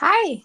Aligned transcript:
Hi. 0.00 0.42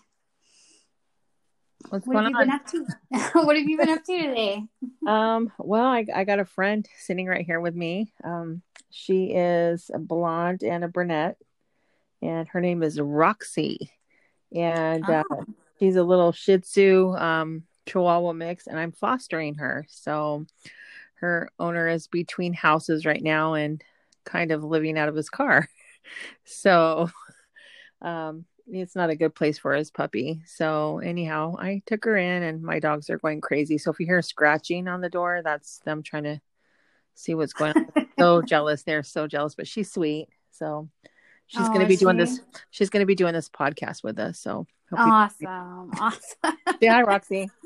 What's 1.89 2.07
What 2.07 2.15
have 2.15 2.25
you 2.27 2.35
on? 2.35 2.47
been 2.47 2.49
up 2.49 2.65
to? 2.71 2.85
what 3.45 3.55
have 3.55 3.69
you 3.69 3.77
been 3.77 3.89
up 3.89 4.03
to 4.03 4.17
today? 4.19 4.63
Um, 5.05 5.51
well, 5.59 5.85
I, 5.85 6.07
I 6.11 6.23
got 6.23 6.39
a 6.39 6.45
friend 6.45 6.87
sitting 6.97 7.27
right 7.27 7.45
here 7.45 7.59
with 7.59 7.75
me. 7.75 8.11
Um, 8.23 8.63
she 8.89 9.25
is 9.25 9.91
a 9.93 9.99
blonde 9.99 10.63
and 10.63 10.83
a 10.83 10.87
brunette, 10.87 11.37
and 12.23 12.47
her 12.47 12.61
name 12.61 12.81
is 12.81 12.99
Roxy. 12.99 13.91
And 14.55 15.07
uh, 15.07 15.23
Oh, 15.29 15.45
she's 15.79 15.97
a 15.97 16.03
little 16.03 16.31
Shih 16.31 16.57
Tzu 16.57 17.13
um, 17.15 17.63
Chihuahua 17.85 18.33
mix, 18.33 18.65
and 18.65 18.79
I'm 18.79 18.91
fostering 18.91 19.55
her. 19.55 19.85
So 19.87 20.47
her 21.15 21.51
owner 21.59 21.87
is 21.89 22.07
between 22.07 22.53
houses 22.53 23.05
right 23.05 23.21
now 23.21 23.53
and 23.53 23.83
kind 24.25 24.51
of 24.51 24.63
living 24.63 24.97
out 24.97 25.09
of 25.09 25.15
his 25.15 25.29
car. 25.29 25.69
So 26.43 27.09
um, 28.01 28.45
it's 28.67 28.95
not 28.95 29.09
a 29.09 29.15
good 29.15 29.35
place 29.35 29.57
for 29.57 29.73
his 29.73 29.91
puppy. 29.91 30.41
So 30.45 30.99
anyhow, 30.99 31.55
I 31.59 31.81
took 31.85 32.05
her 32.05 32.15
in, 32.17 32.43
and 32.43 32.61
my 32.63 32.79
dogs 32.79 33.09
are 33.09 33.17
going 33.17 33.41
crazy. 33.41 33.77
So 33.77 33.91
if 33.91 33.99
you 33.99 34.05
hear 34.05 34.21
scratching 34.21 34.87
on 34.87 35.01
the 35.01 35.09
door, 35.09 35.41
that's 35.43 35.79
them 35.79 36.01
trying 36.03 36.23
to 36.23 36.41
see 37.15 37.35
what's 37.35 37.53
going 37.53 37.73
on. 37.75 38.07
so 38.17 38.41
jealous. 38.47 38.83
They're 38.83 39.03
so 39.03 39.27
jealous, 39.27 39.55
but 39.55 39.67
she's 39.67 39.91
sweet. 39.91 40.27
So 40.51 40.89
she's 41.47 41.61
Oh, 41.61 41.67
going 41.67 41.81
to 41.81 41.87
be 41.87 41.97
doing 41.97 42.17
she? 42.17 42.25
this. 42.25 42.39
She's 42.71 42.89
going 42.89 43.01
to 43.01 43.05
be 43.07 43.15
doing 43.15 43.33
this 43.33 43.49
podcast 43.49 44.03
with 44.03 44.17
us. 44.19 44.39
So 44.39 44.65
hope 44.89 44.99
you 44.99 45.11
awesome. 45.13 45.91
Awesome. 45.99 46.57
say 46.79 46.87
hi, 46.87 47.01
Roxy. 47.03 47.49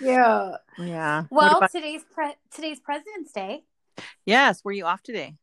Yeah. 0.00 0.56
yeah. 0.78 1.24
Well, 1.30 1.56
about- 1.58 1.72
today's 1.72 2.04
pre- 2.10 2.36
today's 2.54 2.78
President's 2.78 3.32
Day. 3.32 3.64
yes. 4.24 4.64
Were 4.64 4.72
you 4.72 4.84
off 4.86 5.02
today? 5.02 5.34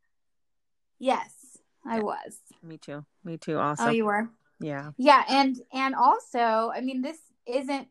Yes, 1.04 1.58
I 1.86 1.98
Yeah. 1.98 2.04
was. 2.04 2.40
Me 2.62 2.78
too. 2.78 3.06
Me 3.26 3.38
too. 3.38 3.60
Also. 3.60 3.88
Oh, 3.88 3.90
you 3.90 4.06
were. 4.06 4.30
yeah. 4.62 4.92
Yeah, 4.96 5.26
and 5.28 5.60
and 5.74 5.96
also, 5.96 6.72
I 6.74 6.80
mean, 6.80 7.02
this 7.02 7.20
isn't 7.46 7.90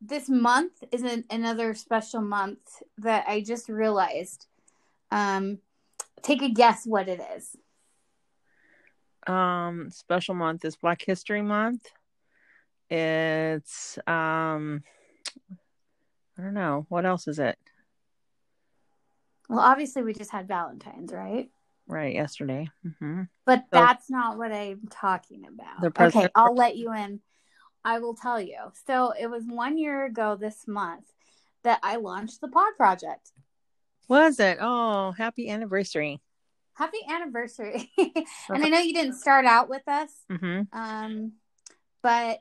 this 0.00 0.28
month 0.28 0.82
isn't 0.90 1.26
another 1.30 1.74
special 1.74 2.20
month 2.20 2.82
that 2.96 3.28
I 3.28 3.42
just 3.42 3.68
realized. 3.68 4.48
Um, 5.12 5.60
take 6.20 6.42
a 6.42 6.48
guess 6.48 6.84
what 6.84 7.08
it 7.08 7.20
is. 7.36 7.54
Um, 9.28 9.88
special 9.92 10.34
month 10.34 10.64
is 10.64 10.74
Black 10.74 11.00
History 11.02 11.42
Month. 11.42 11.86
It's 12.90 13.98
um, 13.98 14.82
I 16.36 16.42
don't 16.42 16.54
know 16.54 16.86
what 16.88 17.06
else 17.06 17.28
is 17.28 17.38
it. 17.38 17.56
Well, 19.48 19.60
obviously, 19.60 20.02
we 20.02 20.12
just 20.12 20.32
had 20.32 20.48
Valentine's, 20.48 21.12
right? 21.12 21.50
Right, 21.88 22.14
yesterday. 22.14 22.68
hmm 23.00 23.22
But 23.46 23.60
So- 23.60 23.66
that's 23.72 24.10
not 24.10 24.36
what 24.38 24.52
I'm 24.52 24.86
talking 24.90 25.44
about. 25.46 25.98
Okay, 25.98 26.28
I'll 26.34 26.54
let 26.54 26.76
you 26.76 26.92
in. 26.92 27.20
I 27.84 27.98
will 28.00 28.14
tell 28.14 28.40
you. 28.40 28.58
So 28.86 29.12
it 29.18 29.28
was 29.28 29.44
one 29.46 29.78
year 29.78 30.04
ago 30.04 30.36
this 30.36 30.68
month 30.68 31.10
that 31.64 31.80
I 31.82 31.96
launched 31.96 32.40
the 32.40 32.48
Pod 32.48 32.74
Project. 32.76 33.32
Was 34.08 34.38
it? 34.38 34.58
Oh, 34.60 35.12
happy 35.12 35.48
anniversary. 35.48 36.20
Happy 36.74 36.98
anniversary! 37.08 37.90
and 37.98 38.64
I 38.64 38.68
know 38.68 38.78
you 38.78 38.94
didn't 38.94 39.16
start 39.16 39.46
out 39.46 39.68
with 39.68 39.82
us, 39.88 40.10
hmm 40.30 40.62
um, 40.72 41.32
but 42.02 42.40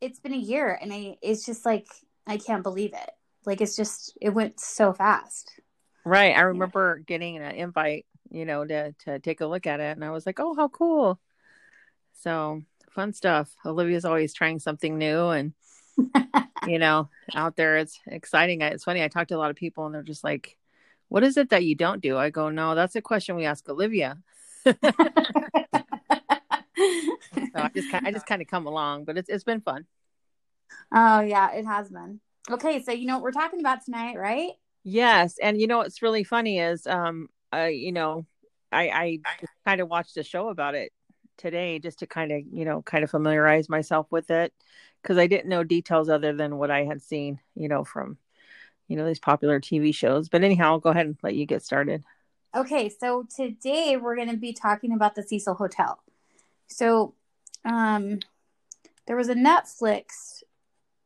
it's 0.00 0.20
been 0.20 0.32
a 0.32 0.38
year, 0.38 0.78
and 0.80 0.90
I 0.92 1.18
it's 1.20 1.44
just 1.44 1.66
like 1.66 1.86
I 2.26 2.38
can't 2.38 2.62
believe 2.62 2.94
it. 2.94 3.10
Like 3.44 3.60
it's 3.60 3.76
just 3.76 4.16
it 4.22 4.30
went 4.30 4.58
so 4.58 4.92
fast. 4.94 5.60
Right. 6.04 6.34
I 6.36 6.40
remember 6.42 6.98
getting 6.98 7.36
an 7.36 7.54
invite, 7.54 8.06
you 8.32 8.44
know, 8.44 8.64
to 8.64 8.92
to 9.04 9.18
take 9.20 9.40
a 9.40 9.46
look 9.46 9.66
at 9.66 9.80
it, 9.80 9.96
and 9.96 10.04
I 10.04 10.10
was 10.10 10.26
like, 10.26 10.40
oh, 10.40 10.54
how 10.54 10.68
cool. 10.68 11.20
So 12.20 12.62
fun 12.90 13.12
stuff. 13.12 13.54
Olivia's 13.64 14.04
always 14.04 14.34
trying 14.34 14.58
something 14.58 14.98
new, 14.98 15.28
and 15.28 15.52
you 16.66 16.78
know, 16.78 17.08
out 17.34 17.56
there, 17.56 17.76
it's 17.76 17.98
exciting. 18.06 18.62
It's 18.62 18.84
funny. 18.84 19.02
I 19.02 19.08
talk 19.08 19.28
to 19.28 19.36
a 19.36 19.38
lot 19.38 19.50
of 19.50 19.56
people, 19.56 19.86
and 19.86 19.94
they're 19.94 20.02
just 20.02 20.24
like, 20.24 20.56
"What 21.08 21.24
is 21.24 21.36
it 21.36 21.50
that 21.50 21.64
you 21.64 21.74
don't 21.74 22.00
do?" 22.00 22.16
I 22.16 22.30
go, 22.30 22.48
"No, 22.48 22.74
that's 22.74 22.96
a 22.96 23.02
question 23.02 23.36
we 23.36 23.44
ask 23.44 23.68
Olivia." 23.68 24.18
So 26.74 27.50
I 27.54 27.70
just 27.74 27.94
I 27.94 28.10
just 28.10 28.26
kind 28.30 28.42
of 28.42 28.48
come 28.48 28.66
along, 28.66 29.04
but 29.04 29.18
it's 29.18 29.28
it's 29.28 29.44
been 29.44 29.60
fun. 29.60 29.86
oh 30.92 31.20
yeah, 31.20 31.52
it 31.52 31.66
has 31.66 31.88
been. 31.90 32.20
Okay, 32.50 32.82
so 32.82 32.92
you 32.92 33.06
know 33.06 33.14
what 33.14 33.22
we're 33.22 33.32
talking 33.32 33.60
about 33.60 33.84
tonight, 33.84 34.16
right? 34.16 34.50
Yes, 34.84 35.36
and 35.40 35.60
you 35.60 35.66
know 35.66 35.78
what's 35.78 36.02
really 36.02 36.24
funny 36.24 36.58
is, 36.58 36.86
um, 36.88 37.28
I 37.52 37.68
you 37.68 37.92
know, 37.92 38.26
I 38.70 39.20
I 39.26 39.36
kind 39.64 39.80
of 39.80 39.88
watched 39.88 40.16
a 40.16 40.22
show 40.22 40.48
about 40.48 40.74
it 40.74 40.92
today 41.36 41.78
just 41.78 42.00
to 42.00 42.06
kind 42.06 42.32
of 42.32 42.42
you 42.50 42.64
know 42.64 42.82
kind 42.82 43.04
of 43.04 43.10
familiarize 43.10 43.68
myself 43.68 44.06
with 44.10 44.30
it 44.30 44.52
because 45.02 45.18
I 45.18 45.26
didn't 45.26 45.48
know 45.48 45.64
details 45.64 46.08
other 46.08 46.32
than 46.32 46.58
what 46.58 46.70
I 46.70 46.84
had 46.84 47.02
seen, 47.02 47.40
you 47.54 47.68
know, 47.68 47.84
from 47.84 48.18
you 48.88 48.96
know 48.96 49.06
these 49.06 49.18
popular 49.18 49.60
TV 49.60 49.94
shows. 49.94 50.28
But 50.28 50.44
anyhow, 50.44 50.72
I'll 50.72 50.80
go 50.80 50.90
ahead 50.90 51.06
and 51.06 51.16
let 51.22 51.34
you 51.34 51.46
get 51.46 51.62
started. 51.62 52.04
Okay, 52.54 52.90
so 52.90 53.26
today 53.34 53.96
we're 53.96 54.16
going 54.16 54.30
to 54.30 54.36
be 54.36 54.52
talking 54.52 54.92
about 54.92 55.14
the 55.14 55.22
Cecil 55.22 55.54
Hotel. 55.54 55.98
So, 56.66 57.14
um, 57.64 58.18
there 59.06 59.16
was 59.16 59.30
a 59.30 59.34
Netflix 59.34 60.42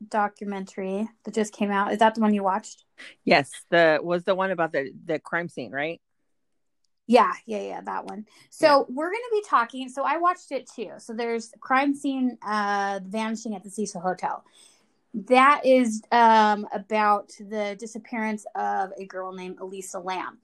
documentary 0.09 1.09
that 1.25 1.34
just 1.34 1.53
came 1.53 1.71
out. 1.71 1.93
Is 1.93 1.99
that 2.01 2.17
the 2.17 2.21
one 2.21 2.34
you 2.34 2.43
watched? 2.43 2.84
Yes, 3.25 3.53
the 3.71 4.01
was 4.03 4.25
the 4.25 4.34
one 4.34 4.51
about 4.51 4.73
the 4.73 4.93
the 5.05 5.19
crime 5.19 5.49
scene, 5.49 5.71
right? 5.71 6.01
Yeah, 7.06 7.33
yeah, 7.44 7.61
yeah, 7.61 7.81
that 7.83 8.05
one. 8.05 8.27
So 8.50 8.87
we're 8.89 9.11
going 9.11 9.22
to 9.31 9.37
be 9.37 9.44
talking. 9.49 9.89
So 9.89 10.03
I 10.05 10.17
watched 10.17 10.50
it 10.50 10.69
too. 10.69 10.93
So 10.99 11.12
there's 11.12 11.53
crime 11.61 11.94
scene 11.94 12.37
uh, 12.47 13.00
vanishing 13.05 13.55
at 13.55 13.62
the 13.62 13.71
Cecil 13.71 14.00
Hotel. 14.00 14.44
That 15.15 15.62
is 15.65 16.03
um, 16.11 16.66
about 16.72 17.28
the 17.39 17.77
disappearance 17.78 18.45
of 18.55 18.91
a 18.99 19.06
girl 19.06 19.33
named 19.33 19.61
Elisa 19.61 19.99
Lam. 19.99 20.39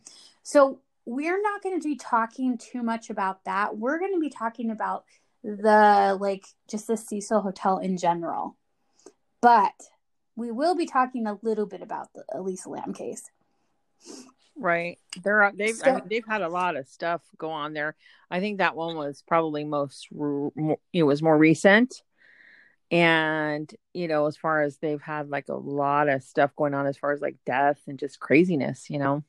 So 0.45 0.79
we're 1.05 1.43
not 1.43 1.63
going 1.63 1.79
to 1.81 1.87
be 1.87 1.97
talking 1.97 2.57
too 2.59 2.83
much 2.83 3.11
about 3.11 3.45
that. 3.45 3.77
We're 3.77 3.99
going 3.99 4.15
to 4.15 4.21
be 4.21 4.31
talking 4.31 4.71
about 4.71 5.05
the 5.43 6.17
like 6.21 6.47
just 6.69 6.87
the 6.87 6.97
Cecil 6.97 7.41
Hotel 7.41 7.79
in 7.79 7.97
general. 7.97 8.57
But 9.41 9.75
we 10.37 10.53
will 10.53 10.77
be 10.77 10.87
talking 10.87 11.27
a 11.27 11.39
little 11.43 11.67
bit 11.67 11.83
about 11.83 12.13
the 12.15 12.25
Elisa 12.33 12.71
Lam 12.71 12.95
case. 12.95 13.31
Right. 14.57 14.99
There 15.23 15.43
are 15.43 15.53
they've 15.55 15.81
I 15.85 15.93
mean, 15.93 16.03
they've 16.09 16.27
had 16.27 16.43
a 16.43 16.49
lot 16.49 16.77
of 16.77 16.87
stuff 16.87 17.23
go 17.39 17.51
on 17.51 17.73
there. 17.73 17.97
I 18.31 18.41
think 18.41 18.59
that 18.59 18.77
one 18.77 18.97
was 18.97 19.23
probably 19.27 19.65
most 19.65 20.09
it 20.93 21.03
was 21.03 21.23
more 21.23 21.37
recent. 21.37 22.03
And 22.91 23.73
you 23.95 24.09
know, 24.09 24.27
as 24.27 24.37
far 24.37 24.63
as 24.63 24.77
they've 24.77 25.01
had 25.01 25.31
like 25.31 25.49
a 25.49 25.55
lot 25.55 26.09
of 26.09 26.23
stuff 26.23 26.55
going 26.57 26.75
on 26.75 26.87
as 26.87 26.97
far 26.97 27.13
as 27.13 27.21
like 27.21 27.37
death 27.47 27.81
and 27.87 27.99
just 27.99 28.21
craziness, 28.21 28.91
you 28.91 28.99
know. 28.99 29.25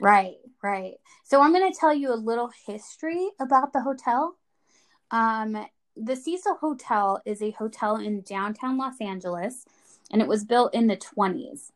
Right, 0.00 0.36
right. 0.62 0.94
So 1.22 1.40
I'm 1.40 1.52
going 1.52 1.72
to 1.72 1.78
tell 1.78 1.94
you 1.94 2.12
a 2.12 2.16
little 2.16 2.50
history 2.66 3.30
about 3.40 3.72
the 3.72 3.82
hotel. 3.82 4.36
Um, 5.10 5.66
the 5.96 6.16
Cecil 6.16 6.56
Hotel 6.56 7.22
is 7.24 7.40
a 7.40 7.52
hotel 7.52 7.96
in 7.96 8.22
downtown 8.22 8.76
Los 8.76 9.00
Angeles, 9.00 9.64
and 10.10 10.20
it 10.20 10.28
was 10.28 10.44
built 10.44 10.74
in 10.74 10.88
the 10.88 10.96
20s, 10.96 11.70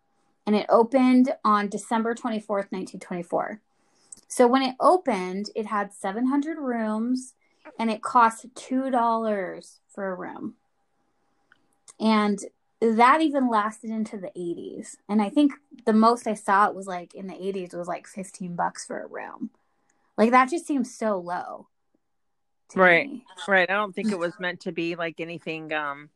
and 0.48 0.56
it 0.56 0.64
opened 0.70 1.34
on 1.44 1.68
December 1.68 2.14
24th, 2.14 2.72
1924. 2.72 3.60
So 4.28 4.46
when 4.46 4.62
it 4.62 4.76
opened, 4.80 5.50
it 5.54 5.66
had 5.66 5.92
700 5.92 6.56
rooms, 6.56 7.34
and 7.78 7.90
it 7.90 8.00
cost 8.00 8.46
two 8.54 8.90
dollars 8.90 9.80
for 9.90 10.10
a 10.10 10.14
room, 10.14 10.54
and 12.00 12.38
that 12.80 13.20
even 13.20 13.50
lasted 13.50 13.90
into 13.90 14.16
the 14.16 14.30
80s. 14.34 14.96
And 15.06 15.20
I 15.20 15.28
think 15.28 15.52
the 15.84 15.92
most 15.92 16.26
I 16.26 16.32
saw 16.32 16.66
it 16.68 16.74
was 16.74 16.86
like 16.86 17.14
in 17.14 17.26
the 17.26 17.34
80s 17.34 17.74
was 17.74 17.86
like 17.86 18.06
15 18.06 18.56
bucks 18.56 18.86
for 18.86 19.02
a 19.02 19.06
room. 19.06 19.50
Like 20.16 20.30
that 20.30 20.48
just 20.48 20.66
seems 20.66 20.96
so 20.96 21.18
low. 21.18 21.68
Right. 22.74 23.10
me. 23.10 23.24
Right. 23.46 23.68
I 23.68 23.74
don't 23.74 23.94
think 23.94 24.12
it 24.12 24.18
was 24.18 24.32
meant 24.40 24.60
to 24.60 24.72
be 24.72 24.94
like 24.94 25.20
anything 25.20 25.74
um 25.74 26.08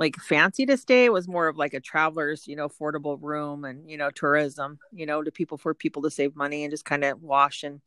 like 0.00 0.16
fancy 0.16 0.64
to 0.66 0.78
stay. 0.78 1.04
It 1.04 1.12
was 1.12 1.28
more 1.28 1.46
of 1.46 1.58
like 1.58 1.74
a 1.74 1.80
traveler's, 1.80 2.48
you 2.48 2.56
know, 2.56 2.68
affordable 2.68 3.18
room 3.20 3.64
and 3.64 3.88
you 3.88 3.98
know 3.98 4.10
tourism, 4.10 4.80
you 4.90 5.06
know, 5.06 5.22
to 5.22 5.30
people 5.30 5.58
for 5.58 5.74
people 5.74 6.02
to 6.02 6.10
save 6.10 6.34
money 6.34 6.64
and 6.64 6.72
just 6.72 6.86
kind 6.86 7.04
of 7.04 7.22
wash 7.22 7.62
and 7.62 7.80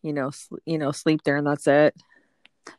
you 0.00 0.12
know, 0.12 0.30
sl- 0.30 0.56
you 0.64 0.78
know, 0.78 0.92
sleep 0.92 1.22
there 1.24 1.36
and 1.36 1.46
that's 1.46 1.66
it. 1.66 1.94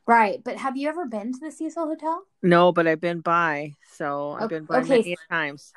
Right, 0.07 0.41
but 0.43 0.57
have 0.57 0.77
you 0.77 0.87
ever 0.87 1.05
been 1.05 1.33
to 1.33 1.39
the 1.39 1.51
Cecil 1.51 1.85
Hotel? 1.85 2.23
No, 2.41 2.71
but 2.71 2.87
I've 2.87 3.01
been 3.01 3.19
by, 3.19 3.75
so 3.93 4.31
I've 4.39 4.49
been 4.49 4.65
by 4.65 4.79
Okay. 4.79 4.89
many 4.89 5.17
times. 5.29 5.73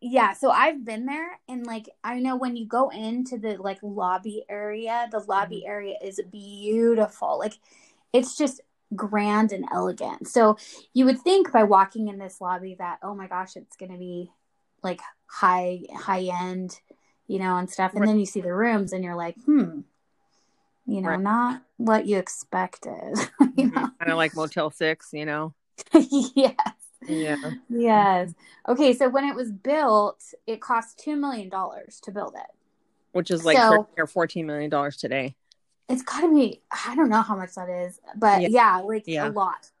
Yeah, 0.00 0.32
so 0.32 0.50
I've 0.50 0.84
been 0.84 1.06
there 1.06 1.38
and 1.48 1.66
like 1.66 1.88
I 2.02 2.18
know 2.20 2.36
when 2.36 2.56
you 2.56 2.66
go 2.66 2.88
into 2.88 3.38
the 3.38 3.56
like 3.56 3.78
lobby 3.82 4.44
area, 4.48 5.08
the 5.10 5.20
lobby 5.20 5.58
mm-hmm. 5.58 5.70
area 5.70 5.94
is 6.02 6.20
beautiful. 6.32 7.38
Like 7.38 7.58
it's 8.12 8.36
just 8.36 8.60
grand 8.94 9.52
and 9.52 9.64
elegant. 9.72 10.28
So 10.28 10.56
you 10.94 11.04
would 11.06 11.20
think 11.20 11.50
by 11.52 11.64
walking 11.64 12.08
in 12.08 12.18
this 12.18 12.40
lobby 12.40 12.76
that 12.78 12.98
oh 13.02 13.14
my 13.14 13.26
gosh, 13.26 13.56
it's 13.56 13.76
going 13.76 13.92
to 13.92 13.98
be 13.98 14.30
like 14.82 15.00
high 15.26 15.80
high 15.94 16.22
end, 16.42 16.78
you 17.26 17.38
know, 17.38 17.56
and 17.56 17.68
stuff. 17.70 17.92
And 17.92 18.00
Right. 18.02 18.06
then 18.08 18.20
you 18.20 18.26
see 18.26 18.40
the 18.40 18.54
rooms 18.54 18.92
and 18.92 19.02
you're 19.02 19.16
like, 19.16 19.36
"Hmm, 19.44 19.80
you 20.86 21.00
know, 21.00 21.10
Right. 21.10 21.20
not 21.20 21.62
what 21.78 22.06
you 22.06 22.18
expected." 22.18 23.14
you 23.56 23.66
know? 23.70 23.90
Kind 23.98 24.10
of 24.12 24.16
like 24.16 24.36
Motel 24.36 24.70
Six, 24.70 25.10
you 25.12 25.24
know. 25.24 25.54
yes. 25.92 26.54
Yeah. 27.08 27.36
Yes. 27.68 28.32
Okay, 28.68 28.92
so 28.94 29.08
when 29.08 29.24
it 29.24 29.34
was 29.34 29.52
built, 29.52 30.22
it 30.46 30.60
cost 30.60 30.98
two 30.98 31.16
million 31.16 31.48
dollars 31.48 32.00
to 32.04 32.10
build 32.12 32.34
it. 32.34 32.50
Which 33.12 33.30
is 33.30 33.44
like 33.44 33.56
So- 33.58 33.88
or 33.98 34.06
fourteen 34.06 34.46
million 34.46 34.70
dollars 34.70 34.96
today. 34.96 35.34
It's 35.88 36.02
got 36.02 36.22
to 36.22 36.34
be 36.34 36.60
I 36.86 36.94
don't 36.96 37.08
know 37.08 37.22
how 37.22 37.36
much 37.36 37.54
that 37.54 37.68
is, 37.68 38.00
but 38.16 38.42
Yeah. 38.42 38.48
yeah, 38.50 38.76
like 38.78 39.04
Yeah. 39.06 39.28
a 39.28 39.30
lot. 39.30 39.70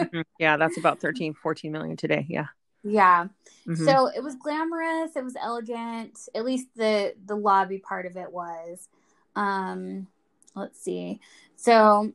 Mhm. 0.00 0.24
Yeah, 0.38 0.56
that's 0.56 0.78
about 0.78 0.98
13, 1.00 1.34
14 1.34 1.70
million 1.72 1.94
today. 1.96 2.24
Yeah. 2.28 2.46
Yeah. 2.82 3.26
Mhm. 3.66 3.84
So 3.84 4.06
it 4.06 4.22
was 4.22 4.34
glamorous, 4.34 5.14
it 5.14 5.22
was 5.22 5.36
elegant, 5.36 6.18
at 6.34 6.44
least 6.44 6.68
the 6.74 7.14
the 7.26 7.36
lobby 7.36 7.78
part 7.78 8.06
of 8.06 8.16
it 8.16 8.32
was. 8.32 8.88
Um 9.36 10.06
let's 10.54 10.80
see. 10.80 11.20
So 11.56 12.12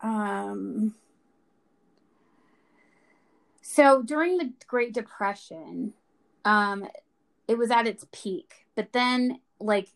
um 0.00 0.94
so 3.62 4.02
during 4.02 4.38
the 4.38 4.52
Great 4.66 4.92
Depression, 4.94 5.94
um 6.44 6.86
it 7.48 7.58
was 7.58 7.70
at 7.70 7.86
its 7.86 8.06
peak, 8.12 8.66
but 8.76 8.92
then 8.92 9.40
like 9.58 9.88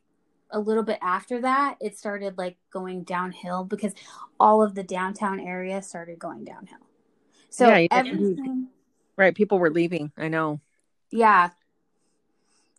a 0.50 0.58
little 0.58 0.82
bit 0.82 0.98
after 1.02 1.40
that, 1.42 1.76
it 1.80 1.96
started 1.98 2.38
like 2.38 2.56
going 2.70 3.02
downhill 3.04 3.64
because 3.64 3.94
all 4.40 4.62
of 4.62 4.74
the 4.74 4.82
downtown 4.82 5.40
area 5.40 5.82
started 5.82 6.18
going 6.18 6.44
downhill. 6.44 6.78
So 7.50 7.68
Yeah, 7.68 7.86
everything 7.90 8.68
right. 9.16 9.34
People 9.34 9.58
were 9.58 9.70
leaving. 9.70 10.12
I 10.16 10.28
know. 10.28 10.60
yeah. 11.10 11.50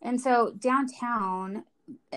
And 0.02 0.20
so 0.20 0.52
downtown, 0.58 1.64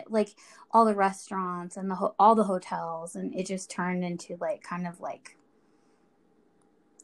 like 0.07 0.29
all 0.71 0.85
the 0.85 0.95
restaurants 0.95 1.75
and 1.77 1.89
the 1.89 1.95
ho- 1.95 2.15
all 2.17 2.35
the 2.35 2.45
hotels, 2.45 3.15
and 3.15 3.35
it 3.35 3.45
just 3.47 3.69
turned 3.69 4.03
into 4.03 4.37
like 4.39 4.63
kind 4.63 4.87
of 4.87 5.01
like 5.01 5.37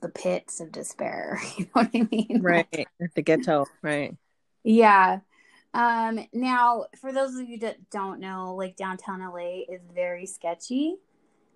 the 0.01 0.09
pits 0.09 0.59
of 0.59 0.71
despair. 0.71 1.39
You 1.57 1.65
know 1.65 1.71
what 1.73 1.89
I 1.93 2.07
mean? 2.09 2.39
Right. 2.41 2.87
The 3.15 3.21
ghetto. 3.21 3.65
Right. 3.81 4.15
Yeah. 4.63 5.19
Um, 5.73 6.19
now, 6.33 6.85
for 6.99 7.13
those 7.13 7.35
of 7.35 7.47
you 7.47 7.59
that 7.59 7.89
don't 7.89 8.19
know, 8.19 8.55
like 8.55 8.75
downtown 8.75 9.21
LA 9.21 9.61
is 9.69 9.81
very 9.93 10.25
sketchy. 10.25 10.95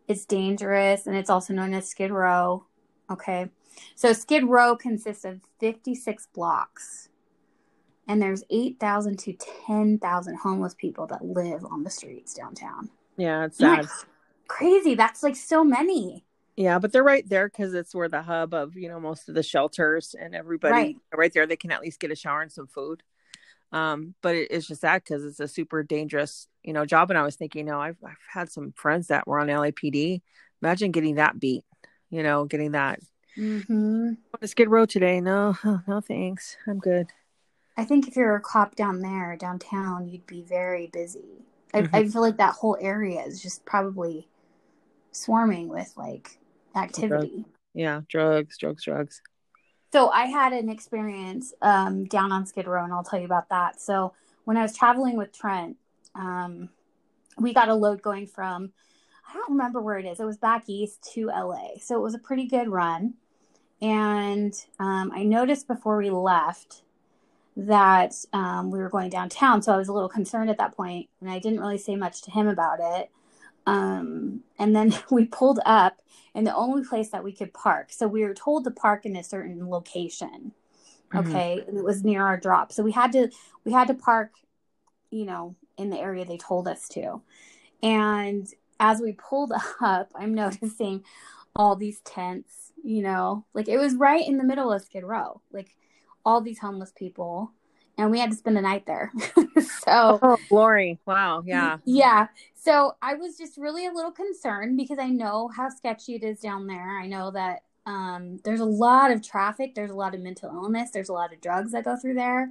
It's 0.07 0.25
dangerous, 0.25 1.07
and 1.07 1.15
it's 1.15 1.30
also 1.30 1.54
known 1.54 1.74
as 1.74 1.88
Skid 1.88 2.12
Row. 2.12 2.65
Okay. 3.10 3.50
So 3.95 4.13
Skid 4.13 4.45
Row 4.45 4.75
consists 4.75 5.25
of 5.25 5.42
56 5.60 6.27
blocks, 6.33 7.10
and 8.07 8.21
there's 8.21 8.44
8,000 8.50 9.18
to 9.19 9.33
10,000 9.65 10.36
homeless 10.36 10.75
people 10.75 11.07
that 11.07 11.25
live 11.25 11.66
on 11.66 11.83
the 11.83 11.89
streets 11.89 12.33
downtown. 12.33 12.89
Yeah, 13.18 13.45
it's 13.45 13.57
sad. 13.57 13.88
Crazy. 14.48 14.94
That's 14.94 15.24
like 15.24 15.36
so 15.36 15.63
many. 15.63 16.25
Yeah, 16.56 16.77
but 16.77 16.92
they're 16.92 17.04
right 17.04 17.27
there 17.27 17.48
because 17.48 17.74
it's 17.74 17.95
where 17.95 18.09
the 18.09 18.21
hub 18.21 18.54
of 18.54 18.75
you 18.75 18.88
know 18.88 19.00
most 19.00 19.27
of 19.27 19.36
the 19.36 19.42
shelters 19.42 20.16
and 20.19 20.36
everybody 20.36 20.74
Right. 20.74 20.98
right, 21.16 21.33
there. 21.33 21.48
They 21.48 21.56
can 21.56 21.71
at 21.71 21.81
least 21.81 22.00
get 22.00 22.12
a 22.12 22.16
shower 22.16 22.42
and 22.42 22.51
some 22.51 22.68
food. 22.68 23.01
Um, 23.73 24.13
but 24.21 24.35
it, 24.35 24.47
it's 24.51 24.67
just 24.67 24.83
that 24.83 25.03
because 25.03 25.25
it's 25.25 25.39
a 25.39 25.47
super 25.47 25.83
dangerous 25.83 26.47
you 26.63 26.73
know 26.73 26.85
job. 26.85 27.09
And 27.09 27.17
I 27.17 27.23
was 27.23 27.35
thinking, 27.35 27.65
you 27.67 27.73
know, 27.73 27.81
I've 27.81 27.97
I've 28.05 28.15
had 28.31 28.51
some 28.51 28.71
friends 28.75 29.07
that 29.07 29.27
were 29.27 29.39
on 29.39 29.47
LAPD. 29.47 30.21
Imagine 30.61 30.91
getting 30.91 31.15
that 31.15 31.39
beat. 31.39 31.65
You 32.09 32.23
know, 32.23 32.45
getting 32.45 32.71
that. 32.71 32.99
Mm-hmm. 33.37 34.11
To 34.39 34.47
Skid 34.47 34.69
Row 34.69 34.85
today? 34.85 35.19
No, 35.19 35.57
no, 35.87 36.01
thanks. 36.01 36.55
I'm 36.67 36.77
good. 36.79 37.07
I 37.75 37.83
think 37.85 38.07
if 38.07 38.15
you're 38.15 38.35
a 38.35 38.41
cop 38.41 38.75
down 38.75 38.99
there, 39.01 39.35
downtown, 39.35 40.07
you'd 40.07 40.27
be 40.27 40.43
very 40.43 40.87
busy. 40.93 41.43
I, 41.73 41.81
Mhm. 41.81 41.89
I 41.91 42.07
feel 42.07 42.21
like 42.21 42.37
that 42.37 42.53
whole 42.53 42.77
area 42.79 43.23
is 43.23 43.41
just 43.41 43.65
probably 43.65 44.27
swarming 45.11 45.69
with 45.69 45.91
like 45.97 46.37
activity. 46.75 47.45
Yeah, 47.73 48.01
drugs, 48.07 48.59
drugs, 48.59 48.83
drugs. 48.83 49.21
So 49.94 50.10
I 50.10 50.25
had 50.25 50.54
an 50.54 50.69
experience 50.69 51.54
um, 51.62 52.06
down 52.06 52.31
on 52.31 52.48
Skid 52.48 52.66
Row, 52.66 52.84
and 52.84 52.92
I'll 52.92 53.04
tell 53.04 53.19
you 53.19 53.25
about 53.25 53.50
that. 53.50 53.80
So 53.80 54.12
when 54.44 54.57
I 54.57 54.63
was 54.63 54.75
traveling 54.75 55.18
with 55.18 55.31
Trent, 55.31 55.78
um, 56.16 56.69
we 57.38 57.54
got 57.54 57.69
a 57.69 57.75
load 57.75 58.01
going 58.01 58.25
from 58.25 58.72
I 59.30 59.34
don't 59.34 59.51
remember 59.51 59.81
where 59.81 60.00
it 60.00 60.07
is. 60.07 60.19
It 60.19 60.25
was 60.25 60.38
back 60.38 60.63
east 60.68 61.07
to 61.13 61.28
LA, 61.28 61.78
so 61.80 61.95
it 61.95 62.01
was 62.01 62.16
a 62.16 62.18
pretty 62.18 62.48
good 62.48 62.69
run. 62.69 63.13
And 63.84 64.56
um, 64.80 65.12
I 65.13 65.22
noticed 65.25 65.68
before 65.68 65.98
we 65.98 66.10
left 66.10 66.81
that 67.56 68.16
um, 68.34 68.72
we 68.72 68.80
were 68.80 68.90
going 68.90 69.12
downtown, 69.12 69.62
so 69.62 69.75
I 69.75 69.78
was 69.78 69.90
a 69.90 69.94
little 69.94 70.10
concerned 70.10 70.50
at 70.50 70.57
that 70.57 70.75
point, 70.75 71.07
and 71.22 71.30
I 71.30 71.38
didn't 71.38 71.60
really 71.60 71.78
say 71.78 71.95
much 71.95 72.24
to 72.24 72.31
him 72.31 72.48
about 72.48 72.80
it. 72.81 73.12
Um, 73.65 74.42
and 74.60 74.75
then 74.75 74.94
we 75.12 75.25
pulled 75.25 75.60
up, 75.65 76.01
and 76.36 76.45
the 76.48 76.56
only 76.56 76.83
place 76.83 77.10
that 77.10 77.24
we 77.24 77.31
could 77.31 77.54
park. 77.54 77.92
So 77.92 78.07
we 78.07 78.24
were 78.24 78.33
told 78.33 78.63
to 78.65 78.71
park 78.71 79.06
in 79.06 79.15
a 79.15 79.24
certain 79.24 79.69
location. 79.69 80.54
Mhm. 81.13 81.19
Okay, 81.27 81.63
and 81.68 81.77
it 81.77 81.83
was 81.83 82.04
near 82.04 82.25
our 82.25 82.38
drop, 82.38 82.71
so 82.71 82.83
we 82.83 82.92
had 82.92 83.12
to 83.13 83.30
we 83.65 83.71
had 83.71 83.88
to 83.88 83.94
park, 83.94 84.31
you 85.12 85.25
know, 85.25 85.56
in 85.77 85.89
the 85.89 86.00
area 86.00 86.25
they 86.25 86.38
told 86.38 86.68
us 86.68 86.88
to. 86.89 87.21
And 87.83 88.47
as 88.80 88.99
we 89.02 89.14
pulled 89.14 89.54
up, 89.81 90.11
I'm 90.16 90.33
noticing 90.33 91.04
all 91.56 91.76
these 91.76 91.99
tents. 92.02 92.71
You 92.83 93.02
know, 93.04 93.45
like 93.54 93.69
it 93.69 93.78
was 93.78 93.95
right 93.95 94.28
in 94.28 94.37
the 94.37 94.44
middle 94.44 94.71
of 94.71 94.81
Skid 94.81 95.04
Row, 95.04 95.42
like 95.52 95.76
all 96.26 96.42
these 96.42 96.59
homeless 96.59 96.92
people, 96.95 97.52
and 97.97 98.11
we 98.11 98.19
had 98.19 98.31
to 98.31 98.37
spend 98.37 98.57
the 98.57 98.61
night 98.61 98.85
there. 98.85 99.11
so 99.85 100.19
Oh, 100.21 100.37
glory! 100.49 100.99
Wow. 101.06 101.44
Yeah. 101.45 101.78
yeah. 101.85 102.28
So 102.63 102.95
I 103.01 103.15
was 103.15 103.37
just 103.37 103.57
really 103.57 103.87
a 103.87 103.91
little 103.91 104.11
concerned 104.11 104.77
because 104.77 104.97
I 104.97 105.09
know 105.09 105.49
how 105.53 105.67
sketchy 105.67 106.15
it 106.15 106.23
is 106.23 106.39
down 106.39 106.65
there. 106.65 106.97
I 106.97 107.07
know 107.07 107.29
that 107.31 107.63
um, 107.85 108.39
there's 108.45 108.61
a 108.61 108.65
lot 108.65 109.11
of 109.11 109.21
traffic, 109.21 109.75
there's 109.75 109.91
a 109.91 109.95
lot 109.95 110.15
of 110.15 110.21
mental 110.21 110.49
illness, 110.49 110.91
there's 110.91 111.09
a 111.09 111.13
lot 111.13 111.33
of 111.33 111.41
drugs 111.41 111.73
that 111.73 111.83
go 111.83 111.97
through 111.97 112.13
there. 112.13 112.49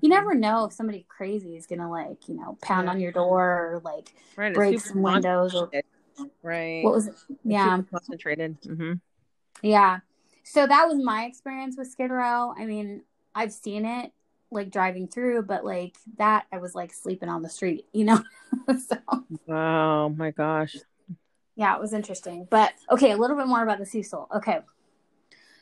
You 0.00 0.08
never 0.10 0.32
know 0.36 0.66
if 0.66 0.72
somebody 0.72 1.04
crazy 1.08 1.56
is 1.56 1.66
gonna 1.66 1.90
like, 1.90 2.28
you 2.28 2.36
know, 2.36 2.56
pound 2.62 2.86
Yeah. 2.86 2.92
on 2.92 3.00
your 3.00 3.10
door 3.10 3.72
or 3.74 3.80
like 3.84 4.14
Right. 4.36 4.54
break 4.54 4.78
some 4.78 5.02
windows 5.02 5.56
or. 5.56 5.70
Right. 6.42 6.84
what 6.84 6.94
was 6.94 7.08
it? 7.08 7.14
Yeah. 7.42 7.82
concentrated. 7.90 8.58
hmm 8.64 8.92
Yeah. 9.60 10.00
So 10.44 10.68
that 10.68 10.86
was 10.86 11.02
my 11.02 11.24
experience 11.24 11.76
with 11.76 11.90
Skid 11.90 12.12
Row. 12.12 12.54
I 12.56 12.64
mean, 12.64 13.02
I've 13.34 13.52
seen 13.52 13.84
it 13.84 14.12
like 14.50 14.70
driving 14.70 15.08
through, 15.08 15.42
but 15.42 15.64
like 15.64 15.96
that 16.16 16.46
I 16.52 16.58
was 16.58 16.74
like 16.74 16.92
sleeping 16.92 17.28
on 17.28 17.42
the 17.42 17.48
street, 17.48 17.86
you 17.92 18.04
know? 18.04 18.22
so 18.88 18.96
Wow. 19.46 20.08
My 20.08 20.30
gosh. 20.30 20.76
yeah, 21.56 21.74
it 21.74 21.80
was 21.80 21.92
interesting. 21.92 22.46
But 22.50 22.72
okay, 22.90 23.12
a 23.12 23.16
little 23.16 23.36
bit 23.36 23.46
more 23.46 23.62
about 23.62 23.78
the 23.78 23.86
Cecil. 23.86 24.28
Okay. 24.34 24.60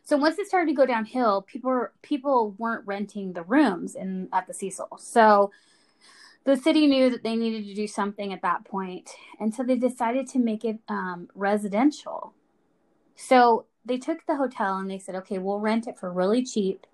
So 0.05 0.17
once 0.17 0.39
it 0.39 0.47
started 0.47 0.69
to 0.69 0.77
go 0.77 0.87
downhill, 0.87 1.43
people 1.43 1.71
were, 1.71 1.93
people 2.03 2.55
weren't 2.59 2.87
renting 2.87 3.33
the 3.33 3.43
rooms 3.43 3.97
in 3.97 4.29
at 4.33 4.47
the 4.47 4.55
Cecil. 4.55 4.99
So 5.01 5.51
the 6.45 6.57
city 6.57 6.87
knew 6.87 7.11
that 7.11 7.25
they 7.25 7.35
needed 7.35 7.67
to 7.67 7.75
do 7.75 7.89
something 7.89 8.33
at 8.33 8.43
that 8.43 8.65
point, 8.65 9.11
and 9.41 9.53
so 9.53 9.65
they 9.65 9.75
decided 9.75 10.29
to 10.29 10.39
make 10.39 10.65
it 10.65 10.79
um, 10.89 11.29
residential. 11.35 12.35
So 13.17 13.67
they 13.85 13.99
took 13.99 14.25
the 14.27 14.37
hotel 14.37 14.77
and 14.77 14.89
they 14.89 15.01
said, 15.01 15.17
"Okay, 15.17 15.39
we'll 15.39 15.59
rent 15.59 15.89
it 15.89 15.99
for 15.99 16.13
really 16.13 16.45
cheap, 16.45 16.87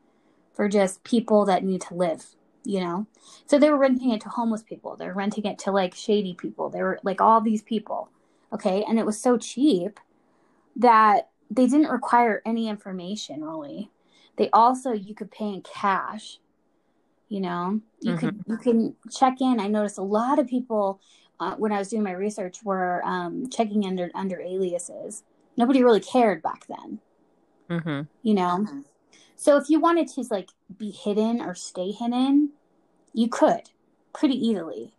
for 0.52 0.68
just 0.68 1.04
people 1.04 1.44
that 1.46 1.64
need 1.64 1.80
to 1.82 1.94
live." 1.94 2.34
You 2.64 2.80
know, 2.80 3.06
so 3.46 3.58
they 3.58 3.70
were 3.70 3.78
renting 3.78 4.12
it 4.12 4.20
to 4.22 4.28
homeless 4.28 4.62
people. 4.62 4.96
They're 4.96 5.14
renting 5.14 5.46
it 5.46 5.58
to 5.60 5.72
like 5.72 5.94
shady 5.94 6.34
people. 6.34 6.70
They 6.70 6.82
were 6.82 7.00
like 7.02 7.20
all 7.20 7.40
these 7.40 7.62
people 7.62 8.08
okay? 8.52 8.84
And 8.86 8.98
it 8.98 9.06
was 9.06 9.18
so 9.18 9.36
cheap 9.38 9.98
that 10.76 11.30
they 11.50 11.66
didn't 11.66 11.90
require 11.90 12.42
any 12.44 12.68
information 12.68 13.44
really. 13.44 13.90
They 14.36 14.50
also 14.52 14.92
you 14.92 15.14
could 15.14 15.30
pay 15.30 15.48
in 15.48 15.62
cash 15.62 16.38
you 17.28 17.40
know? 17.40 17.80
You 18.00 18.14
could 18.16 18.44
you 18.46 18.58
can 18.58 18.94
check 19.10 19.40
in. 19.40 19.58
I 19.58 19.66
noticed 19.66 19.96
a 19.96 20.02
lot 20.02 20.38
of 20.38 20.46
people 20.46 21.00
uh, 21.40 21.54
when 21.56 21.72
i 21.72 21.78
was 21.78 21.88
doing 21.88 22.02
my 22.02 22.12
research 22.12 22.62
were 22.62 23.02
um, 23.06 23.48
checking 23.48 23.86
under 23.86 24.10
under 24.14 24.38
aliases. 24.40 25.22
Nobody 25.56 25.82
really 25.82 26.00
cared 26.00 26.42
back 26.42 26.66
then. 26.68 27.00
Hmm 27.68 28.02
you 28.22 28.34
know 28.34 28.66
So 29.36 29.56
if 29.56 29.68
you 29.68 29.80
wanted 29.80 30.08
to 30.08 30.24
like 30.30 30.50
be 30.76 30.90
hidden 30.90 31.40
or 31.40 31.54
stay 31.54 31.90
hidden, 31.90 32.50
you 33.12 33.28
could 33.28 33.70
pretty 34.12 34.34
easily. 34.34 34.92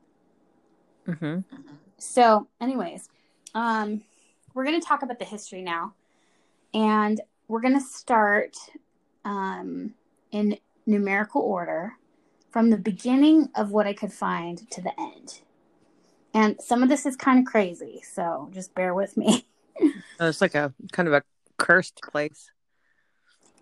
Mm-hmm. 1.07 1.39
So, 1.97 2.47
anyways, 2.59 3.09
um, 3.55 4.03
we're 4.53 4.65
going 4.65 4.79
to 4.79 4.85
talk 4.85 5.03
about 5.03 5.19
the 5.19 5.25
history 5.25 5.61
now, 5.61 5.93
and 6.73 7.21
we're 7.47 7.61
going 7.61 7.79
to 7.79 7.85
start 7.85 8.57
um, 9.25 9.93
in 10.31 10.57
numerical 10.85 11.41
order 11.41 11.93
from 12.49 12.69
the 12.69 12.77
beginning 12.77 13.49
of 13.55 13.71
what 13.71 13.87
I 13.87 13.93
could 13.93 14.13
find 14.13 14.69
to 14.71 14.81
the 14.81 14.91
end. 14.99 15.41
And 16.33 16.59
some 16.61 16.83
of 16.83 16.89
this 16.89 17.05
is 17.05 17.15
kind 17.15 17.39
of 17.39 17.45
crazy, 17.45 18.01
so 18.03 18.49
just 18.51 18.73
bear 18.75 18.93
with 18.93 19.17
me. 19.17 19.45
Oh, 20.19 20.27
it's 20.27 20.39
like 20.39 20.53
a 20.53 20.71
kind 20.91 21.07
of 21.07 21.15
a 21.15 21.23
cursed 21.57 21.99
place. 22.03 22.51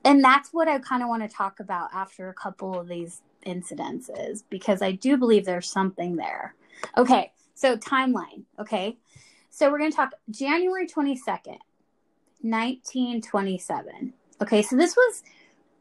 And 0.04 0.24
that's 0.24 0.50
what 0.52 0.68
I 0.68 0.80
kind 0.80 1.04
of 1.04 1.10
want 1.10 1.22
to 1.24 1.30
talk 1.30 1.60
about 1.60 1.94
after 1.94 2.30
a 2.30 2.34
couple 2.34 2.80
of 2.80 2.88
these 2.88 3.22
incidences 3.46 4.44
because 4.50 4.82
I 4.82 4.94
do 4.94 5.18
believe 5.18 5.46
there's 5.46 5.70
something 5.70 6.16
there. 6.16 6.56
Okay, 6.98 7.32
so 7.54 7.78
timeline. 7.78 8.44
Okay, 8.60 8.98
so 9.50 9.72
we're 9.72 9.78
going 9.78 9.92
to 9.92 9.96
talk 9.96 10.14
January 10.30 10.88
22nd, 10.88 11.60
1927. 12.42 14.14
Okay, 14.42 14.62
so 14.62 14.76
this 14.76 14.96
was 14.96 15.24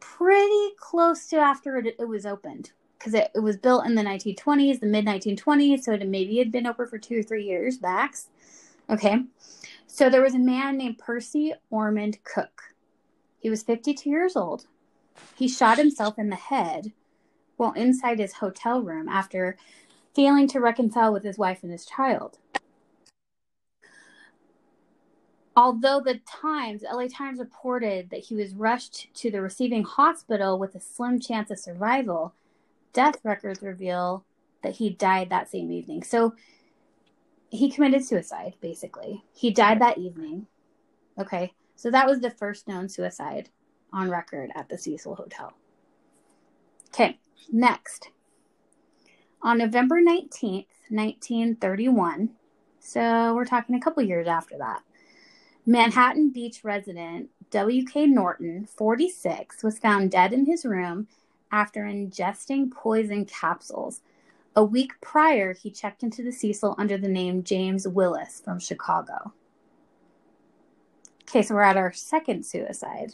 pretty 0.01 0.75
close 0.77 1.27
to 1.29 1.37
after 1.37 1.79
it, 1.79 1.97
it 1.99 2.09
was 2.09 2.27
opened 2.27 2.73
because 2.99 3.15
it, 3.15 3.31
it 3.35 3.41
was 3.41 3.57
built 3.57 3.87
in 3.87 3.95
the 3.95 4.03
1920s, 4.03 4.81
the 4.81 4.87
mid 4.87 5.07
1920s. 5.07 5.85
So 5.85 5.93
it 5.93 6.07
maybe 6.07 6.39
had 6.39 6.53
been 6.53 6.67
open 6.67 6.87
for 6.87 6.99
two 6.99 7.21
or 7.21 7.23
three 7.23 7.45
years 7.45 7.81
max. 7.81 8.29
Okay. 8.91 9.25
So 9.87 10.11
there 10.11 10.23
was 10.23 10.35
a 10.35 10.39
man 10.39 10.77
named 10.77 10.99
Percy 10.99 11.55
Ormond 11.71 12.19
Cook. 12.25 12.70
He 13.41 13.51
was 13.51 13.63
52 13.63 14.09
years 14.09 14.37
old. 14.37 14.67
He 15.35 15.49
shot 15.49 15.79
himself 15.79 16.19
in 16.19 16.29
the 16.29 16.37
head 16.37 16.93
while 17.57 17.73
inside 17.73 18.19
his 18.19 18.35
hotel 18.35 18.81
room 18.81 19.09
after 19.09 19.57
failing 20.15 20.49
to 20.49 20.61
reconcile 20.61 21.13
with 21.13 21.25
his 21.25 21.39
wife 21.39 21.63
and 21.63 21.73
his 21.73 21.87
child. 21.87 22.39
Although 25.57 26.01
the 26.01 26.21
Times, 26.27 26.83
LA 26.91 27.07
Times 27.09 27.39
reported 27.39 28.11
that 28.11 28.21
he 28.21 28.35
was 28.35 28.55
rushed 28.55 29.13
to 29.15 29.31
the 29.31 29.43
receiving 29.43 29.85
hospital 29.85 30.59
with 30.59 30.75
a 30.75 30.81
slim 30.81 31.19
chance 31.21 31.51
of 31.51 31.59
survival, 31.59 32.35
death 32.93 33.17
records 33.25 33.63
reveal 33.63 34.25
that 34.63 34.77
he 34.77 34.91
died 34.91 35.31
that 35.31 35.51
same 35.51 35.73
evening. 35.73 36.03
So 36.03 36.35
he 37.51 37.71
committed 37.71 38.05
suicide, 38.05 38.55
basically. 38.61 39.25
He 39.33 39.51
died 39.51 39.81
that 39.81 39.99
evening. 39.99 40.47
Okay. 41.19 41.53
So 41.81 41.91
that 41.93 42.07
was 42.07 42.21
the 42.21 42.31
first 42.31 42.69
known 42.69 42.91
suicide 42.91 43.49
on 43.91 44.11
record 44.11 44.51
at 44.55 44.69
the 44.69 44.77
Cecil 44.77 45.15
Hotel. 45.15 45.55
Okay. 46.89 47.19
Next. 47.51 48.11
On 49.41 49.57
November 49.57 50.03
19th, 50.03 50.67
1931, 50.91 52.33
so 52.81 53.35
we're 53.35 53.47
talking 53.47 53.75
a 53.75 53.81
couple 53.81 54.03
years 54.03 54.27
after 54.27 54.59
that, 54.59 54.83
Manhattan 55.65 56.29
Beach 56.31 56.63
resident 56.65 57.31
W.K. 57.51 58.09
Norton, 58.09 58.67
46, 58.67 59.63
was 59.63 59.79
found 59.79 60.11
dead 60.11 60.35
in 60.35 60.45
his 60.45 60.67
room 60.67 61.09
after 61.51 61.85
ingesting 61.85 62.71
poison 62.71 63.25
capsules. 63.25 64.03
A 64.55 64.63
week 64.63 65.01
prior, 65.01 65.55
he 65.55 65.71
checked 65.71 66.03
into 66.03 66.23
the 66.23 66.31
Cecil 66.31 66.75
under 66.77 66.99
the 66.99 67.09
name 67.09 67.43
James 67.43 67.89
Willis 67.89 68.43
from 68.45 68.59
Chicago. 68.59 69.33
Okay, 71.31 71.43
so 71.43 71.55
we're 71.55 71.63
at 71.63 71.77
our 71.77 71.93
second 71.93 72.45
suicide. 72.45 73.13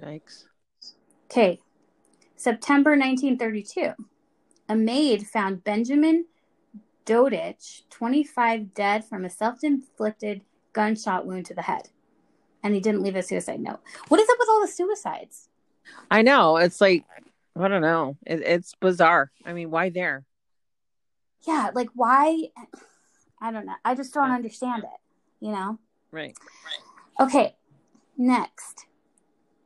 Yikes. 0.00 0.44
Okay, 1.26 1.60
September 2.34 2.92
1932. 2.92 3.92
A 4.70 4.74
maid 4.74 5.26
found 5.26 5.62
Benjamin 5.64 6.24
Dodich, 7.04 7.82
25, 7.90 8.72
dead 8.72 9.04
from 9.04 9.26
a 9.26 9.30
self 9.30 9.62
inflicted 9.62 10.40
gunshot 10.72 11.26
wound 11.26 11.44
to 11.46 11.54
the 11.54 11.60
head. 11.60 11.90
And 12.62 12.74
he 12.74 12.80
didn't 12.80 13.02
leave 13.02 13.16
a 13.16 13.22
suicide 13.22 13.60
note. 13.60 13.80
What 14.08 14.18
is 14.18 14.28
up 14.30 14.36
with 14.38 14.48
all 14.48 14.62
the 14.62 14.68
suicides? 14.68 15.50
I 16.10 16.22
know. 16.22 16.56
It's 16.56 16.80
like, 16.80 17.04
I 17.54 17.68
don't 17.68 17.82
know. 17.82 18.16
It, 18.24 18.40
it's 18.40 18.74
bizarre. 18.80 19.30
I 19.44 19.52
mean, 19.52 19.70
why 19.70 19.90
there? 19.90 20.24
Yeah, 21.46 21.70
like 21.74 21.90
why? 21.94 22.48
I 23.42 23.52
don't 23.52 23.66
know. 23.66 23.74
I 23.84 23.94
just 23.94 24.14
don't 24.14 24.30
understand 24.30 24.84
it, 24.84 25.44
you 25.44 25.52
know? 25.52 25.78
Right. 26.14 26.36
Okay, 27.20 27.56
next. 28.16 28.86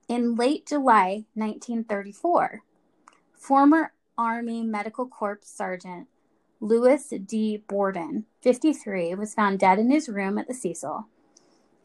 In 0.08 0.34
late 0.34 0.66
July 0.66 1.26
1934, 1.34 2.62
former 3.34 3.92
Army 4.16 4.62
Medical 4.62 5.06
Corps 5.06 5.40
Sergeant 5.42 6.08
Lewis 6.60 7.12
D. 7.26 7.62
Borden, 7.68 8.24
53, 8.42 9.14
was 9.14 9.34
found 9.34 9.60
dead 9.60 9.78
in 9.78 9.90
his 9.90 10.08
room 10.08 10.38
at 10.38 10.48
the 10.48 10.54
Cecil. 10.54 11.06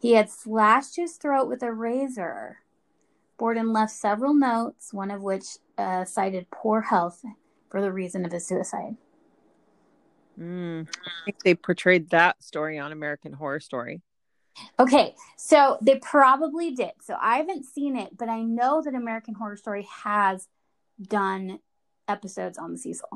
He 0.00 0.12
had 0.12 0.30
slashed 0.30 0.96
his 0.96 1.16
throat 1.16 1.48
with 1.48 1.62
a 1.62 1.72
razor 1.72 2.58
Borden 3.36 3.72
left 3.72 3.92
several 3.92 4.34
notes, 4.34 4.92
one 4.92 5.10
of 5.10 5.22
which 5.22 5.44
uh, 5.76 6.04
cited 6.04 6.50
poor 6.50 6.82
health 6.82 7.24
for 7.70 7.80
the 7.80 7.92
reason 7.92 8.24
of 8.24 8.32
his 8.32 8.46
suicide. 8.46 8.96
Mm, 10.38 10.88
I 10.88 11.10
think 11.24 11.42
they 11.42 11.54
portrayed 11.54 12.10
that 12.10 12.42
story 12.42 12.78
on 12.78 12.92
American 12.92 13.32
Horror 13.32 13.60
Story. 13.60 14.02
Okay, 14.78 15.14
so 15.36 15.78
they 15.82 15.96
probably 15.96 16.72
did. 16.72 16.92
So 17.00 17.16
I 17.20 17.38
haven't 17.38 17.64
seen 17.64 17.96
it, 17.96 18.16
but 18.16 18.28
I 18.28 18.42
know 18.42 18.82
that 18.82 18.94
American 18.94 19.34
Horror 19.34 19.56
Story 19.56 19.86
has 20.02 20.48
done 21.00 21.58
episodes 22.08 22.58
on 22.58 22.72
the 22.72 22.78
Cecil. 22.78 23.08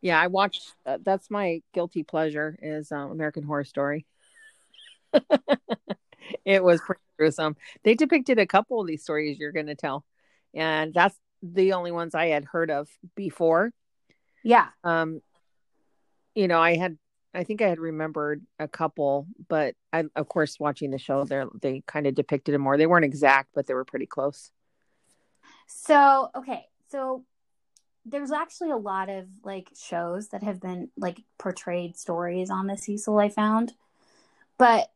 Yeah, 0.00 0.20
I 0.20 0.26
watched. 0.26 0.74
Uh, 0.84 0.98
that's 1.02 1.30
my 1.30 1.62
guilty 1.72 2.02
pleasure 2.02 2.58
is 2.60 2.92
um, 2.92 3.10
American 3.10 3.42
Horror 3.42 3.64
Story. 3.64 4.06
it 6.44 6.62
was 6.62 6.80
pretty 6.80 7.00
gruesome. 7.18 7.56
They 7.84 7.94
depicted 7.94 8.38
a 8.38 8.46
couple 8.46 8.80
of 8.80 8.86
these 8.86 9.02
stories 9.02 9.38
you're 9.38 9.52
going 9.52 9.66
to 9.66 9.74
tell, 9.74 10.04
and 10.52 10.92
that's 10.92 11.18
the 11.42 11.72
only 11.72 11.92
ones 11.92 12.14
I 12.14 12.26
had 12.26 12.44
heard 12.44 12.70
of 12.70 12.88
before. 13.14 13.72
Yeah. 14.42 14.68
Um, 14.82 15.22
you 16.34 16.48
know, 16.48 16.60
I 16.60 16.76
had, 16.76 16.98
I 17.34 17.44
think 17.44 17.60
I 17.60 17.68
had 17.68 17.80
remembered 17.80 18.42
a 18.58 18.68
couple, 18.68 19.26
but 19.48 19.74
I, 19.92 20.04
of 20.14 20.28
course, 20.28 20.60
watching 20.60 20.90
the 20.90 20.98
show, 20.98 21.24
there 21.24 21.46
they 21.60 21.82
kind 21.86 22.06
of 22.06 22.14
depicted 22.14 22.54
it 22.54 22.58
more. 22.58 22.76
They 22.76 22.86
weren't 22.86 23.04
exact, 23.04 23.50
but 23.54 23.66
they 23.66 23.74
were 23.74 23.84
pretty 23.84 24.06
close. 24.06 24.50
So 25.66 26.30
okay, 26.34 26.66
so 26.88 27.24
there's 28.06 28.30
actually 28.30 28.70
a 28.70 28.76
lot 28.76 29.08
of 29.08 29.26
like 29.42 29.70
shows 29.76 30.28
that 30.28 30.42
have 30.42 30.60
been 30.60 30.90
like 30.96 31.22
portrayed 31.38 31.96
stories 31.96 32.50
on 32.50 32.66
the 32.66 32.76
Cecil. 32.76 33.18
I 33.18 33.28
found, 33.28 33.72
but 34.58 34.90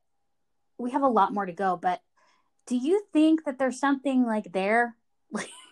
we 0.79 0.93
have 0.93 1.03
a 1.03 1.09
lot 1.09 1.35
more 1.35 1.47
to 1.47 1.53
go, 1.53 1.77
but 1.77 2.03
do 2.67 2.77
you 2.77 3.03
think 3.13 3.45
that 3.45 3.59
there's 3.59 3.81
something 3.81 4.25
like 4.25 4.53
there? 4.53 4.95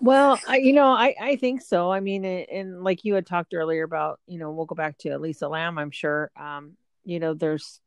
well, 0.00 0.38
I, 0.48 0.58
you 0.58 0.72
know, 0.72 0.88
I, 0.88 1.14
I 1.20 1.36
think 1.36 1.62
so. 1.62 1.90
I 1.90 2.00
mean, 2.00 2.24
and 2.24 2.82
like 2.82 3.04
you 3.04 3.14
had 3.14 3.26
talked 3.26 3.54
earlier 3.54 3.84
about, 3.84 4.20
you 4.26 4.38
know, 4.38 4.50
we'll 4.50 4.66
go 4.66 4.74
back 4.74 4.98
to 4.98 5.10
Elisa 5.10 5.48
Lam, 5.48 5.78
I'm 5.78 5.90
sure. 5.90 6.30
Um, 6.38 6.76
you 7.04 7.20
know, 7.20 7.34
there's 7.34 7.80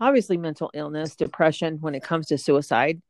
obviously 0.00 0.36
mental 0.36 0.70
illness, 0.74 1.16
depression 1.16 1.78
when 1.80 1.94
it 1.94 2.02
comes 2.02 2.26
to 2.28 2.38
suicide. 2.38 3.00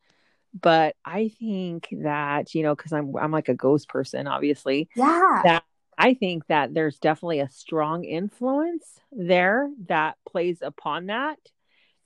But 0.59 0.97
I 1.05 1.31
think 1.38 1.88
that, 2.03 2.55
you 2.55 2.62
know, 2.62 2.75
because 2.75 2.93
I'm 2.93 3.15
I'm 3.17 3.33
like 3.33 3.49
a 3.49 3.55
ghost 3.55 3.88
person, 3.88 4.26
obviously. 4.26 4.88
Yeah. 4.97 5.41
That 5.45 5.65
I 5.99 6.15
think 6.15 6.47
that 6.47 6.73
there's 6.75 6.99
definitely 6.99 7.41
a 7.41 7.50
strong 7.50 8.05
influence 8.05 9.00
there 9.12 9.71
that 9.88 10.17
plays 10.26 10.59
upon 10.62 11.07
that 11.07 11.38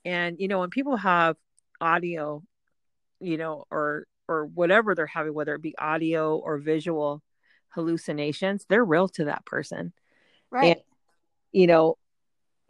and 0.05 0.39
you 0.39 0.47
know 0.47 0.59
when 0.59 0.69
people 0.69 0.95
have 0.97 1.35
audio 1.79 2.43
you 3.19 3.37
know 3.37 3.65
or 3.71 4.05
or 4.31 4.45
whatever 4.45 4.95
they're 4.95 5.05
having 5.05 5.33
whether 5.33 5.55
it 5.55 5.61
be 5.61 5.77
audio 5.77 6.37
or 6.37 6.57
visual 6.57 7.21
hallucinations 7.69 8.65
they're 8.69 8.83
real 8.83 9.07
to 9.07 9.25
that 9.25 9.45
person. 9.45 9.93
Right. 10.49 10.77
And, 10.77 10.85
you 11.51 11.67
know 11.67 11.97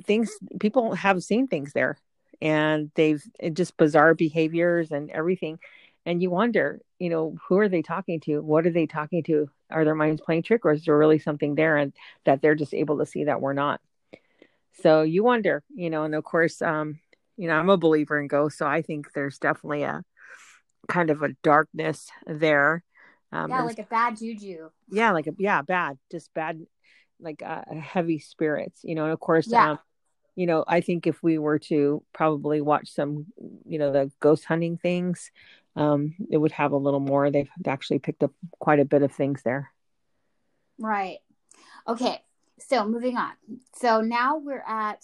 things 0.05 0.31
people 0.59 0.95
have 0.95 1.21
seen 1.23 1.47
things 1.47 1.73
there 1.73 1.99
and 2.41 2.89
they've 2.95 3.23
just 3.53 3.77
bizarre 3.77 4.15
behaviors 4.15 4.91
and 4.91 5.11
everything. 5.11 5.59
And 6.05 6.21
you 6.21 6.31
wonder 6.31 6.81
you 6.97 7.09
know 7.09 7.35
who 7.47 7.57
are 7.59 7.69
they 7.69 7.81
talking 7.81 8.19
to? 8.21 8.41
What 8.41 8.65
are 8.65 8.71
they 8.71 8.87
talking 8.87 9.23
to? 9.23 9.49
Are 9.69 9.85
their 9.85 9.95
minds 9.95 10.21
playing 10.21 10.43
trick 10.43 10.65
or 10.65 10.71
is 10.71 10.85
there 10.85 10.97
really 10.97 11.19
something 11.19 11.55
there 11.55 11.77
and 11.77 11.93
that 12.25 12.41
they're 12.41 12.55
just 12.55 12.73
able 12.73 12.97
to 12.99 13.05
see 13.05 13.25
that 13.25 13.41
we're 13.41 13.53
not? 13.53 13.81
So 14.81 15.03
you 15.03 15.23
wonder 15.23 15.63
you 15.73 15.89
know 15.89 16.03
and 16.03 16.15
of 16.15 16.23
course 16.23 16.61
um 16.61 16.99
you 17.41 17.47
know, 17.47 17.55
I'm 17.55 17.69
a 17.69 17.77
believer 17.77 18.19
in 18.19 18.27
ghosts, 18.27 18.59
so 18.59 18.67
I 18.67 18.83
think 18.83 19.13
there's 19.13 19.39
definitely 19.39 19.81
a 19.81 20.03
kind 20.87 21.09
of 21.09 21.21
a 21.21 21.29
darkness 21.43 22.09
there. 22.25 22.83
Um, 23.31 23.49
yeah, 23.49 23.63
like 23.63 23.79
a 23.79 23.83
bad 23.83 24.17
juju. 24.17 24.69
Yeah, 24.89 25.11
like 25.11 25.27
a 25.27 25.33
yeah, 25.37 25.61
bad, 25.61 25.97
just 26.11 26.33
bad, 26.33 26.65
like 27.19 27.41
uh, 27.41 27.63
heavy 27.73 28.19
spirits. 28.19 28.81
You 28.83 28.95
know, 28.95 29.05
and 29.05 29.13
of 29.13 29.19
course, 29.19 29.47
yeah. 29.47 29.71
Um, 29.71 29.79
you 30.35 30.47
know, 30.47 30.63
I 30.67 30.81
think 30.81 31.07
if 31.07 31.21
we 31.21 31.37
were 31.37 31.59
to 31.59 32.03
probably 32.13 32.61
watch 32.61 32.89
some, 32.89 33.27
you 33.65 33.77
know, 33.77 33.91
the 33.91 34.11
ghost 34.21 34.45
hunting 34.45 34.77
things, 34.77 35.29
um, 35.75 36.15
it 36.29 36.37
would 36.37 36.53
have 36.53 36.71
a 36.71 36.77
little 36.77 36.99
more. 36.99 37.29
They've 37.29 37.49
actually 37.67 37.99
picked 37.99 38.23
up 38.23 38.31
quite 38.59 38.79
a 38.79 38.85
bit 38.85 39.01
of 39.01 39.11
things 39.11 39.41
there. 39.43 39.71
Right. 40.77 41.19
Okay. 41.87 42.21
So 42.59 42.87
moving 42.87 43.17
on. 43.17 43.33
So 43.75 44.01
now 44.01 44.37
we're 44.37 44.63
at 44.65 45.03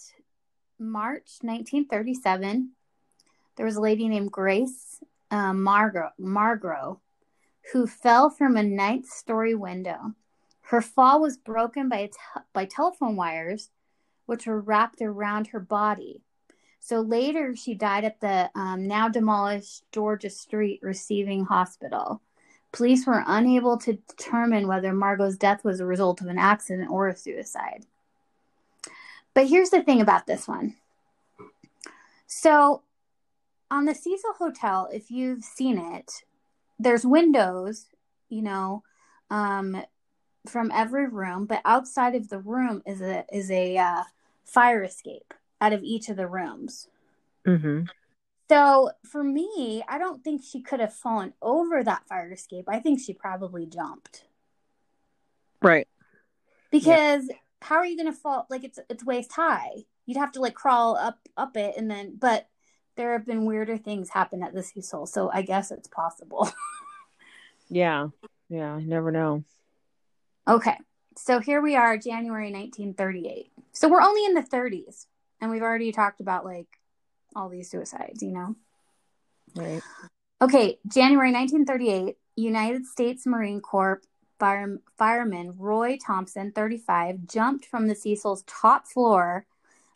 March 0.78 1.38
1937. 1.42 2.72
There 3.56 3.66
was 3.66 3.76
a 3.76 3.80
lady 3.80 4.08
named 4.08 4.30
Grace 4.30 5.02
uh, 5.30 5.52
Margro, 5.52 6.10
Margro 6.20 6.98
who 7.72 7.86
fell 7.86 8.30
from 8.30 8.56
a 8.56 8.62
ninth 8.62 9.06
story 9.06 9.54
window. 9.54 10.14
Her 10.62 10.80
fall 10.80 11.20
was 11.20 11.36
broken 11.36 11.88
by, 11.88 12.06
te- 12.06 12.40
by 12.52 12.64
telephone 12.64 13.16
wires, 13.16 13.70
which 14.26 14.46
were 14.46 14.60
wrapped 14.60 15.00
around 15.00 15.48
her 15.48 15.60
body. 15.60 16.22
So 16.80 17.00
later, 17.00 17.54
she 17.56 17.74
died 17.74 18.04
at 18.04 18.20
the 18.20 18.50
um, 18.54 18.86
now 18.86 19.08
demolished 19.08 19.84
Georgia 19.92 20.30
Street 20.30 20.80
Receiving 20.82 21.44
Hospital. 21.44 22.22
Police 22.72 23.06
were 23.06 23.24
unable 23.26 23.78
to 23.78 23.94
determine 23.94 24.68
whether 24.68 24.92
Margot's 24.92 25.36
death 25.36 25.64
was 25.64 25.80
a 25.80 25.86
result 25.86 26.20
of 26.20 26.28
an 26.28 26.38
accident 26.38 26.90
or 26.90 27.08
a 27.08 27.16
suicide. 27.16 27.84
But 29.34 29.48
here's 29.48 29.70
the 29.70 29.82
thing 29.82 30.00
about 30.00 30.26
this 30.26 30.46
one. 30.46 30.76
So, 32.26 32.82
on 33.70 33.84
the 33.84 33.94
Cecil 33.94 34.34
Hotel, 34.38 34.88
if 34.92 35.10
you've 35.10 35.44
seen 35.44 35.78
it, 35.78 36.24
there's 36.78 37.04
windows, 37.04 37.86
you 38.28 38.42
know, 38.42 38.82
um, 39.30 39.82
from 40.46 40.70
every 40.72 41.08
room, 41.08 41.46
but 41.46 41.60
outside 41.64 42.14
of 42.14 42.28
the 42.28 42.38
room 42.38 42.82
is 42.86 43.00
a 43.00 43.24
is 43.32 43.50
a 43.50 43.76
uh, 43.76 44.04
fire 44.44 44.82
escape 44.82 45.34
out 45.60 45.72
of 45.72 45.82
each 45.82 46.08
of 46.08 46.16
the 46.16 46.26
rooms. 46.26 46.88
Mm-hmm. 47.46 47.84
So 48.48 48.90
for 49.04 49.22
me, 49.22 49.82
I 49.88 49.98
don't 49.98 50.24
think 50.24 50.42
she 50.42 50.62
could 50.62 50.80
have 50.80 50.94
fallen 50.94 51.34
over 51.42 51.84
that 51.84 52.06
fire 52.08 52.32
escape. 52.32 52.64
I 52.68 52.80
think 52.80 53.00
she 53.00 53.12
probably 53.12 53.66
jumped. 53.66 54.24
Right. 55.60 55.86
Because 56.70 57.26
yeah. 57.28 57.36
how 57.60 57.76
are 57.76 57.86
you 57.86 57.96
going 57.96 58.12
to 58.12 58.18
fall? 58.18 58.46
Like 58.48 58.64
it's 58.64 58.78
it's 58.88 59.04
waist 59.04 59.32
high. 59.32 59.84
You'd 60.06 60.18
have 60.18 60.32
to 60.32 60.40
like 60.40 60.54
crawl 60.54 60.96
up 60.96 61.18
up 61.36 61.56
it 61.56 61.74
and 61.76 61.90
then. 61.90 62.16
But 62.18 62.48
there 62.98 63.12
have 63.12 63.24
been 63.24 63.46
weirder 63.46 63.78
things 63.78 64.10
happen 64.10 64.42
at 64.42 64.52
the 64.52 64.62
Cecil, 64.62 65.06
so 65.06 65.30
I 65.32 65.42
guess 65.42 65.70
it's 65.70 65.88
possible. 65.88 66.50
yeah. 67.70 68.08
Yeah. 68.50 68.74
I 68.74 68.82
never 68.82 69.10
know. 69.10 69.44
Okay. 70.46 70.76
So 71.16 71.38
here 71.38 71.62
we 71.62 71.76
are, 71.76 71.96
January 71.96 72.52
1938. 72.52 73.52
So 73.72 73.88
we're 73.88 74.02
only 74.02 74.24
in 74.24 74.34
the 74.34 74.42
30s, 74.42 75.06
and 75.40 75.50
we've 75.50 75.62
already 75.62 75.92
talked 75.92 76.20
about 76.20 76.44
like 76.44 76.66
all 77.34 77.48
these 77.48 77.70
suicides, 77.70 78.22
you 78.22 78.32
know? 78.32 78.56
Right. 79.54 79.82
Okay, 80.42 80.78
January 80.86 81.32
1938, 81.32 82.16
United 82.36 82.86
States 82.86 83.26
Marine 83.26 83.60
Corps 83.60 84.02
fire, 84.38 84.78
fireman 84.96 85.54
Roy 85.56 85.98
Thompson, 86.04 86.52
35, 86.52 87.26
jumped 87.26 87.64
from 87.64 87.88
the 87.88 87.94
Cecil's 87.94 88.44
top 88.46 88.86
floor 88.86 89.46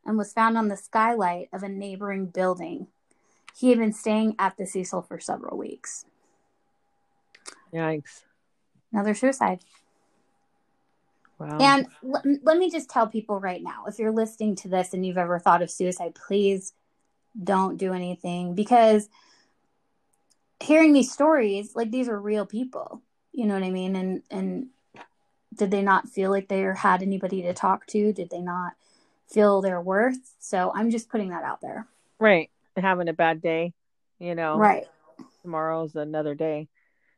and 0.04 0.18
was 0.18 0.32
found 0.32 0.58
on 0.58 0.68
the 0.68 0.76
skylight 0.76 1.48
of 1.52 1.62
a 1.62 1.68
neighboring 1.68 2.26
building. 2.26 2.88
He 3.56 3.70
had 3.70 3.78
been 3.78 3.92
staying 3.92 4.34
at 4.38 4.56
the 4.56 4.66
Cecil 4.66 5.02
for 5.02 5.20
several 5.20 5.58
weeks. 5.58 6.04
Yikes. 7.72 8.22
Another 8.92 9.14
suicide. 9.14 9.60
Wow. 11.38 11.58
And 11.60 11.86
l- 12.04 12.38
let 12.42 12.58
me 12.58 12.70
just 12.70 12.88
tell 12.88 13.08
people 13.08 13.40
right 13.40 13.62
now 13.62 13.84
if 13.86 13.98
you're 13.98 14.12
listening 14.12 14.56
to 14.56 14.68
this 14.68 14.94
and 14.94 15.04
you've 15.04 15.18
ever 15.18 15.38
thought 15.38 15.62
of 15.62 15.70
suicide, 15.70 16.14
please 16.14 16.72
don't 17.42 17.78
do 17.78 17.92
anything 17.92 18.54
because 18.54 19.08
hearing 20.60 20.92
these 20.92 21.12
stories, 21.12 21.74
like 21.74 21.90
these 21.90 22.08
are 22.08 22.20
real 22.20 22.46
people. 22.46 23.02
You 23.32 23.46
know 23.46 23.54
what 23.54 23.64
I 23.64 23.70
mean? 23.70 23.96
And 23.96 24.22
and 24.30 24.66
did 25.54 25.70
they 25.70 25.82
not 25.82 26.08
feel 26.08 26.30
like 26.30 26.48
they 26.48 26.60
had 26.60 27.02
anybody 27.02 27.42
to 27.42 27.54
talk 27.54 27.86
to? 27.88 28.12
Did 28.12 28.30
they 28.30 28.40
not 28.40 28.74
feel 29.32 29.62
their 29.62 29.80
worth? 29.80 30.18
So 30.38 30.72
I'm 30.74 30.90
just 30.90 31.08
putting 31.08 31.30
that 31.30 31.44
out 31.44 31.60
there. 31.60 31.86
Right. 32.18 32.50
Having 32.76 33.08
a 33.08 33.12
bad 33.12 33.42
day, 33.42 33.74
you 34.18 34.34
know. 34.34 34.56
Right. 34.56 34.86
Tomorrow's 35.42 35.96
another 35.96 36.34
day. 36.34 36.68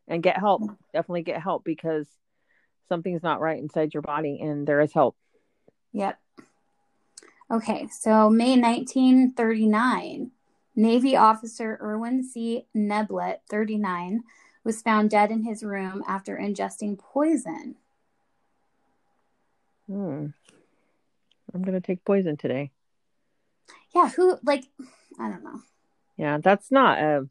And 0.09 0.23
get 0.23 0.39
help. 0.39 0.63
Definitely 0.93 1.23
get 1.23 1.43
help 1.43 1.65
because 1.65 2.07
something's 2.89 3.23
not 3.23 3.41
right 3.41 3.59
inside 3.59 3.95
your 3.95 4.03
body 4.03 4.39
and 4.41 4.67
there 4.67 4.81
is 4.81 4.93
help. 4.93 5.17
Yep. 5.93 6.19
Okay, 7.51 7.89
so 7.89 8.31
May 8.31 8.59
1939, 8.59 10.31
Navy 10.77 11.17
officer 11.17 11.79
Erwin 11.81 12.25
C. 12.25 12.67
Neblett, 12.75 13.39
39, 13.51 14.25
was 14.65 14.81
found 14.83 15.11
dead 15.11 15.31
in 15.31 15.45
his 15.45 15.63
room 15.63 16.03
after 16.09 16.37
ingesting 16.37 16.99
poison. 16.99 17.77
Hmm. 19.87 20.29
I'm 21.55 21.63
going 21.63 21.81
to 21.81 21.87
take 21.87 22.05
poison 22.05 22.37
today. 22.37 22.73
Yeah, 23.95 24.11
who, 24.11 24.37
like, 24.43 24.65
I 25.19 25.31
don't 25.31 25.45
know. 25.45 25.61
Yeah, 26.17 26.39
that's 26.39 26.71
not 26.71 26.99
a, 26.99 27.29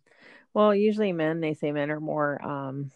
well, 0.53 0.73
usually 0.73 1.12
men, 1.12 1.41
they 1.41 1.53
say 1.53 1.71
men 1.71 1.91
are 1.91 1.99
more 1.99 2.43
um, 2.43 2.91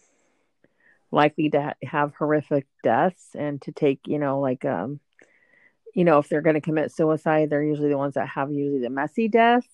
likely 1.12 1.50
to 1.50 1.62
ha- 1.62 1.74
have 1.84 2.14
horrific 2.16 2.66
deaths 2.82 3.30
and 3.36 3.62
to 3.64 3.72
take, 3.72 4.00
you 4.08 4.20
know, 4.20 4.40
like, 4.40 4.64
um, 4.64 5.00
you 5.94 6.04
know, 6.04 6.20
if 6.20 6.30
they're 6.30 6.42
going 6.42 6.56
to 6.56 6.62
commit 6.62 6.92
suicide, 6.92 7.50
they're 7.50 7.64
usually 7.64 7.90
the 7.90 7.98
ones 7.98 8.14
that 8.14 8.30
have 8.30 8.52
usually 8.52 8.80
the 8.80 8.90
messy 8.90 9.28
death 9.28 9.68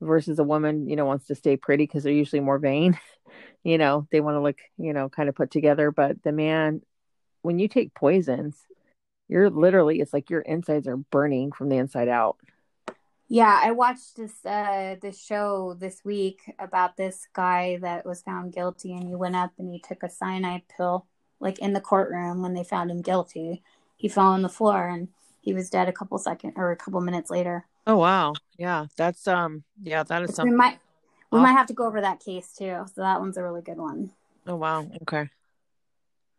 versus 0.00 0.38
a 0.38 0.44
woman, 0.44 0.88
you 0.88 0.96
know, 0.96 1.06
wants 1.06 1.26
to 1.26 1.34
stay 1.34 1.56
pretty 1.56 1.84
because 1.84 2.04
they're 2.04 2.12
usually 2.12 2.40
more 2.40 2.58
vain. 2.58 2.98
you 3.64 3.78
know, 3.78 4.06
they 4.12 4.20
want 4.20 4.36
to 4.36 4.40
look, 4.40 4.58
you 4.76 4.92
know, 4.92 5.08
kind 5.08 5.28
of 5.28 5.34
put 5.34 5.50
together. 5.50 5.90
But 5.90 6.22
the 6.22 6.32
man, 6.32 6.82
when 7.42 7.58
you 7.58 7.68
take 7.68 7.94
poisons, 7.94 8.56
you're 9.28 9.50
literally, 9.50 10.00
it's 10.00 10.12
like 10.12 10.30
your 10.30 10.40
insides 10.40 10.86
are 10.86 10.96
burning 10.96 11.52
from 11.52 11.68
the 11.68 11.76
inside 11.76 12.08
out. 12.08 12.36
Yeah, 13.28 13.60
I 13.62 13.70
watched 13.70 14.16
this 14.16 14.44
uh 14.44 14.96
this 15.00 15.18
show 15.18 15.74
this 15.78 16.04
week 16.04 16.42
about 16.58 16.98
this 16.98 17.28
guy 17.32 17.78
that 17.80 18.04
was 18.04 18.20
found 18.20 18.52
guilty 18.52 18.92
and 18.92 19.08
he 19.08 19.14
went 19.14 19.36
up 19.36 19.52
and 19.56 19.72
he 19.72 19.78
took 19.78 20.02
a 20.02 20.10
cyanide 20.10 20.64
pill 20.68 21.06
like 21.40 21.58
in 21.58 21.72
the 21.72 21.80
courtroom 21.80 22.42
when 22.42 22.52
they 22.52 22.62
found 22.62 22.90
him 22.90 23.00
guilty. 23.00 23.62
He 23.96 24.08
fell 24.08 24.26
on 24.26 24.42
the 24.42 24.50
floor 24.50 24.86
and 24.86 25.08
he 25.40 25.54
was 25.54 25.70
dead 25.70 25.88
a 25.88 25.92
couple 25.92 26.18
seconds 26.18 26.52
or 26.56 26.72
a 26.72 26.76
couple 26.76 27.00
minutes 27.00 27.30
later. 27.30 27.64
Oh 27.86 27.96
wow. 27.96 28.34
Yeah, 28.58 28.86
that's 28.98 29.26
um 29.26 29.64
yeah, 29.82 30.02
that 30.02 30.24
is 30.24 30.34
something. 30.34 30.52
We 30.52 30.56
might 30.58 30.78
we 31.30 31.38
oh. 31.38 31.42
might 31.42 31.52
have 31.52 31.68
to 31.68 31.74
go 31.74 31.86
over 31.86 32.02
that 32.02 32.20
case 32.20 32.52
too. 32.52 32.84
So 32.94 33.00
that 33.00 33.18
one's 33.18 33.38
a 33.38 33.42
really 33.42 33.62
good 33.62 33.78
one. 33.78 34.10
Oh 34.46 34.56
wow. 34.56 34.86
Okay. 35.02 35.30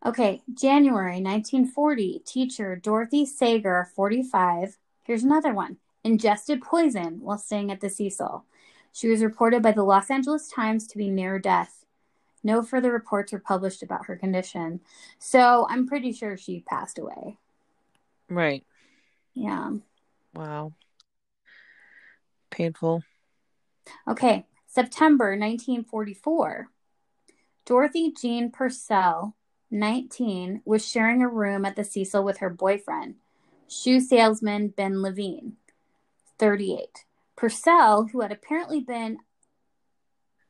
Okay, 0.05 0.41
January 0.53 1.21
1940, 1.21 2.23
teacher 2.25 2.75
Dorothy 2.75 3.25
Sager, 3.25 3.89
45. 3.95 4.77
Here's 5.03 5.23
another 5.23 5.53
one. 5.53 5.77
Ingested 6.03 6.61
poison 6.61 7.21
while 7.21 7.37
staying 7.37 7.71
at 7.71 7.79
the 7.79 7.89
Cecil. 7.89 8.43
She 8.91 9.07
was 9.07 9.23
reported 9.23 9.63
by 9.63 9.71
the 9.71 9.83
Los 9.83 10.11
Angeles 10.11 10.49
Times 10.49 10.87
to 10.87 10.97
be 10.97 11.09
near 11.09 11.39
death. 11.39 11.85
No 12.43 12.61
further 12.61 12.91
reports 12.91 13.31
were 13.31 13.39
published 13.39 13.81
about 13.81 14.07
her 14.07 14.17
condition. 14.17 14.81
So 15.19 15.65
I'm 15.69 15.87
pretty 15.87 16.11
sure 16.11 16.35
she 16.35 16.59
passed 16.59 16.99
away. 16.99 17.37
Right. 18.29 18.65
Yeah. 19.33 19.71
Wow. 20.35 20.73
Painful. 22.51 23.03
Okay. 24.05 24.45
September 24.67 25.37
1944. 25.37 26.67
Dorothy 27.65 28.11
Jean 28.11 28.51
Purcell, 28.51 29.35
19, 29.73 30.61
was 30.65 30.87
sharing 30.87 31.21
a 31.21 31.27
room 31.27 31.65
at 31.65 31.75
the 31.75 31.83
Cecil 31.83 32.23
with 32.23 32.37
her 32.37 32.49
boyfriend, 32.49 33.15
shoe 33.67 33.99
salesman 33.99 34.67
Ben 34.69 35.01
Levine, 35.01 35.53
38. 36.37 37.05
Purcell, 37.35 38.07
who 38.11 38.21
had 38.21 38.31
apparently 38.31 38.79
been 38.79 39.17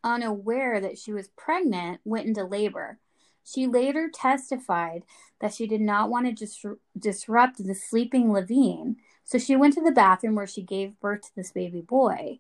unaware 0.03 0.81
that 0.81 0.97
she 0.97 1.13
was 1.13 1.29
pregnant, 1.29 2.01
went 2.03 2.27
into 2.27 2.43
labor. 2.43 2.99
She 3.45 3.65
later 3.65 4.09
testified 4.13 5.03
that 5.39 5.53
she 5.53 5.67
did 5.67 5.81
not 5.81 6.09
want 6.09 6.25
to 6.25 6.33
dis- 6.33 6.65
disrupt 6.97 7.63
the 7.63 7.75
sleeping 7.75 8.31
Levine, 8.31 8.97
so 9.23 9.37
she 9.37 9.55
went 9.55 9.73
to 9.75 9.81
the 9.81 9.91
bathroom 9.91 10.35
where 10.35 10.47
she 10.47 10.61
gave 10.61 10.99
birth 10.99 11.21
to 11.23 11.35
this 11.35 11.51
baby 11.51 11.81
boy. 11.81 12.39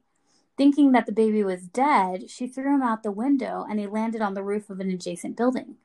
Thinking 0.57 0.91
that 0.91 1.05
the 1.05 1.11
baby 1.13 1.43
was 1.43 1.63
dead, 1.63 2.29
she 2.29 2.45
threw 2.45 2.75
him 2.75 2.83
out 2.83 3.03
the 3.03 3.11
window 3.11 3.65
and 3.67 3.79
he 3.79 3.87
landed 3.87 4.21
on 4.21 4.33
the 4.33 4.43
roof 4.43 4.69
of 4.69 4.79
an 4.79 4.89
adjacent 4.89 5.35
building. 5.35 5.77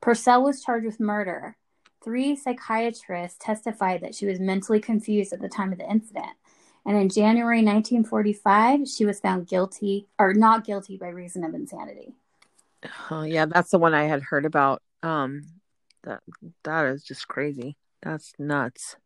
Purcell 0.00 0.42
was 0.42 0.62
charged 0.62 0.86
with 0.86 1.00
murder. 1.00 1.56
Three 2.02 2.34
psychiatrists 2.34 3.38
testified 3.38 4.00
that 4.00 4.14
she 4.14 4.26
was 4.26 4.40
mentally 4.40 4.80
confused 4.80 5.32
at 5.32 5.40
the 5.40 5.48
time 5.48 5.72
of 5.72 5.78
the 5.78 5.90
incident. 5.90 6.32
And 6.86 6.96
in 6.96 7.10
January 7.10 7.58
1945, 7.58 8.88
she 8.88 9.04
was 9.04 9.20
found 9.20 9.46
guilty 9.46 10.06
or 10.18 10.32
not 10.32 10.64
guilty 10.64 10.96
by 10.96 11.08
reason 11.08 11.44
of 11.44 11.54
insanity. 11.54 12.14
Oh, 13.10 13.22
yeah, 13.22 13.44
that's 13.44 13.70
the 13.70 13.78
one 13.78 13.92
I 13.92 14.04
had 14.04 14.22
heard 14.22 14.46
about. 14.46 14.82
Um, 15.02 15.42
that 16.04 16.22
that 16.64 16.86
is 16.86 17.04
just 17.04 17.28
crazy. 17.28 17.76
That's 18.02 18.32
nuts. 18.38 18.96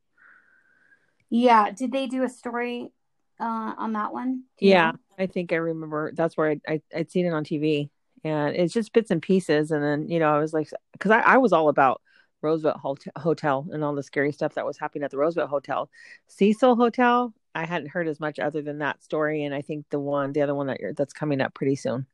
Yeah. 1.29 1.71
Did 1.73 1.91
they 1.91 2.07
do 2.07 2.23
a 2.23 2.29
story 2.29 2.93
uh, 3.41 3.75
on 3.77 3.95
that 3.95 4.13
one? 4.13 4.45
Yeah, 4.61 4.93
know? 4.93 4.99
I 5.19 5.27
think 5.27 5.53
I 5.53 5.57
remember. 5.57 6.13
That's 6.15 6.37
where 6.37 6.51
I, 6.51 6.61
I 6.69 6.81
I'd 6.95 7.11
seen 7.11 7.27
it 7.27 7.33
on 7.33 7.45
TV, 7.45 7.91
and 8.25 8.57
it's 8.57 8.73
just 8.73 8.93
bits 8.93 9.11
and 9.11 9.23
pieces. 9.23 9.71
And 9.71 9.83
then 9.83 10.09
you 10.09 10.19
know, 10.19 10.35
I 10.35 10.39
was 10.39 10.53
like, 10.53 10.71
because 10.93 11.11
I, 11.11 11.21
I 11.21 11.37
was 11.37 11.53
all 11.53 11.69
about 11.69 12.01
Roosevelt 12.43 12.81
Hotel 13.17 13.67
and 13.71 13.85
all 13.85 13.95
the 13.95 14.03
scary 14.03 14.33
stuff 14.33 14.55
that 14.55 14.67
was 14.67 14.79
happening 14.79 15.05
at 15.05 15.11
the 15.11 15.19
Roosevelt 15.19 15.51
Hotel, 15.51 15.91
Cecil 16.29 16.77
Hotel. 16.77 17.33
I 17.55 17.67
hadn't 17.67 17.91
heard 17.91 18.09
as 18.09 18.19
much 18.19 18.39
other 18.39 18.63
than 18.63 18.79
that 18.79 19.03
story, 19.03 19.45
and 19.45 19.55
I 19.55 19.63
think 19.63 19.87
the 19.91 20.01
one, 20.01 20.33
the 20.33 20.43
other 20.43 20.55
one 20.55 20.67
that 20.67 20.81
you're, 20.81 20.93
that's 20.93 21.13
coming 21.13 21.41
up 21.41 21.55
pretty 21.55 21.77
soon. 21.77 22.07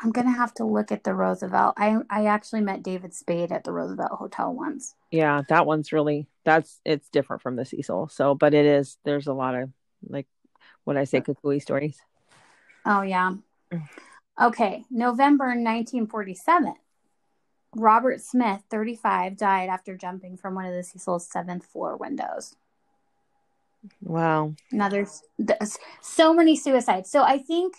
I'm 0.00 0.12
gonna 0.12 0.30
have 0.30 0.54
to 0.54 0.64
look 0.64 0.92
at 0.92 1.02
the 1.02 1.14
Roosevelt. 1.14 1.74
I 1.76 1.96
I 2.08 2.26
actually 2.26 2.60
met 2.60 2.82
David 2.82 3.14
Spade 3.14 3.50
at 3.50 3.64
the 3.64 3.72
Roosevelt 3.72 4.12
Hotel 4.12 4.54
once. 4.54 4.94
Yeah, 5.10 5.42
that 5.48 5.66
one's 5.66 5.92
really 5.92 6.28
that's 6.44 6.80
it's 6.84 7.08
different 7.08 7.42
from 7.42 7.56
the 7.56 7.64
Cecil. 7.64 8.08
So, 8.08 8.34
but 8.34 8.54
it 8.54 8.64
is. 8.64 8.96
There's 9.04 9.26
a 9.26 9.32
lot 9.32 9.56
of 9.56 9.70
like 10.08 10.28
when 10.84 10.96
I 10.96 11.04
say 11.04 11.20
kukui 11.20 11.60
stories. 11.60 11.98
Oh 12.86 13.02
yeah. 13.02 13.34
Okay, 14.40 14.84
November 14.90 15.46
1947. 15.46 16.74
Robert 17.76 18.20
Smith, 18.20 18.62
35, 18.70 19.36
died 19.36 19.68
after 19.68 19.96
jumping 19.96 20.36
from 20.36 20.54
one 20.54 20.64
of 20.64 20.72
the 20.72 20.82
Cecil's 20.82 21.28
seventh 21.28 21.66
floor 21.66 21.96
windows. 21.96 22.54
Wow. 24.02 24.54
Now 24.72 24.88
there's, 24.88 25.22
there's 25.38 25.78
so 26.00 26.32
many 26.32 26.56
suicides. 26.56 27.10
So 27.10 27.22
I 27.22 27.38
think 27.38 27.74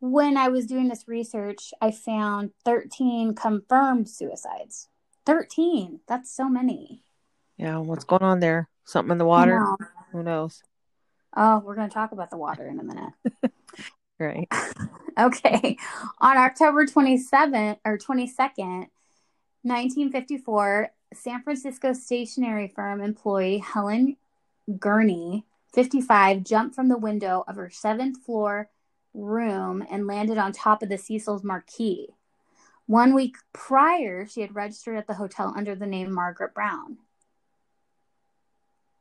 when 0.00 0.36
I 0.36 0.48
was 0.48 0.66
doing 0.66 0.88
this 0.88 1.08
research, 1.08 1.72
I 1.80 1.90
found 1.90 2.50
13 2.64 3.34
confirmed 3.34 4.08
suicides. 4.08 4.88
13. 5.26 6.00
That's 6.06 6.34
so 6.34 6.48
many. 6.48 7.02
Yeah, 7.56 7.78
what's 7.78 8.04
going 8.04 8.22
on 8.22 8.40
there? 8.40 8.68
Something 8.84 9.12
in 9.12 9.18
the 9.18 9.24
water? 9.24 9.64
Who 10.12 10.22
knows? 10.22 10.62
Oh, 11.36 11.60
we're 11.60 11.76
going 11.76 11.88
to 11.88 11.94
talk 11.94 12.12
about 12.12 12.30
the 12.30 12.36
water 12.36 12.66
in 12.66 12.80
a 12.80 12.84
minute. 12.84 13.12
Right. 14.22 14.48
Okay. 15.18 15.76
On 16.22 16.38
October 16.38 16.86
27th 16.86 17.76
or 17.84 17.98
22nd, 17.98 18.86
1954, 19.60 20.90
San 21.12 21.42
Francisco 21.42 21.92
stationery 21.92 22.68
firm 22.74 23.02
employee 23.02 23.58
Helen 23.58 24.16
Gurnee, 24.70 25.44
55, 25.74 26.44
jumped 26.44 26.74
from 26.74 26.88
the 26.88 26.96
window 26.96 27.44
of 27.46 27.56
her 27.56 27.68
seventh 27.68 28.24
floor 28.24 28.70
room 29.12 29.84
and 29.90 30.06
landed 30.06 30.38
on 30.38 30.52
top 30.52 30.82
of 30.82 30.88
the 30.88 30.96
Cecil's 30.96 31.44
marquee. 31.44 32.08
One 32.86 33.14
week 33.14 33.36
prior, 33.52 34.26
she 34.26 34.40
had 34.40 34.54
registered 34.54 34.96
at 34.96 35.06
the 35.06 35.14
hotel 35.14 35.52
under 35.54 35.74
the 35.74 35.86
name 35.86 36.12
Margaret 36.12 36.54
Brown. 36.54 36.98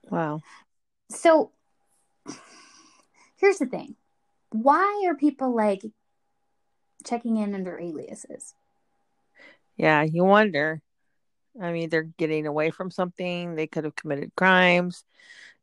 Wow. 0.10 0.42
So 1.10 1.52
here's 3.38 3.58
the 3.58 3.66
thing 3.66 3.96
why 4.52 5.04
are 5.08 5.16
people 5.16 5.56
like 5.56 5.84
checking 7.06 7.38
in 7.38 7.56
under 7.56 7.80
aliases? 7.80 8.54
Yeah, 9.78 10.04
you 10.04 10.24
wonder. 10.24 10.82
I 11.60 11.72
mean, 11.72 11.90
they're 11.90 12.04
getting 12.04 12.46
away 12.48 12.72
from 12.72 12.92
something. 12.92 13.56
They 13.56 13.68
could 13.68 13.84
have 13.84 13.96
committed 13.96 14.32
crimes, 14.36 15.04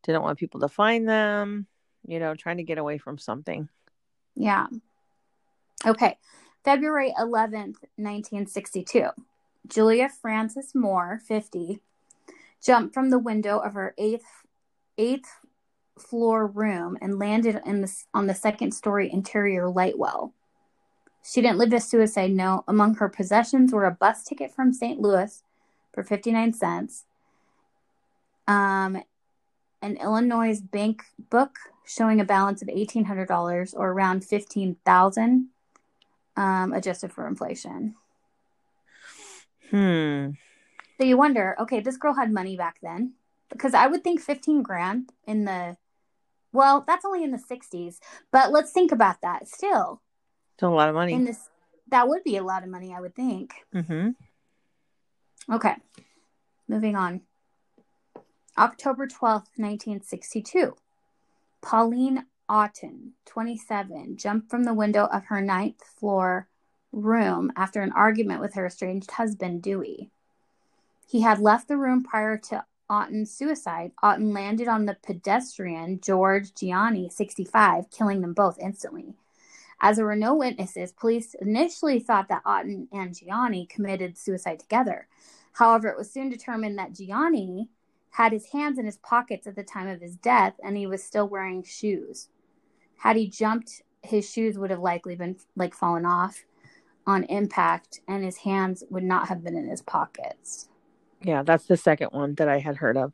didn't 0.02 0.22
want 0.22 0.38
people 0.38 0.60
to 0.60 0.68
find 0.68 1.08
them, 1.08 1.66
you 2.06 2.18
know, 2.18 2.34
trying 2.34 2.58
to 2.58 2.62
get 2.62 2.78
away 2.78 2.98
from 2.98 3.18
something. 3.18 3.68
Yeah. 4.34 4.66
Okay. 5.86 6.18
February 6.64 7.14
11th, 7.18 7.76
1962. 7.96 9.08
Julia 9.66 10.08
Frances 10.08 10.74
Moore, 10.74 11.20
50, 11.26 11.80
jumped 12.64 12.94
from 12.94 13.10
the 13.10 13.18
window 13.18 13.58
of 13.58 13.74
her 13.74 13.94
eighth 13.98 14.26
eighth 14.96 15.30
floor 15.98 16.46
room 16.46 16.96
and 17.00 17.18
landed 17.18 17.60
in 17.64 17.82
the, 17.82 17.92
on 18.14 18.26
the 18.26 18.34
second 18.34 18.72
story 18.72 19.10
interior 19.10 19.68
light 19.68 19.98
well. 19.98 20.32
She 21.22 21.42
didn't 21.42 21.58
leave 21.58 21.72
a 21.72 21.80
suicide 21.80 22.30
note. 22.30 22.64
Among 22.68 22.94
her 22.96 23.08
possessions 23.08 23.72
were 23.72 23.84
a 23.84 23.90
bus 23.90 24.24
ticket 24.24 24.52
from 24.54 24.72
St. 24.72 25.00
Louis 25.00 25.42
for 25.92 26.02
59 26.02 26.54
cents, 26.54 27.04
um, 28.46 29.02
an 29.82 29.96
Illinois 29.96 30.60
bank 30.60 31.02
book 31.30 31.58
showing 31.84 32.20
a 32.20 32.24
balance 32.24 32.62
of 32.62 32.68
$1,800 32.68 33.74
or 33.76 33.90
around 33.90 34.24
15000 34.24 35.48
um, 36.36 36.72
adjusted 36.72 37.12
for 37.12 37.26
inflation. 37.26 37.94
Hmm. 39.70 40.30
So 40.98 41.04
you 41.04 41.16
wonder, 41.16 41.56
okay, 41.60 41.80
this 41.80 41.96
girl 41.96 42.14
had 42.14 42.32
money 42.32 42.56
back 42.56 42.78
then 42.82 43.12
because 43.50 43.74
I 43.74 43.86
would 43.86 44.02
think 44.02 44.20
15 44.20 44.62
grand 44.62 45.10
in 45.26 45.44
the 45.44 45.76
well, 46.52 46.84
that's 46.86 47.04
only 47.04 47.22
in 47.24 47.30
the 47.30 47.38
60s, 47.38 47.98
but 48.30 48.50
let's 48.52 48.72
think 48.72 48.92
about 48.92 49.20
that. 49.22 49.48
Still, 49.48 50.00
Still 50.56 50.70
a 50.72 50.74
lot 50.74 50.88
of 50.88 50.94
money. 50.94 51.12
in 51.12 51.24
this 51.24 51.48
that 51.90 52.08
would 52.08 52.22
be 52.24 52.36
a 52.36 52.42
lot 52.42 52.62
of 52.62 52.68
money, 52.68 52.92
I 52.94 53.00
would 53.00 53.14
think. 53.14 53.54
mm-hmm. 53.74 54.10
Okay. 55.54 55.74
Moving 56.68 56.96
on. 56.96 57.22
October 58.58 59.06
12th, 59.06 59.56
1962. 59.56 60.76
Pauline 61.62 62.26
Otton, 62.50 63.12
27, 63.24 64.16
jumped 64.18 64.50
from 64.50 64.64
the 64.64 64.74
window 64.74 65.04
of 65.06 65.24
her 65.26 65.40
ninth 65.40 65.82
floor 65.82 66.48
room 66.92 67.50
after 67.56 67.80
an 67.80 67.92
argument 67.92 68.40
with 68.40 68.54
her 68.54 68.66
estranged 68.66 69.10
husband, 69.12 69.62
Dewey. 69.62 70.10
He 71.06 71.22
had 71.22 71.38
left 71.38 71.68
the 71.68 71.76
room 71.78 72.02
prior 72.02 72.36
to 72.36 72.64
Otton's 72.90 73.30
suicide. 73.30 73.92
Otton 74.02 74.32
landed 74.32 74.68
on 74.68 74.86
the 74.86 74.96
pedestrian, 75.02 76.00
George 76.00 76.54
Gianni, 76.54 77.08
65, 77.10 77.90
killing 77.90 78.20
them 78.20 78.32
both 78.32 78.58
instantly. 78.58 79.14
As 79.80 79.96
there 79.96 80.06
were 80.06 80.16
no 80.16 80.34
witnesses, 80.34 80.92
police 80.92 81.34
initially 81.34 82.00
thought 82.00 82.28
that 82.28 82.44
Otton 82.44 82.88
and 82.92 83.16
Gianni 83.16 83.66
committed 83.66 84.18
suicide 84.18 84.58
together. 84.58 85.06
However, 85.52 85.88
it 85.88 85.98
was 85.98 86.10
soon 86.10 86.28
determined 86.28 86.78
that 86.78 86.94
Gianni 86.94 87.68
had 88.10 88.32
his 88.32 88.46
hands 88.46 88.78
in 88.78 88.86
his 88.86 88.96
pockets 88.98 89.46
at 89.46 89.54
the 89.54 89.62
time 89.62 89.86
of 89.86 90.00
his 90.00 90.16
death 90.16 90.54
and 90.62 90.76
he 90.76 90.86
was 90.86 91.02
still 91.04 91.28
wearing 91.28 91.62
shoes. 91.62 92.28
Had 92.98 93.16
he 93.16 93.28
jumped, 93.28 93.82
his 94.02 94.28
shoes 94.28 94.58
would 94.58 94.70
have 94.70 94.80
likely 94.80 95.14
been 95.14 95.36
like 95.54 95.74
fallen 95.74 96.04
off 96.04 96.44
on 97.06 97.24
impact 97.24 98.00
and 98.08 98.24
his 98.24 98.38
hands 98.38 98.82
would 98.90 99.04
not 99.04 99.28
have 99.28 99.44
been 99.44 99.56
in 99.56 99.68
his 99.68 99.82
pockets. 99.82 100.68
Yeah, 101.22 101.42
that's 101.42 101.64
the 101.66 101.76
second 101.76 102.08
one 102.12 102.34
that 102.36 102.48
I 102.48 102.58
had 102.58 102.76
heard 102.76 102.96
of. 102.96 103.12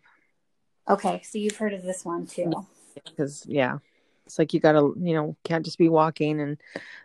Okay, 0.88 1.22
so 1.24 1.38
you've 1.38 1.56
heard 1.56 1.72
of 1.72 1.82
this 1.82 2.04
one 2.04 2.26
too. 2.26 2.52
Because, 2.94 3.44
yeah, 3.46 3.78
it's 4.26 4.38
like 4.38 4.52
you 4.52 4.60
got 4.60 4.72
to, 4.72 4.94
you 5.00 5.14
know, 5.14 5.36
can't 5.44 5.64
just 5.64 5.78
be 5.78 5.88
walking 5.88 6.40
and 6.40 6.58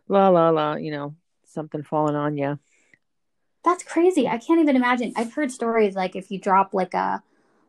la, 0.08 0.30
la, 0.30 0.50
la, 0.50 0.76
you 0.76 0.92
know, 0.92 1.16
something 1.46 1.84
falling 1.84 2.16
on 2.16 2.38
you. 2.38 2.60
That's 3.64 3.84
crazy. 3.84 4.28
I 4.28 4.38
can't 4.38 4.60
even 4.60 4.76
imagine. 4.76 5.14
I've 5.16 5.34
heard 5.34 5.52
stories 5.52 5.96
like 5.96 6.16
if 6.16 6.32
you 6.32 6.40
drop 6.40 6.74
like 6.74 6.94
a 6.94 7.24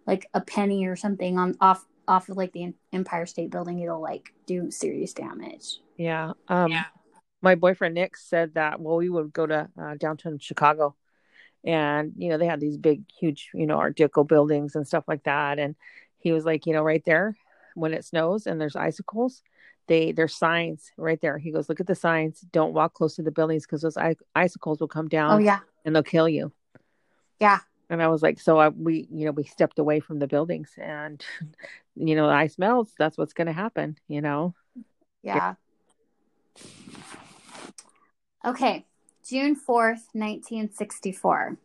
like 0.07 0.29
a 0.35 0.41
penny 0.41 0.87
or 0.87 0.97
something 0.97 1.39
on 1.39 1.57
off 1.61 1.85
off 2.07 2.29
of 2.29 2.37
like 2.37 2.53
the 2.53 2.75
Empire 2.93 3.27
State 3.27 3.51
Building, 3.51 3.79
it'll 3.81 4.01
like 4.01 4.33
do 4.47 4.71
serious 4.71 5.13
damage. 5.13 5.81
Yeah. 5.97 6.33
Um, 6.49 6.73
My 7.43 7.55
boyfriend 7.55 7.95
Nick 7.95 8.17
said 8.17 8.55
that, 8.55 8.81
well, 8.81 8.97
we 8.97 9.09
would 9.09 9.33
go 9.33 9.47
to 9.47 9.69
uh, 9.81 9.95
downtown 9.95 10.39
Chicago 10.39 10.95
and, 11.65 12.13
you 12.17 12.29
know, 12.29 12.39
they 12.39 12.47
had 12.47 12.61
these 12.61 12.77
big, 12.77 13.03
huge, 13.11 13.51
you 13.55 13.67
know, 13.67 13.77
Art 13.77 13.97
Deco 13.97 14.27
buildings 14.27 14.77
and 14.77 14.87
stuff 14.87 15.05
like 15.07 15.25
that. 15.25 15.59
And 15.59 15.75
he 16.19 16.33
was 16.33 16.45
like, 16.45 16.67
you 16.67 16.73
know, 16.73 16.83
right 16.83 17.05
there 17.05 17.37
when 17.75 17.95
it 17.95 18.05
snows 18.05 18.47
and 18.47 18.61
there's 18.61 18.77
icicles, 18.77 19.43
they 19.87 20.13
there's 20.13 20.35
signs 20.35 20.91
right 20.97 21.21
there. 21.21 21.39
He 21.39 21.51
goes, 21.51 21.69
look 21.69 21.81
at 21.81 21.87
the 21.87 21.95
signs. 21.95 22.41
Don't 22.53 22.75
walk 22.75 22.95
close 22.95 23.17
to 23.17 23.23
the 23.23 23.31
buildings 23.31 23.67
because 23.67 23.83
those 23.83 23.99
icicles 24.35 24.81
will 24.81 24.89
come 24.89 25.09
down 25.09 25.33
Oh 25.33 25.39
yeah, 25.39 25.61
and 25.85 25.95
they'll 25.95 26.03
kill 26.03 26.29
you. 26.29 26.53
yeah, 27.41 27.61
And 27.89 28.03
I 28.03 28.09
was 28.09 28.23
like, 28.23 28.39
so 28.39 28.59
I, 28.59 28.69
we, 28.69 29.09
you 29.11 29.27
know, 29.27 29.33
we 29.33 29.45
stepped 29.45 29.79
away 29.79 29.99
from 30.01 30.19
the 30.21 30.29
buildings 30.29 30.71
and, 30.79 31.25
you 31.97 32.15
know, 32.15 32.29
the 32.29 32.35
ice 32.35 32.57
melts. 32.59 32.95
That's 32.99 33.19
what's 33.19 33.33
going 33.33 33.49
to 33.49 33.53
happen, 33.53 33.99
you 34.09 34.21
know? 34.21 34.55
yeah. 35.23 35.55
Okay, 38.45 38.87
June 39.31 39.55
fourth, 39.55 40.09
nineteen 40.13 40.69
sixty 40.73 41.13
four. 41.13 41.57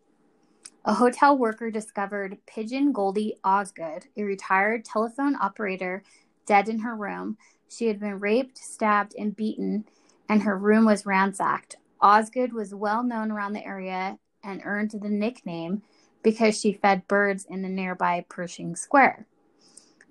A 0.86 0.94
hotel 0.94 1.36
worker 1.36 1.72
discovered 1.72 2.38
Pigeon 2.46 2.92
Goldie 2.92 3.38
Osgood, 3.44 4.06
a 4.16 4.22
retired 4.22 4.86
telephone 4.86 5.36
operator, 5.42 6.04
dead 6.46 6.70
in 6.70 6.78
her 6.82 6.96
room. 6.96 7.40
She 7.68 7.88
had 7.88 8.00
been 8.00 8.20
raped, 8.20 8.60
stabbed, 8.60 9.16
and 9.18 9.36
beaten, 9.36 9.86
and 10.30 10.44
her 10.44 10.56
room 10.56 10.86
was 10.86 11.08
ransacked. 11.08 11.78
Osgood 12.00 12.54
was 12.54 12.76
well 12.76 13.02
known 13.02 13.32
around 13.32 13.54
the 13.54 13.66
area 13.66 14.20
and 14.44 14.62
earned 14.64 14.92
the 14.92 15.10
nickname 15.10 15.82
because 16.22 16.60
she 16.60 16.72
fed 16.72 17.08
birds 17.08 17.48
in 17.50 17.64
the 17.64 17.68
nearby 17.68 18.24
Pershing 18.30 18.76
Square. 18.76 19.26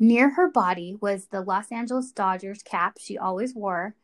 Near 0.01 0.31
her 0.31 0.51
body 0.51 0.99
was 1.01 1.27
the 1.27 1.41
Los 1.41 1.71
Angeles 1.71 2.11
Dodgers 2.11 2.65
cap 2.65 2.97
she 2.99 3.17
always 3.17 3.55
wore 3.55 3.95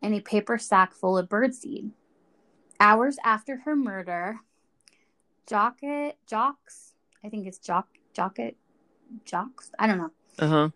and 0.00 0.14
a 0.14 0.20
paper 0.20 0.58
sack 0.58 0.94
full 0.94 1.18
of 1.18 1.28
birdseed. 1.28 1.90
Hours 2.80 3.18
after 3.22 3.58
her 3.58 3.76
murder, 3.76 4.40
Jocket 5.46 6.16
Jocks, 6.26 6.94
I 7.22 7.28
think 7.28 7.46
it's 7.46 7.58
Jock 7.58 7.88
Jocket 8.14 8.56
Jocks, 9.24 9.70
I 9.78 9.86
don't 9.86 9.98
know, 9.98 10.10
Uh 10.38 10.48
huh. 10.48 10.68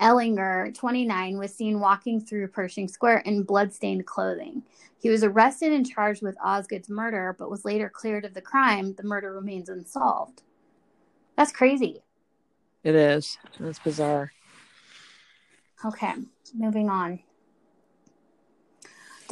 Ehlinger, 0.00 0.74
29, 0.74 1.38
was 1.38 1.54
seen 1.54 1.80
walking 1.80 2.20
through 2.20 2.48
Pershing 2.48 2.88
Square 2.88 3.18
in 3.20 3.42
bloodstained 3.42 4.06
clothing. 4.06 4.62
He 5.00 5.08
was 5.10 5.22
arrested 5.24 5.72
and 5.72 5.88
charged 5.88 6.22
with 6.22 6.36
Osgood's 6.42 6.88
murder, 6.88 7.34
but 7.38 7.50
was 7.50 7.64
later 7.64 7.88
cleared 7.88 8.24
of 8.24 8.34
the 8.34 8.40
crime. 8.40 8.94
The 8.94 9.02
murder 9.02 9.32
remains 9.32 9.68
unsolved. 9.68 10.42
That's 11.36 11.52
crazy. 11.52 12.02
It 12.84 12.94
is. 12.94 13.38
That's 13.60 13.78
bizarre. 13.78 14.32
Okay, 15.84 16.14
moving 16.54 16.88
on. 16.88 17.20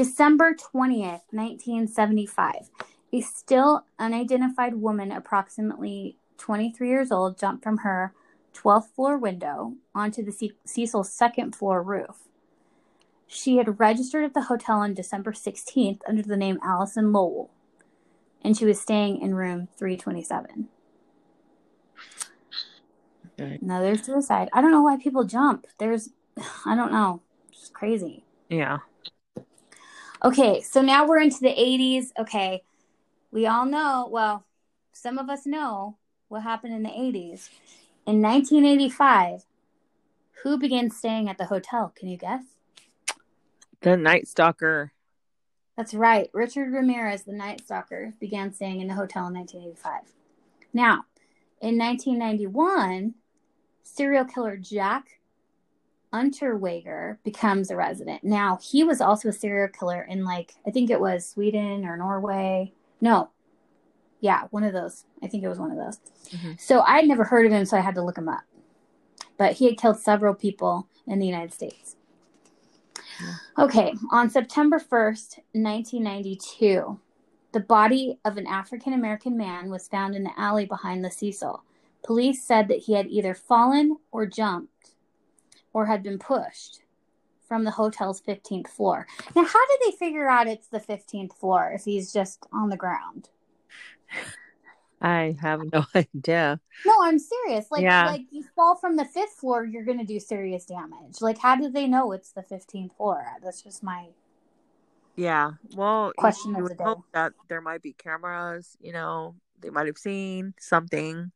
December 0.00 0.54
20th, 0.54 1.28
1975. 1.30 2.70
A 3.12 3.20
still 3.20 3.84
unidentified 3.98 4.76
woman, 4.76 5.12
approximately 5.12 6.16
23 6.38 6.88
years 6.88 7.12
old, 7.12 7.38
jumped 7.38 7.62
from 7.62 7.76
her 7.78 8.14
12th 8.54 8.94
floor 8.94 9.18
window 9.18 9.74
onto 9.94 10.24
the 10.24 10.54
Cecil's 10.64 11.12
second 11.12 11.54
floor 11.54 11.82
roof. 11.82 12.28
She 13.26 13.58
had 13.58 13.78
registered 13.78 14.24
at 14.24 14.32
the 14.32 14.44
hotel 14.44 14.78
on 14.78 14.94
December 14.94 15.32
16th 15.32 16.00
under 16.08 16.22
the 16.22 16.34
name 16.34 16.58
Allison 16.64 17.12
Lowell, 17.12 17.50
and 18.40 18.56
she 18.56 18.64
was 18.64 18.80
staying 18.80 19.20
in 19.20 19.34
room 19.34 19.68
327. 19.76 20.68
Okay. 23.38 23.58
Another 23.60 23.98
suicide. 23.98 24.48
I 24.54 24.62
don't 24.62 24.72
know 24.72 24.80
why 24.80 24.96
people 24.96 25.24
jump. 25.24 25.66
There's, 25.76 26.08
I 26.64 26.74
don't 26.74 26.90
know. 26.90 27.20
It's 27.52 27.68
crazy. 27.68 28.24
Yeah. 28.48 28.78
Okay, 30.22 30.61
so 30.61 30.83
now 30.83 31.06
we're 31.06 31.20
into 31.20 31.40
the 31.40 31.48
80s. 31.48 32.09
Okay, 32.18 32.62
we 33.30 33.46
all 33.46 33.64
know, 33.64 34.09
well, 34.11 34.44
some 34.92 35.16
of 35.16 35.30
us 35.30 35.46
know 35.46 35.96
what 36.28 36.42
happened 36.42 36.74
in 36.74 36.83
the 36.83 36.90
80s. 36.90 37.48
In 38.06 38.20
1985, 38.20 39.44
who 40.42 40.59
began 40.59 40.90
staying 40.90 41.28
at 41.28 41.38
the 41.38 41.46
hotel? 41.46 41.92
Can 41.96 42.09
you 42.09 42.18
guess? 42.18 42.44
The 43.80 43.96
Night 43.96 44.28
Stalker. 44.28 44.92
That's 45.76 45.94
right. 45.94 46.28
Richard 46.35 46.72
Ramirez, 46.72 47.22
the 47.22 47.33
Night 47.33 47.62
Stalker, 47.64 48.12
began 48.20 48.52
staying 48.52 48.80
in 48.80 48.88
the 48.88 48.94
hotel 48.94 49.26
in 49.28 49.35
1985. 49.35 50.12
Now, 50.74 51.04
in 51.62 51.78
1991, 51.78 53.14
serial 53.83 54.24
killer 54.26 54.59
Jack 54.59 55.19
Unterweger 56.12 57.18
becomes 57.25 57.70
a 57.70 57.77
resident. 57.77 58.25
Now, 58.25 58.59
he 58.62 58.83
was 58.85 59.01
also 59.01 59.29
a 59.29 59.33
serial 59.33 59.68
killer 59.68 60.03
in, 60.03 60.25
like, 60.25 60.55
I 60.66 60.70
think 60.70 60.90
it 60.90 61.01
was 61.01 61.29
Sweden 61.29 61.85
or 61.85 61.96
Norway. 61.96 62.73
No. 63.01 63.31
Yeah, 64.20 64.49
one 64.51 64.64
of 64.64 64.73
those. 64.73 65.05
I 65.23 65.29
think 65.29 65.44
it 65.44 65.49
was 65.49 65.59
one 65.59 65.70
of 65.70 65.77
those. 65.77 65.99
Mm-hmm. 66.31 66.53
So 66.59 66.81
I'd 66.81 67.09
never 67.09 67.25
heard 67.25 67.46
of 67.46 67.53
him, 67.53 67.64
so 67.64 67.77
I 67.77 67.81
had 67.81 67.94
to 67.94 68.03
look 68.03 68.18
him 68.18 68.29
up. 68.29 68.42
But 69.38 69.55
he 69.55 69.66
had 69.66 69.79
killed 69.79 69.99
several 69.99 70.35
people 70.35 70.88
in 71.07 71.18
the 71.18 71.27
United 71.27 71.53
States. 71.53 71.96
Okay, 73.59 73.94
on 74.11 74.31
September 74.31 74.79
1st, 74.79 75.38
1992, 75.53 76.99
the 77.53 77.61
body 77.61 78.18
of 78.25 78.37
an 78.37 78.46
African 78.46 78.92
American 78.94 79.37
man 79.37 79.70
was 79.70 79.88
found 79.88 80.14
in 80.14 80.25
the 80.25 80.38
alley 80.38 80.64
behind 80.64 81.05
the 81.05 81.11
Cecil. 81.11 81.62
Police 82.03 82.42
said 82.42 82.68
that 82.68 82.79
he 82.79 82.94
had 82.94 83.07
either 83.09 83.35
fallen 83.35 83.99
or 84.11 84.25
jumped 84.25 84.89
or 85.72 85.87
had 85.87 86.02
been 86.02 86.18
pushed 86.18 86.80
from 87.46 87.64
the 87.64 87.70
hotel's 87.72 88.22
15th 88.22 88.68
floor. 88.68 89.06
Now, 89.35 89.44
how 89.44 89.66
did 89.66 89.80
they 89.85 89.96
figure 89.96 90.28
out 90.28 90.46
it's 90.46 90.68
the 90.68 90.78
15th 90.78 91.33
floor 91.35 91.72
if 91.74 91.85
he's 91.85 92.12
just 92.12 92.46
on 92.52 92.68
the 92.68 92.76
ground? 92.76 93.28
I 95.02 95.37
have 95.40 95.61
no 95.72 95.85
idea. 95.94 96.61
No, 96.87 96.94
I'm 97.02 97.18
serious. 97.18 97.66
Like, 97.70 97.83
yeah. 97.83 98.06
like 98.06 98.26
you 98.30 98.44
fall 98.54 98.76
from 98.76 98.96
the 98.96 99.04
fifth 99.04 99.33
floor, 99.33 99.64
you're 99.64 99.85
going 99.85 99.98
to 99.98 100.04
do 100.04 100.20
serious 100.20 100.66
damage. 100.66 101.20
Like, 101.20 101.38
how 101.38 101.56
do 101.56 101.70
they 101.70 101.87
know 101.87 102.12
it's 102.12 102.33
the 102.33 102.42
15th 102.42 102.96
floor? 102.96 103.24
That's 103.42 103.62
just 103.62 103.83
my 103.83 104.09
yeah. 105.16 105.52
Well, 105.74 106.12
question 106.16 106.54
you 106.54 106.62
of 106.62 106.68
the 106.68 106.74
day. 106.76 106.85
Hope 106.85 107.04
that 107.12 107.33
there 107.48 107.61
might 107.61 107.83
be 107.83 107.92
cameras. 107.92 108.76
You 108.80 108.92
know, 108.92 109.35
they 109.61 109.70
might 109.70 109.87
have 109.87 109.98
seen 109.98 110.54
something. 110.59 111.30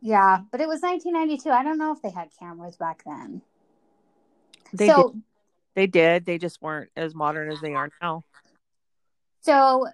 Yeah, 0.00 0.40
but 0.50 0.60
it 0.60 0.68
was 0.68 0.82
1992. 0.82 1.50
I 1.50 1.62
don't 1.62 1.78
know 1.78 1.92
if 1.92 2.02
they 2.02 2.10
had 2.10 2.28
cameras 2.38 2.76
back 2.76 3.02
then. 3.04 3.42
They 4.72 4.88
so, 4.88 5.10
did. 5.12 5.22
They 5.74 5.86
did. 5.86 6.24
They 6.26 6.38
just 6.38 6.62
weren't 6.62 6.90
as 6.96 7.14
modern 7.14 7.50
as 7.50 7.60
they 7.60 7.74
are 7.74 7.90
now. 8.00 8.24
So 9.40 9.86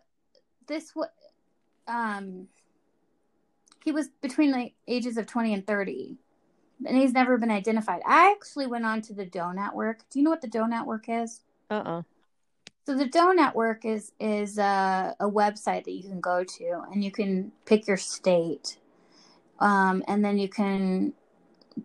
this 0.67 0.95
was 0.95 1.09
um 1.89 2.49
he 3.85 3.93
was 3.93 4.09
between 4.21 4.53
the 4.53 4.71
ages 4.87 5.17
of 5.17 5.27
20 5.27 5.55
and 5.55 5.67
30 5.67 6.17
and 6.87 6.97
he's 6.97 7.13
never 7.13 7.37
been 7.37 7.51
identified 7.51 8.01
i 8.07 8.31
actually 8.31 8.67
went 8.67 8.85
on 8.85 9.03
to 9.03 9.13
the 9.13 9.27
doe 9.27 9.51
network 9.51 10.09
do 10.11 10.19
you 10.19 10.25
know 10.25 10.31
what 10.31 10.41
the 10.41 10.47
doe 10.47 10.67
network 10.67 11.07
is 11.09 11.41
uh-uh 11.71 12.03
so 12.87 12.97
the 12.97 13.07
doe 13.07 13.33
network 13.33 13.85
is 13.85 14.13
is 14.21 14.59
a, 14.59 15.17
a 15.21 15.29
website 15.29 15.85
that 15.85 15.93
you 15.93 16.03
can 16.03 16.21
go 16.21 16.45
to 16.45 16.83
and 16.93 17.05
you 17.05 17.11
can 17.11 17.51
pick 17.67 17.87
your 17.87 17.97
state 17.97 18.79
um, 19.63 20.03
and 20.09 20.25
then 20.25 20.39
you 20.39 20.49
can 20.49 21.13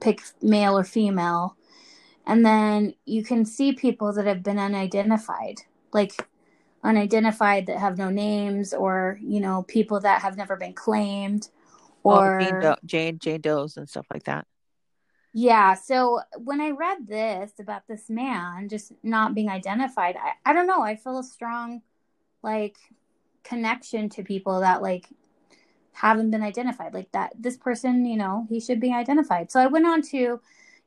pick 0.01 0.21
male 0.41 0.77
or 0.77 0.83
female 0.83 1.55
and 2.25 2.45
then 2.45 2.93
you 3.05 3.23
can 3.23 3.45
see 3.45 3.71
people 3.71 4.11
that 4.11 4.25
have 4.25 4.43
been 4.43 4.59
unidentified 4.59 5.61
like 5.93 6.27
unidentified 6.83 7.65
that 7.67 7.79
have 7.79 7.97
no 7.97 8.09
names 8.09 8.73
or 8.73 9.17
you 9.21 9.39
know 9.39 9.63
people 9.63 9.99
that 9.99 10.21
have 10.21 10.35
never 10.35 10.55
been 10.55 10.73
claimed 10.73 11.49
or 12.03 12.39
oh, 12.39 12.43
Jane, 12.43 12.75
Jane 12.85 13.19
Jane 13.19 13.41
Doe's 13.41 13.77
and 13.77 13.89
stuff 13.89 14.05
like 14.13 14.23
that. 14.23 14.45
Yeah. 15.33 15.73
So 15.73 16.21
when 16.37 16.61
I 16.61 16.69
read 16.71 17.07
this 17.07 17.51
about 17.59 17.87
this 17.87 18.09
man 18.09 18.69
just 18.69 18.93
not 19.03 19.35
being 19.35 19.49
identified, 19.49 20.15
I, 20.15 20.49
I 20.49 20.53
don't 20.53 20.67
know. 20.67 20.81
I 20.81 20.95
feel 20.95 21.19
a 21.19 21.23
strong 21.23 21.81
like 22.43 22.77
connection 23.43 24.09
to 24.09 24.23
people 24.23 24.61
that 24.61 24.81
like 24.81 25.07
haven't 25.99 26.29
been 26.29 26.43
identified. 26.43 26.93
Like 26.93 27.11
that 27.11 27.33
this 27.39 27.57
person, 27.57 28.05
you 28.05 28.17
know, 28.17 28.45
he 28.49 28.59
should 28.59 28.79
be 28.79 28.93
identified. 28.93 29.51
So 29.51 29.59
I 29.59 29.67
went 29.67 29.87
on 29.87 30.01
to 30.13 30.39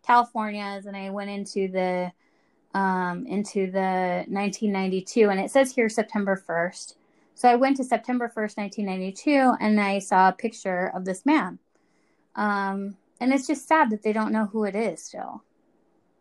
California's 0.07 0.87
and 0.87 0.97
I 0.97 1.11
went 1.11 1.31
into 1.31 1.69
the 1.69 2.13
um, 2.73 3.27
into 3.27 3.69
the 3.69 4.25
1992, 4.29 5.29
and 5.29 5.41
it 5.41 5.51
says 5.51 5.75
here 5.75 5.89
September 5.89 6.41
1st. 6.49 6.95
So 7.35 7.49
I 7.49 7.57
went 7.57 7.77
to 7.79 7.85
September 7.85 8.29
1st, 8.29 8.59
1992, 8.59 9.55
and 9.61 9.81
I 9.81 9.99
saw 9.99 10.29
a 10.29 10.33
picture 10.33 10.93
of 10.95 11.05
this 11.05 11.27
man. 11.27 11.59
Um, 12.37 12.97
and 13.21 13.33
it's 13.33 13.49
just 13.49 13.67
sad 13.67 13.91
that 13.91 14.05
they 14.05 14.13
don't 14.13 14.31
know 14.31 14.47
who 14.47 14.63
it 14.63 14.77
is 14.77 15.03
still. 15.03 15.43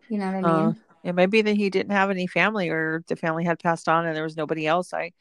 You 0.10 0.18
know 0.18 0.26
what 0.26 0.36
I 0.36 0.42
mean? 0.42 0.68
Uh, 0.68 0.74
it 1.04 1.14
might 1.14 1.30
be 1.30 1.44
that 1.44 1.56
he 1.56 1.70
didn't 1.70 1.92
have 1.92 2.10
any 2.10 2.26
family 2.26 2.70
or 2.70 3.04
the 3.08 3.16
family 3.16 3.46
had 3.46 3.60
passed 3.60 3.88
on 3.88 4.08
and 4.08 4.16
there 4.16 4.24
was 4.24 4.36
nobody 4.36 4.66
else. 4.66 4.92
I 4.92 5.12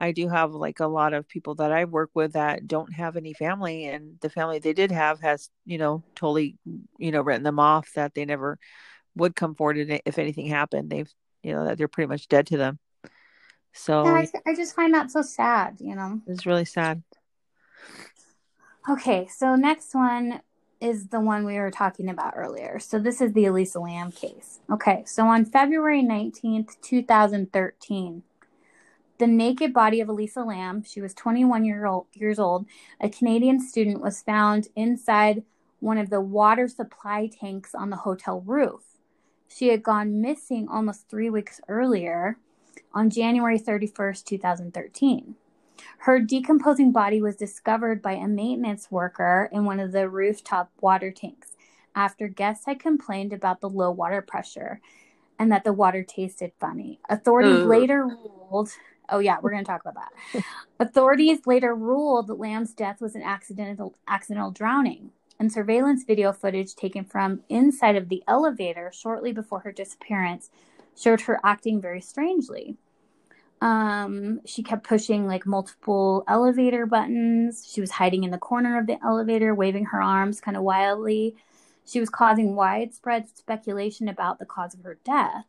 I 0.00 0.12
do 0.12 0.28
have 0.28 0.52
like 0.52 0.80
a 0.80 0.86
lot 0.86 1.14
of 1.14 1.28
people 1.28 1.54
that 1.56 1.72
I 1.72 1.84
work 1.84 2.10
with 2.14 2.32
that 2.32 2.66
don't 2.66 2.92
have 2.92 3.16
any 3.16 3.32
family 3.32 3.86
and 3.86 4.18
the 4.20 4.28
family 4.28 4.58
they 4.58 4.72
did 4.72 4.90
have 4.90 5.20
has, 5.20 5.50
you 5.64 5.78
know, 5.78 6.02
totally, 6.14 6.58
you 6.98 7.12
know, 7.12 7.22
written 7.22 7.44
them 7.44 7.60
off 7.60 7.90
that 7.94 8.14
they 8.14 8.24
never 8.24 8.58
would 9.16 9.36
come 9.36 9.54
forward 9.54 9.78
if 10.04 10.18
anything 10.18 10.46
happened. 10.46 10.90
They've, 10.90 11.10
you 11.42 11.52
know, 11.52 11.64
that 11.64 11.78
they're 11.78 11.88
pretty 11.88 12.08
much 12.08 12.28
dead 12.28 12.48
to 12.48 12.56
them. 12.56 12.78
So 13.72 14.04
yeah, 14.04 14.12
I, 14.12 14.50
I 14.50 14.54
just 14.54 14.74
find 14.74 14.94
that 14.94 15.10
so 15.10 15.22
sad, 15.22 15.76
you 15.80 15.94
know. 15.94 16.20
It's 16.26 16.46
really 16.46 16.64
sad. 16.64 17.02
Okay, 18.88 19.26
so 19.28 19.56
next 19.56 19.94
one 19.94 20.40
is 20.80 21.08
the 21.08 21.20
one 21.20 21.44
we 21.44 21.58
were 21.58 21.70
talking 21.70 22.08
about 22.08 22.34
earlier. 22.36 22.78
So 22.78 22.98
this 22.98 23.20
is 23.20 23.32
the 23.32 23.46
Elisa 23.46 23.80
Lam 23.80 24.12
case. 24.12 24.60
Okay, 24.70 25.02
so 25.06 25.26
on 25.26 25.44
February 25.44 26.02
19th, 26.02 26.80
2013, 26.82 28.22
the 29.18 29.26
naked 29.26 29.72
body 29.72 30.00
of 30.00 30.08
Elisa 30.08 30.42
Lam, 30.42 30.82
she 30.82 31.00
was 31.00 31.14
21 31.14 31.64
year 31.64 31.86
old, 31.86 32.06
years 32.14 32.38
old, 32.38 32.66
a 33.00 33.08
Canadian 33.08 33.60
student, 33.60 34.00
was 34.00 34.22
found 34.22 34.68
inside 34.74 35.44
one 35.80 35.98
of 35.98 36.10
the 36.10 36.20
water 36.20 36.66
supply 36.66 37.28
tanks 37.28 37.74
on 37.74 37.90
the 37.90 37.96
hotel 37.98 38.40
roof. 38.40 38.82
She 39.48 39.68
had 39.68 39.82
gone 39.82 40.20
missing 40.20 40.66
almost 40.68 41.08
three 41.08 41.30
weeks 41.30 41.60
earlier 41.68 42.38
on 42.92 43.10
January 43.10 43.58
31st, 43.58 44.24
2013. 44.24 45.36
Her 45.98 46.20
decomposing 46.20 46.92
body 46.92 47.20
was 47.20 47.36
discovered 47.36 48.02
by 48.02 48.12
a 48.12 48.26
maintenance 48.26 48.90
worker 48.90 49.48
in 49.52 49.64
one 49.64 49.80
of 49.80 49.92
the 49.92 50.08
rooftop 50.08 50.70
water 50.80 51.10
tanks 51.10 51.56
after 51.94 52.28
guests 52.28 52.66
had 52.66 52.80
complained 52.80 53.32
about 53.32 53.60
the 53.60 53.68
low 53.68 53.90
water 53.90 54.22
pressure 54.22 54.80
and 55.38 55.50
that 55.50 55.64
the 55.64 55.72
water 55.72 56.02
tasted 56.02 56.52
funny. 56.58 57.00
Authorities 57.08 57.60
Ugh. 57.60 57.66
later 57.66 58.06
ruled, 58.06 58.70
oh 59.08 59.18
yeah, 59.18 59.36
we're 59.40 59.50
going 59.50 59.64
to 59.64 59.70
talk 59.70 59.82
about 59.82 59.94
that. 59.94 60.44
Authorities 60.80 61.46
later 61.46 61.74
ruled 61.74 62.26
that 62.28 62.38
Lam's 62.38 62.72
death 62.72 63.00
was 63.00 63.14
an 63.14 63.22
accidental 63.22 63.94
accidental 64.08 64.50
drowning 64.50 65.10
and 65.38 65.52
surveillance 65.52 66.04
video 66.04 66.32
footage 66.32 66.74
taken 66.74 67.04
from 67.04 67.40
inside 67.48 67.96
of 67.96 68.08
the 68.08 68.22
elevator 68.28 68.90
shortly 68.94 69.32
before 69.32 69.60
her 69.60 69.72
disappearance 69.72 70.50
showed 70.96 71.22
her 71.22 71.40
acting 71.44 71.80
very 71.80 72.00
strangely. 72.00 72.76
Um, 73.60 74.40
she 74.44 74.62
kept 74.62 74.86
pushing 74.86 75.26
like 75.26 75.46
multiple 75.46 76.24
elevator 76.28 76.86
buttons. 76.86 77.68
She 77.70 77.80
was 77.80 77.92
hiding 77.92 78.24
in 78.24 78.30
the 78.30 78.38
corner 78.38 78.78
of 78.78 78.86
the 78.86 78.98
elevator, 79.02 79.54
waving 79.54 79.86
her 79.86 80.02
arms 80.02 80.40
kind 80.40 80.56
of 80.56 80.62
wildly. 80.62 81.36
She 81.86 82.00
was 82.00 82.10
causing 82.10 82.56
widespread 82.56 83.28
speculation 83.34 84.08
about 84.08 84.38
the 84.38 84.46
cause 84.46 84.74
of 84.74 84.82
her 84.84 84.98
death. 85.04 85.46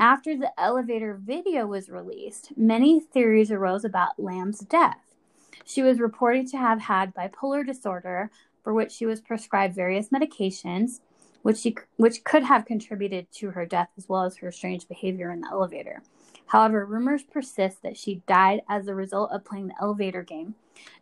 After 0.00 0.36
the 0.36 0.52
elevator 0.60 1.18
video 1.20 1.66
was 1.66 1.88
released, 1.88 2.52
many 2.56 3.00
theories 3.00 3.50
arose 3.50 3.84
about 3.84 4.20
Lam's 4.20 4.60
death. 4.60 5.16
She 5.64 5.82
was 5.82 5.98
reported 5.98 6.46
to 6.48 6.56
have 6.56 6.82
had 6.82 7.12
bipolar 7.12 7.66
disorder, 7.66 8.30
for 8.62 8.72
which 8.72 8.92
she 8.92 9.06
was 9.06 9.20
prescribed 9.20 9.74
various 9.74 10.10
medications, 10.10 11.00
which, 11.42 11.56
she, 11.56 11.74
which 11.96 12.22
could 12.22 12.44
have 12.44 12.64
contributed 12.64 13.26
to 13.32 13.50
her 13.50 13.66
death 13.66 13.88
as 13.96 14.08
well 14.08 14.22
as 14.22 14.36
her 14.36 14.52
strange 14.52 14.86
behavior 14.86 15.32
in 15.32 15.40
the 15.40 15.48
elevator. 15.50 16.02
However, 16.46 16.86
rumors 16.86 17.24
persist 17.24 17.82
that 17.82 17.96
she 17.96 18.22
died 18.28 18.62
as 18.68 18.86
a 18.86 18.94
result 18.94 19.32
of 19.32 19.44
playing 19.44 19.68
the 19.68 19.82
elevator 19.82 20.22
game, 20.22 20.54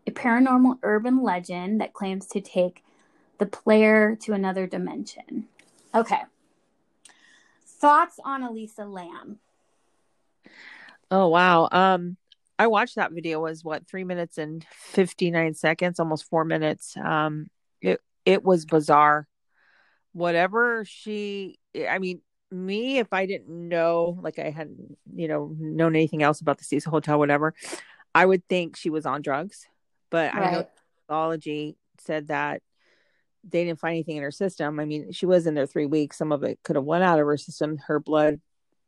a 0.07 0.11
paranormal 0.11 0.79
urban 0.83 1.23
legend 1.23 1.83
that 1.83 1.93
claims 1.93 2.27
to 2.29 2.41
take 2.41 2.83
the 3.37 3.47
player 3.47 4.17
to 4.23 4.33
another 4.33 4.67
dimension. 4.67 5.49
Okay. 5.95 6.23
Thoughts 7.87 8.19
on 8.25 8.43
Elisa 8.43 8.85
Lam? 8.85 9.39
Oh 11.09 11.29
wow. 11.29 11.69
Um 11.71 12.17
I 12.59 12.67
watched 12.67 12.97
that 12.97 13.13
video 13.13 13.39
was 13.41 13.63
what 13.63 13.87
3 13.87 14.03
minutes 14.03 14.39
and 14.39 14.67
59 14.73 15.55
seconds, 15.55 16.01
almost 16.01 16.29
4 16.29 16.45
minutes. 16.45 16.97
Um 16.97 17.47
it 17.81 18.01
it 18.25 18.43
was 18.43 18.67
bizarre. 18.67 19.29
Whatever 20.13 20.85
she 20.85 21.61
I 21.89 22.01
mean 22.01 22.23
me 22.51 22.99
if 22.99 23.13
I 23.13 23.27
didn't 23.27 23.69
know 23.69 24.19
like 24.21 24.41
I 24.41 24.51
hadn't, 24.51 24.99
you 25.15 25.29
know, 25.29 25.55
known 25.57 25.95
anything 25.95 26.25
else 26.25 26.41
about 26.41 26.59
the 26.59 26.65
Cecil 26.65 26.91
Hotel 26.91 27.21
whatever, 27.21 27.55
I 28.17 28.27
would 28.27 28.45
think 28.49 28.77
she 28.77 28.91
was 28.91 29.07
on 29.07 29.23
drugs. 29.23 29.65
But 30.11 30.35
right. 30.35 30.49
I 30.49 30.51
know 30.51 30.67
pathology 31.07 31.77
said 31.99 32.27
that 32.29 32.63
they 33.49 33.65
didn't 33.65 33.81
find 33.81 33.93
anything 33.93 34.17
in 34.17 34.23
her 34.23 34.31
system. 34.31 34.81
I 34.81 34.85
mean, 34.85 35.13
she 35.13 35.27
was 35.27 35.47
in 35.47 35.55
there 35.55 35.67
three 35.67 35.87
weeks. 35.87 36.19
Some 36.19 36.33
of 36.33 36.43
it 36.43 36.59
could 36.63 36.77
have 36.77 36.85
went 36.85 37.05
out 37.05 37.21
of 37.21 37.27
her 37.27 37.37
system. 37.37 37.79
Her 37.87 38.01
blood 38.01 38.41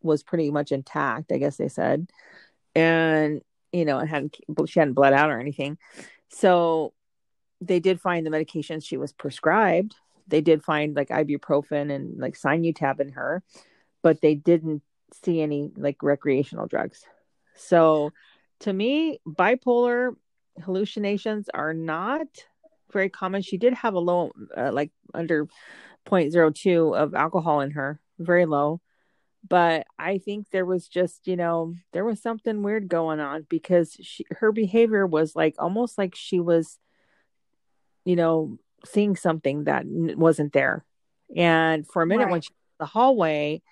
was 0.02 0.22
pretty 0.22 0.50
much 0.50 0.72
intact, 0.72 1.32
I 1.32 1.38
guess 1.38 1.56
they 1.56 1.68
said, 1.68 2.08
and 2.74 3.40
you 3.72 3.84
know, 3.84 3.98
it 3.98 4.06
hadn't 4.06 4.36
she 4.66 4.78
hadn't 4.78 4.94
bled 4.94 5.12
out 5.12 5.30
or 5.30 5.38
anything. 5.38 5.78
So 6.30 6.92
they 7.60 7.80
did 7.80 8.00
find 8.00 8.24
the 8.24 8.30
medications 8.30 8.84
she 8.84 8.96
was 8.96 9.12
prescribed. 9.12 9.94
They 10.26 10.40
did 10.40 10.62
find 10.62 10.94
like 10.94 11.08
ibuprofen 11.08 11.92
and 11.92 12.18
like 12.18 12.38
Sinutab 12.38 13.00
in 13.00 13.10
her, 13.10 13.42
but 14.02 14.20
they 14.20 14.34
didn't 14.34 14.82
see 15.22 15.40
any 15.40 15.70
like 15.76 16.02
recreational 16.02 16.66
drugs. 16.66 17.04
So 17.56 18.12
to 18.60 18.72
me, 18.72 19.20
bipolar 19.26 20.14
hallucinations 20.62 21.48
are 21.52 21.74
not 21.74 22.26
very 22.92 23.08
common. 23.08 23.42
She 23.42 23.58
did 23.58 23.74
have 23.74 23.94
a 23.94 23.98
low, 23.98 24.32
uh, 24.56 24.70
like 24.72 24.90
under 25.14 25.46
0.02 26.06 26.96
of 26.96 27.14
alcohol 27.14 27.60
in 27.60 27.72
her, 27.72 28.00
very 28.18 28.46
low. 28.46 28.80
But 29.48 29.86
I 29.98 30.18
think 30.18 30.50
there 30.50 30.66
was 30.66 30.88
just, 30.88 31.26
you 31.26 31.36
know, 31.36 31.74
there 31.92 32.04
was 32.04 32.20
something 32.20 32.62
weird 32.62 32.88
going 32.88 33.20
on 33.20 33.46
because 33.48 33.96
she, 34.00 34.24
her 34.30 34.52
behavior 34.52 35.06
was 35.06 35.36
like 35.36 35.54
almost 35.58 35.96
like 35.96 36.14
she 36.14 36.40
was, 36.40 36.78
you 38.04 38.16
know, 38.16 38.58
seeing 38.84 39.16
something 39.16 39.64
that 39.64 39.84
wasn't 39.86 40.52
there. 40.52 40.84
And 41.36 41.86
for 41.86 42.02
a 42.02 42.06
minute, 42.06 42.24
right. 42.24 42.32
when 42.32 42.40
she 42.40 42.50
the 42.78 42.86
hallway, 42.86 43.62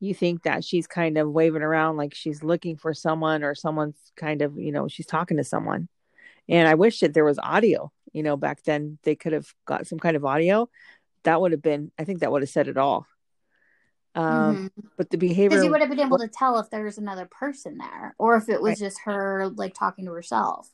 you 0.00 0.14
think 0.14 0.42
that 0.42 0.64
she's 0.64 0.86
kind 0.86 1.16
of 1.18 1.30
waving 1.30 1.62
around 1.62 1.96
like 1.96 2.14
she's 2.14 2.42
looking 2.42 2.76
for 2.76 2.92
someone 2.92 3.42
or 3.42 3.54
someone's 3.54 4.12
kind 4.16 4.42
of, 4.42 4.58
you 4.58 4.72
know, 4.72 4.88
she's 4.88 5.06
talking 5.06 5.36
to 5.36 5.44
someone. 5.44 5.88
And 6.48 6.68
I 6.68 6.74
wish 6.74 7.00
that 7.00 7.14
there 7.14 7.24
was 7.24 7.38
audio 7.38 7.92
you 8.16 8.22
know, 8.22 8.34
back 8.38 8.62
then 8.62 8.98
they 9.02 9.14
could 9.14 9.34
have 9.34 9.46
got 9.66 9.86
some 9.86 9.98
kind 9.98 10.16
of 10.16 10.24
audio. 10.24 10.70
That 11.24 11.38
would 11.38 11.52
have 11.52 11.60
been, 11.60 11.92
I 11.98 12.04
think 12.04 12.20
that 12.20 12.32
would 12.32 12.40
have 12.40 12.48
said 12.48 12.66
it 12.66 12.78
all. 12.78 13.06
Um, 14.14 14.24
mm-hmm. 14.24 14.86
but 14.96 15.10
the 15.10 15.18
behavior, 15.18 15.50
because 15.50 15.64
you 15.64 15.70
would 15.70 15.82
have 15.82 15.90
been 15.90 16.00
able 16.00 16.16
to 16.18 16.28
tell 16.28 16.58
if 16.58 16.70
there 16.70 16.84
was 16.84 16.96
another 16.96 17.26
person 17.26 17.76
there 17.76 18.14
or 18.16 18.36
if 18.36 18.48
it 18.48 18.62
was 18.62 18.70
right. 18.70 18.78
just 18.78 19.00
her 19.04 19.50
like 19.54 19.74
talking 19.74 20.06
to 20.06 20.12
herself. 20.12 20.70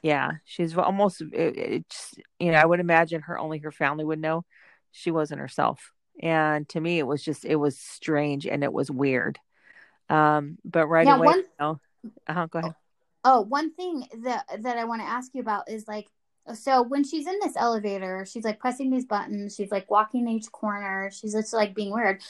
Yeah, 0.00 0.34
she's 0.44 0.76
almost, 0.76 1.20
it, 1.20 1.58
it's, 1.58 2.14
you 2.38 2.52
know, 2.52 2.58
I 2.58 2.64
would 2.64 2.78
imagine 2.78 3.22
her 3.22 3.36
only 3.36 3.58
her 3.58 3.72
family 3.72 4.04
would 4.04 4.20
know 4.20 4.44
she 4.92 5.10
wasn't 5.10 5.40
herself. 5.40 5.92
And 6.22 6.68
to 6.68 6.80
me, 6.80 7.00
it 7.00 7.06
was 7.08 7.24
just, 7.24 7.44
it 7.44 7.56
was 7.56 7.76
strange 7.76 8.46
and 8.46 8.62
it 8.62 8.72
was 8.72 8.88
weird. 8.88 9.40
Um, 10.08 10.58
but 10.64 10.86
right 10.86 11.08
yeah, 11.08 11.16
away, 11.16 11.26
one... 11.26 11.38
you 11.38 11.44
know, 11.58 11.80
uh-huh, 12.28 12.46
go 12.46 12.58
ahead. 12.60 12.74
Oh, 13.24 13.40
one 13.40 13.74
thing 13.74 14.06
that 14.22 14.44
that 14.60 14.78
I 14.78 14.84
want 14.84 15.02
to 15.02 15.08
ask 15.08 15.34
you 15.34 15.40
about 15.40 15.68
is 15.68 15.88
like 15.88 16.06
so 16.54 16.82
when 16.82 17.04
she's 17.04 17.26
in 17.26 17.38
this 17.42 17.56
elevator, 17.56 18.24
she's 18.26 18.44
like 18.44 18.58
pressing 18.58 18.90
these 18.90 19.04
buttons. 19.04 19.54
She's 19.54 19.70
like 19.70 19.90
walking 19.90 20.28
each 20.28 20.50
corner. 20.52 21.10
She's 21.12 21.32
just 21.32 21.52
like 21.52 21.74
being 21.74 21.92
weird. 21.92 22.22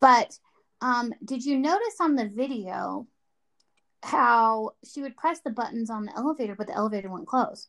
But 0.00 0.38
um, 0.80 1.14
did 1.24 1.44
you 1.44 1.58
notice 1.58 1.96
on 2.00 2.16
the 2.16 2.28
video 2.28 3.06
how 4.02 4.72
she 4.84 5.02
would 5.02 5.16
press 5.16 5.40
the 5.40 5.50
buttons 5.50 5.90
on 5.90 6.06
the 6.06 6.16
elevator, 6.16 6.54
but 6.54 6.66
the 6.66 6.74
elevator 6.74 7.08
wouldn't 7.08 7.28
close? 7.28 7.68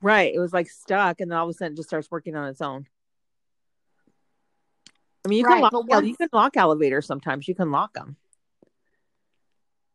Right. 0.00 0.34
It 0.34 0.38
was 0.38 0.52
like 0.52 0.68
stuck, 0.68 1.20
and 1.20 1.30
then 1.30 1.38
all 1.38 1.48
of 1.48 1.50
a 1.50 1.54
sudden 1.54 1.72
it 1.72 1.76
just 1.76 1.88
starts 1.88 2.10
working 2.10 2.36
on 2.36 2.48
its 2.48 2.60
own. 2.60 2.86
I 5.24 5.28
mean, 5.28 5.40
you 5.40 5.44
right, 5.44 5.54
can 5.54 5.62
lock 5.62 5.88
once... 5.88 6.06
you 6.06 6.16
can 6.16 6.28
lock 6.32 6.56
elevators 6.56 7.06
sometimes. 7.06 7.48
You 7.48 7.54
can 7.54 7.72
lock 7.72 7.94
them. 7.94 8.16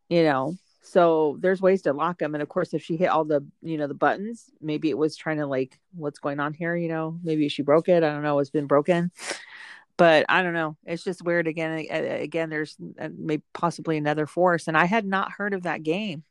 You 0.10 0.24
know, 0.24 0.58
so 0.82 1.38
there's 1.40 1.62
ways 1.62 1.84
to 1.84 1.94
lock 1.94 2.18
them. 2.18 2.34
And 2.34 2.42
of 2.42 2.50
course, 2.50 2.74
if 2.74 2.84
she 2.84 2.98
hit 2.98 3.10
all 3.10 3.24
the, 3.24 3.46
you 3.62 3.78
know, 3.78 3.88
the 3.88 3.94
buttons, 3.94 4.50
maybe 4.60 4.90
it 4.90 4.98
was 4.98 5.16
trying 5.16 5.38
to 5.38 5.46
like, 5.46 5.80
what's 5.96 6.20
going 6.20 6.40
on 6.40 6.54
here? 6.54 6.76
You 6.76 6.90
know, 6.90 7.20
maybe 7.24 7.50
she 7.50 7.62
broke 7.62 7.88
it. 7.88 8.04
I 8.04 8.10
don't 8.10 8.24
know. 8.24 8.40
It's 8.40 8.50
been 8.50 8.66
broken, 8.66 9.12
but 9.96 10.26
I 10.28 10.42
don't 10.42 10.54
know. 10.54 10.78
It's 10.86 11.04
just 11.04 11.24
weird. 11.24 11.48
Again, 11.48 11.86
again, 11.90 12.50
there's 12.50 12.76
uh, 13.00 13.10
maybe 13.16 13.44
possibly 13.54 13.98
another 13.98 14.26
force. 14.26 14.68
And 14.68 14.76
I 14.76 14.86
had 14.86 15.06
not 15.06 15.32
heard 15.32 15.54
of 15.54 15.64
that 15.64 15.84
game. 15.84 16.24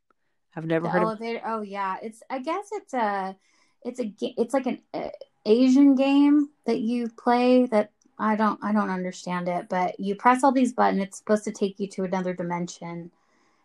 I've 0.56 0.66
never 0.66 0.86
the 0.86 0.90
heard 0.90 1.02
elevator. 1.02 1.38
of 1.38 1.44
Oh 1.46 1.62
yeah. 1.62 1.98
It's, 2.02 2.20
I 2.28 2.40
guess 2.40 2.68
it's 2.72 2.92
a, 2.92 3.36
it's 3.84 4.00
a, 4.00 4.12
it's 4.20 4.52
like 4.52 4.66
an 4.66 4.82
uh, 4.92 5.10
Asian 5.46 5.94
game 5.94 6.48
that 6.66 6.80
you 6.80 7.08
play 7.08 7.66
that 7.66 7.92
I 8.18 8.34
don't, 8.34 8.58
I 8.62 8.72
don't 8.72 8.90
understand 8.90 9.48
it, 9.48 9.68
but 9.68 9.98
you 10.00 10.16
press 10.16 10.42
all 10.42 10.52
these 10.52 10.72
buttons. 10.72 11.04
It's 11.04 11.18
supposed 11.18 11.44
to 11.44 11.52
take 11.52 11.78
you 11.78 11.86
to 11.90 12.02
another 12.02 12.34
dimension 12.34 13.12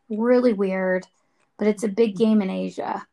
really 0.09 0.53
weird, 0.53 1.05
but 1.57 1.67
it's 1.67 1.83
a 1.83 1.87
big 1.89 2.15
game 2.15 2.41
in 2.41 2.49
Asia. 2.49 3.05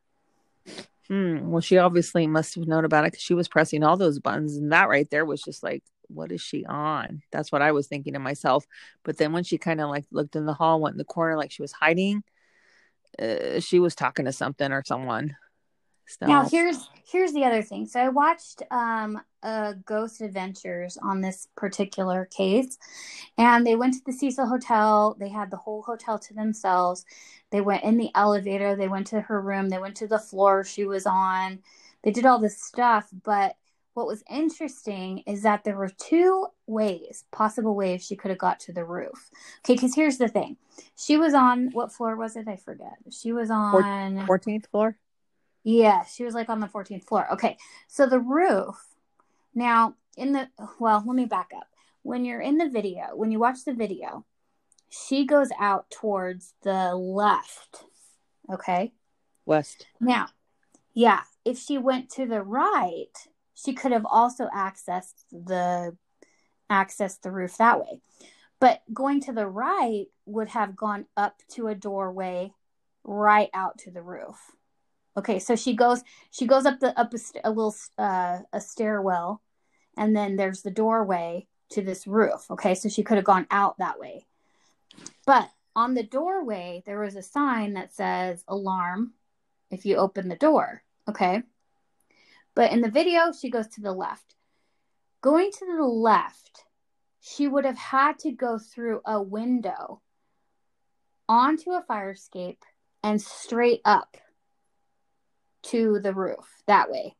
Hmm. 1.09 1.51
Well, 1.51 1.61
she 1.61 1.79
obviously 1.79 2.27
must 2.27 2.55
have 2.55 2.67
known 2.67 2.85
about 2.85 3.05
it 3.05 3.13
because 3.13 3.23
she 3.23 3.35
was 3.35 3.49
pressing 3.49 3.83
all 3.83 3.97
those 3.97 4.19
buttons, 4.19 4.57
and 4.57 4.73
that 4.73 4.89
right 4.89 5.09
there 5.11 5.25
was 5.25 5.43
just 5.43 5.63
like, 5.63 5.83
what 6.09 6.33
is 6.33 6.41
she 6.41 6.65
on? 6.65 7.23
That's 7.33 7.51
what 7.51 7.63
I 7.63 7.73
was 7.73 7.87
thinking 7.87 8.13
to 8.13 8.19
myself. 8.19 8.67
But 9.03 9.17
then 9.17 9.33
when 9.33 9.45
she 9.45 9.59
kind 9.59 9.81
of 9.81 9.91
like 9.91 10.05
looked 10.11 10.37
in 10.37 10.47
the 10.47 10.55
hall, 10.55 10.81
went 10.81 10.95
in 10.95 10.99
the 10.99 11.05
corner, 11.05 11.37
like 11.37 11.51
she 11.51 11.63
was 11.63 11.73
hiding, 11.73 12.23
uh, 13.19 13.61
she 13.61 13.79
was 13.79 13.95
talking 13.95 14.27
to 14.27 14.33
something 14.33 14.73
or 14.73 14.83
someone. 14.85 15.37
So. 16.07 16.27
Now 16.27 16.49
here's 16.49 16.89
here's 17.05 17.33
the 17.33 17.45
other 17.45 17.63
thing. 17.63 17.87
So 17.87 18.01
I 18.01 18.09
watched 18.09 18.63
um 18.71 19.21
uh 19.43 19.75
Ghost 19.85 20.21
Adventures 20.21 20.99
on 21.03 21.21
this 21.21 21.49
particular 21.57 22.27
case 22.27 22.79
and 23.39 23.67
they 23.67 23.77
went 23.77 23.95
to 23.95 24.01
the 24.05 24.13
Cecil 24.13 24.47
Hotel. 24.47 25.17
They 25.19 25.29
had 25.29 25.51
the 25.51 25.57
whole 25.57 25.83
hotel 25.83 26.19
to 26.19 26.35
themselves. 26.35 27.05
They 27.51 27.61
went 27.61 27.85
in 27.85 27.97
the 27.97 28.11
elevator, 28.15 28.77
they 28.77 28.89
went 28.89 29.07
to 29.09 29.21
her 29.21 29.41
room, 29.41 29.69
they 29.69 29.79
went 29.79 29.97
to 29.97 30.07
the 30.07 30.19
floor 30.19 30.65
she 30.65 30.85
was 30.85 31.07
on. 31.07 31.61
They 32.03 32.11
did 32.11 32.27
all 32.27 32.39
this 32.39 32.61
stuff, 32.61 33.09
but 33.23 33.57
what 33.95 34.07
was 34.07 34.25
interesting 34.31 35.23
is 35.27 35.43
that 35.43 35.65
there 35.65 35.77
were 35.77 35.91
two 35.91 36.47
ways, 36.67 37.25
possible 37.31 37.75
ways 37.75 38.05
she 38.05 38.17
could 38.17 38.31
have 38.31 38.39
got 38.39 38.59
to 38.61 38.73
the 38.73 38.85
roof. 38.85 39.31
Okay, 39.59 39.75
because 39.75 39.95
here's 39.95 40.19
the 40.19 40.29
thing. 40.29 40.57
She 40.97 41.17
was 41.17 41.35
on 41.35 41.71
what 41.73 41.93
floor 41.93 42.17
was 42.17 42.37
it? 42.37 42.49
I 42.49 42.57
forget. 42.57 42.95
She 43.11 43.33
was 43.33 43.51
on 43.51 44.17
14th 44.27 44.67
floor. 44.71 44.97
Yeah, 45.65 46.05
she 46.05 46.25
was 46.25 46.35
like 46.35 46.49
on 46.49 46.61
the 46.61 46.67
14th 46.67 47.05
floor. 47.05 47.33
Okay. 47.33 47.57
So 47.89 48.07
the 48.07 48.19
roof. 48.19 48.77
Now, 49.55 49.95
in 50.17 50.33
the 50.33 50.49
well, 50.79 51.03
let 51.07 51.15
me 51.15 51.27
back 51.27 51.51
up. 51.57 51.69
When 52.03 52.25
you're 52.25 52.41
in 52.41 52.59
the 52.59 52.69
video, 52.69 53.11
when 53.15 53.31
you 53.31 53.39
watch 53.39 53.65
the 53.65 53.75
video, 53.75 54.25
she 54.91 55.25
goes 55.25 55.51
out 55.59 55.91
towards 55.91 56.55
the 56.63 56.95
left. 56.95 57.85
Okay? 58.53 58.93
West. 59.47 59.87
Now, 60.01 60.29
yeah, 60.95 61.21
if 61.45 61.59
she 61.59 61.79
went 61.79 62.11
to 62.11 62.27
the 62.27 62.43
right, 62.43 63.13
she 63.55 63.73
could 63.73 63.93
have 63.93 64.07
also 64.07 64.49
accessed 64.55 65.25
the 65.31 65.97
accessed 66.71 67.21
the 67.23 67.31
roof 67.31 67.57
that 67.59 67.81
way. 67.81 68.01
But 68.61 68.83
going 68.93 69.21
to 69.23 69.33
the 69.33 69.47
right 69.47 70.07
would 70.27 70.49
have 70.49 70.77
gone 70.77 71.07
up 71.17 71.37
to 71.53 71.69
a 71.69 71.75
doorway 71.75 72.53
right 73.05 73.51
out 73.55 73.79
to 73.79 73.91
the 73.91 74.03
roof. 74.03 74.37
Okay, 75.17 75.39
so 75.39 75.57
she 75.57 75.75
goes 75.75 76.03
she 76.31 76.47
goes 76.47 76.65
up 76.65 76.81
the 76.81 76.99
up 76.99 77.13
a, 77.13 77.19
a 77.45 77.51
little 77.51 77.75
uh, 77.99 78.39
a 78.53 78.61
stairwell, 78.61 79.43
and 79.97 80.17
then 80.17 80.37
there's 80.37 80.63
the 80.63 80.71
doorway 80.71 81.47
to 81.71 81.83
this 81.83 82.07
roof. 82.07 82.51
Okay, 82.51 82.75
so 82.75 82.89
she 82.89 83.03
could 83.03 83.17
have 83.17 83.25
gone 83.25 83.47
out 83.51 83.77
that 83.79 83.99
way, 83.99 84.27
but 85.27 85.51
on 85.77 85.95
the 85.95 86.03
doorway 86.03 86.83
there 86.87 87.01
was 87.01 87.17
a 87.17 87.23
sign 87.23 87.75
that 87.75 87.95
says 87.95 88.45
alarm 88.49 89.13
if 89.71 89.85
you 89.85 89.97
open 89.97 90.29
the 90.29 90.37
door. 90.37 90.83
Okay, 91.09 91.43
but 92.55 92.73
in 92.73 92.81
the 92.81 92.91
video 92.91 93.33
she 93.33 93.51
goes 93.51 93.69
to 93.69 93.83
the 93.83 93.93
left. 93.93 94.35
Going 95.21 95.51
to 95.53 95.67
the 95.67 95.85
left, 95.85 96.65
she 97.21 97.47
would 97.47 97.65
have 97.65 97.79
had 97.79 98.19
to 98.21 98.33
go 98.33 98.59
through 98.59 99.03
a 99.05 99.23
window 99.23 100.01
onto 101.29 101.71
a 101.71 101.85
fire 101.87 102.13
escape 102.13 102.65
and 103.03 103.21
straight 103.21 103.81
up 103.85 104.17
to 105.65 106.01
the 106.01 106.15
roof 106.15 106.63
that 106.67 106.91
way, 106.91 107.17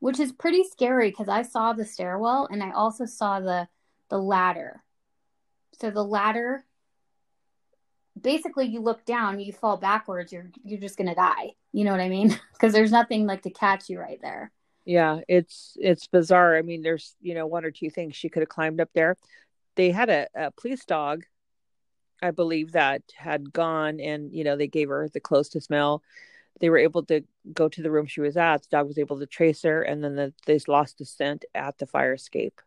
which 0.00 0.20
is 0.20 0.32
pretty 0.32 0.64
scary 0.64 1.10
because 1.10 1.28
I 1.28 1.42
saw 1.42 1.72
the 1.72 1.84
stairwell 1.84 2.48
and 2.50 2.62
I 2.62 2.70
also 2.70 3.04
saw 3.04 3.40
the 3.40 3.68
the 4.10 4.18
ladder. 4.18 4.82
So 5.80 5.90
the 5.90 6.04
ladder 6.04 6.64
basically 8.20 8.66
you 8.66 8.80
look 8.80 9.04
down, 9.04 9.40
you 9.40 9.52
fall 9.52 9.76
backwards, 9.76 10.32
you're 10.32 10.50
you're 10.64 10.80
just 10.80 10.96
going 10.96 11.08
to 11.08 11.14
die. 11.14 11.54
You 11.72 11.84
know 11.84 11.90
what 11.90 12.00
I 12.00 12.08
mean? 12.08 12.38
Because 12.52 12.72
there's 12.72 12.92
nothing 12.92 13.26
like 13.26 13.42
to 13.42 13.50
catch 13.50 13.90
you 13.90 13.98
right 13.98 14.18
there. 14.22 14.50
Yeah, 14.86 15.20
it's 15.28 15.76
it's 15.80 16.06
bizarre. 16.06 16.56
I 16.56 16.62
mean, 16.62 16.82
there's 16.82 17.14
you 17.20 17.34
know 17.34 17.46
one 17.46 17.64
or 17.64 17.70
two 17.70 17.90
things 17.90 18.16
she 18.16 18.28
could 18.28 18.40
have 18.40 18.48
climbed 18.48 18.80
up 18.80 18.90
there. 18.94 19.16
They 19.76 19.90
had 19.90 20.08
a, 20.08 20.28
a 20.34 20.50
police 20.52 20.84
dog, 20.84 21.24
I 22.22 22.30
believe, 22.30 22.72
that 22.72 23.02
had 23.16 23.52
gone 23.52 24.00
and 24.00 24.32
you 24.32 24.44
know 24.44 24.56
they 24.56 24.68
gave 24.68 24.88
her 24.88 25.08
the 25.12 25.20
clothes 25.20 25.50
to 25.50 25.60
smell. 25.60 26.02
They 26.60 26.70
were 26.70 26.78
able 26.78 27.04
to 27.06 27.22
go 27.52 27.68
to 27.68 27.82
the 27.82 27.90
room 27.90 28.06
she 28.06 28.20
was 28.20 28.36
at. 28.36 28.62
The 28.62 28.68
dog 28.70 28.86
was 28.86 28.98
able 28.98 29.18
to 29.18 29.26
trace 29.26 29.62
her, 29.62 29.82
and 29.82 30.02
then 30.02 30.14
the, 30.14 30.32
they 30.46 30.58
lost 30.68 30.98
the 30.98 31.04
scent 31.04 31.44
at 31.54 31.78
the 31.78 31.86
fire 31.86 32.14
escape. 32.14 32.60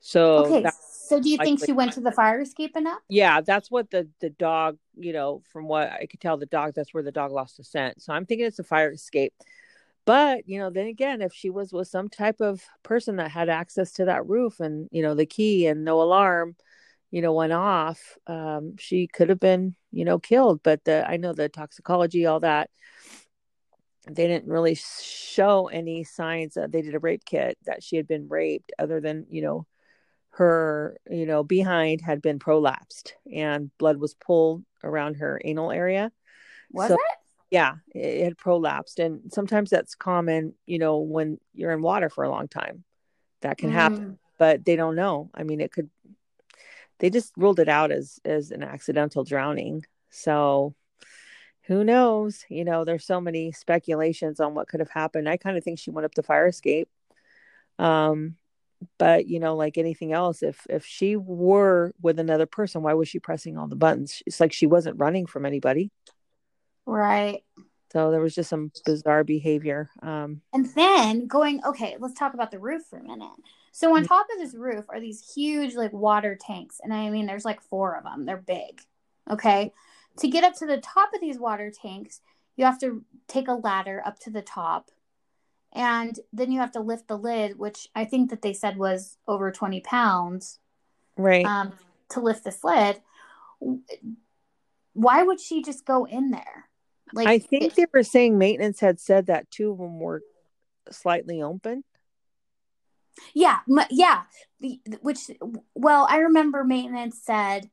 So 0.00 0.46
okay, 0.46 0.70
so 0.78 1.20
do 1.20 1.28
you 1.28 1.38
think 1.38 1.64
she 1.64 1.72
went 1.72 1.92
to 1.94 2.00
the 2.00 2.12
fire 2.12 2.40
escape 2.40 2.76
enough? 2.76 3.00
Yeah, 3.08 3.40
that's 3.40 3.70
what 3.70 3.90
the 3.90 4.08
the 4.20 4.30
dog, 4.30 4.78
you 4.96 5.12
know, 5.12 5.42
from 5.50 5.66
what 5.66 5.90
I 5.90 6.06
could 6.06 6.20
tell, 6.20 6.36
the 6.36 6.46
dog 6.46 6.74
that's 6.74 6.94
where 6.94 7.02
the 7.02 7.12
dog 7.12 7.32
lost 7.32 7.56
the 7.56 7.64
scent. 7.64 8.02
So 8.02 8.12
I'm 8.12 8.26
thinking 8.26 8.46
it's 8.46 8.58
a 8.58 8.64
fire 8.64 8.92
escape. 8.92 9.34
But 10.04 10.48
you 10.48 10.58
know, 10.58 10.70
then 10.70 10.86
again, 10.86 11.22
if 11.22 11.32
she 11.32 11.50
was 11.50 11.72
with 11.72 11.88
some 11.88 12.08
type 12.08 12.40
of 12.40 12.62
person 12.82 13.16
that 13.16 13.32
had 13.32 13.48
access 13.48 13.90
to 13.92 14.04
that 14.04 14.26
roof 14.26 14.60
and 14.60 14.88
you 14.92 15.02
know 15.02 15.14
the 15.14 15.26
key 15.26 15.66
and 15.66 15.84
no 15.84 16.00
alarm, 16.00 16.54
you 17.10 17.22
know, 17.22 17.32
went 17.32 17.52
off, 17.52 18.18
um, 18.26 18.76
she 18.78 19.06
could 19.06 19.28
have 19.28 19.40
been 19.40 19.74
you 19.92 20.04
know 20.04 20.18
killed. 20.18 20.62
But 20.62 20.84
the 20.84 21.08
I 21.08 21.16
know 21.16 21.32
the 21.32 21.48
toxicology, 21.48 22.26
all 22.26 22.40
that 22.40 22.70
they 24.08 24.28
didn't 24.28 24.48
really 24.48 24.76
show 24.76 25.66
any 25.66 26.04
signs 26.04 26.54
that 26.54 26.70
they 26.70 26.80
did 26.82 26.94
a 26.94 27.00
rape 27.00 27.24
kit 27.24 27.58
that 27.66 27.82
she 27.82 27.96
had 27.96 28.06
been 28.06 28.28
raped 28.28 28.72
other 28.78 29.00
than 29.00 29.26
you 29.30 29.42
know 29.42 29.66
her, 30.36 30.98
you 31.10 31.24
know, 31.24 31.42
behind 31.42 32.02
had 32.02 32.20
been 32.20 32.38
prolapsed 32.38 33.12
and 33.32 33.70
blood 33.78 33.96
was 33.96 34.14
pulled 34.14 34.64
around 34.84 35.14
her 35.14 35.40
anal 35.44 35.72
area. 35.72 36.12
Was 36.70 36.88
so, 36.88 36.94
it? 36.94 37.00
Yeah, 37.50 37.76
it 37.94 38.24
had 38.24 38.36
prolapsed. 38.36 38.98
And 38.98 39.32
sometimes 39.32 39.70
that's 39.70 39.94
common, 39.94 40.54
you 40.66 40.78
know, 40.78 40.98
when 40.98 41.38
you're 41.54 41.72
in 41.72 41.80
water 41.80 42.10
for 42.10 42.24
a 42.24 42.30
long 42.30 42.48
time. 42.48 42.84
That 43.42 43.58
can 43.58 43.70
mm. 43.70 43.74
happen, 43.74 44.18
but 44.38 44.64
they 44.64 44.76
don't 44.76 44.96
know. 44.96 45.30
I 45.34 45.42
mean, 45.42 45.60
it 45.60 45.72
could 45.72 45.90
they 46.98 47.10
just 47.10 47.32
ruled 47.36 47.60
it 47.60 47.68
out 47.68 47.92
as 47.92 48.18
as 48.24 48.50
an 48.50 48.62
accidental 48.62 49.24
drowning. 49.24 49.84
So 50.10 50.74
who 51.62 51.84
knows? 51.84 52.44
You 52.48 52.64
know, 52.64 52.84
there's 52.84 53.04
so 53.04 53.20
many 53.20 53.52
speculations 53.52 54.40
on 54.40 54.54
what 54.54 54.68
could 54.68 54.80
have 54.80 54.90
happened. 54.90 55.28
I 55.28 55.36
kind 55.36 55.56
of 55.56 55.64
think 55.64 55.78
she 55.78 55.90
went 55.90 56.04
up 56.04 56.14
the 56.14 56.22
fire 56.22 56.46
escape. 56.46 56.88
Um, 57.78 58.36
but 58.98 59.26
you 59.26 59.40
know 59.40 59.56
like 59.56 59.78
anything 59.78 60.12
else 60.12 60.42
if 60.42 60.66
if 60.68 60.84
she 60.84 61.16
were 61.16 61.92
with 62.00 62.18
another 62.18 62.46
person 62.46 62.82
why 62.82 62.94
was 62.94 63.08
she 63.08 63.18
pressing 63.18 63.56
all 63.56 63.66
the 63.66 63.76
buttons 63.76 64.22
it's 64.26 64.40
like 64.40 64.52
she 64.52 64.66
wasn't 64.66 64.98
running 64.98 65.26
from 65.26 65.46
anybody 65.46 65.90
right 66.84 67.42
so 67.92 68.10
there 68.10 68.20
was 68.20 68.34
just 68.34 68.50
some 68.50 68.70
bizarre 68.84 69.24
behavior 69.24 69.90
um 70.02 70.40
and 70.52 70.66
then 70.74 71.26
going 71.26 71.64
okay 71.64 71.96
let's 71.98 72.18
talk 72.18 72.34
about 72.34 72.50
the 72.50 72.58
roof 72.58 72.82
for 72.88 72.98
a 72.98 73.02
minute 73.02 73.30
so 73.76 73.94
on 73.94 74.04
top 74.04 74.26
of 74.32 74.38
this 74.40 74.54
roof 74.54 74.86
are 74.88 75.00
these 75.00 75.34
huge 75.34 75.74
like 75.74 75.92
water 75.92 76.36
tanks 76.40 76.80
and 76.82 76.94
i 76.94 77.10
mean 77.10 77.26
there's 77.26 77.44
like 77.44 77.60
four 77.60 77.94
of 77.96 78.04
them 78.04 78.24
they're 78.24 78.36
big 78.36 78.80
okay? 79.28 79.72
To 80.20 80.28
get 80.28 80.44
up 80.44 80.54
to 80.58 80.66
the 80.66 80.78
top 80.78 81.12
of 81.12 81.20
these 81.20 81.38
water 81.38 81.70
tanks 81.70 82.20
you 82.56 82.64
have 82.64 82.80
to 82.80 83.04
take 83.28 83.48
a 83.48 83.52
ladder 83.52 84.02
up 84.04 84.18
to 84.20 84.30
the 84.30 84.40
top 84.40 84.90
and 85.72 86.18
then 86.32 86.50
you 86.50 86.60
have 86.60 86.72
to 86.72 86.80
lift 86.80 87.06
the 87.06 87.18
lid 87.18 87.58
which 87.58 87.88
i 87.94 88.04
think 88.06 88.30
that 88.30 88.40
they 88.40 88.54
said 88.54 88.78
was 88.78 89.18
over 89.28 89.52
20 89.52 89.80
pounds 89.80 90.58
right. 91.18 91.44
um, 91.44 91.72
to 92.08 92.20
lift 92.20 92.44
this 92.44 92.62
lid. 92.64 93.00
Why 94.92 95.22
would 95.22 95.40
she 95.40 95.62
just 95.62 95.84
go 95.84 96.04
in 96.04 96.30
there? 96.30 96.68
Like 97.12 97.28
i 97.28 97.38
think 97.38 97.64
it, 97.64 97.74
they 97.74 97.86
were 97.92 98.02
saying 98.02 98.38
maintenance 98.38 98.80
had 98.80 98.98
said 99.00 99.26
that 99.26 99.50
two 99.50 99.70
of 99.72 99.78
them 99.78 100.00
were 100.00 100.22
slightly 100.90 101.42
open 101.42 101.84
yeah 103.34 103.60
yeah 103.90 104.22
which 105.00 105.30
well 105.74 106.06
i 106.08 106.18
remember 106.18 106.64
maintenance 106.64 107.18
said 107.22 107.70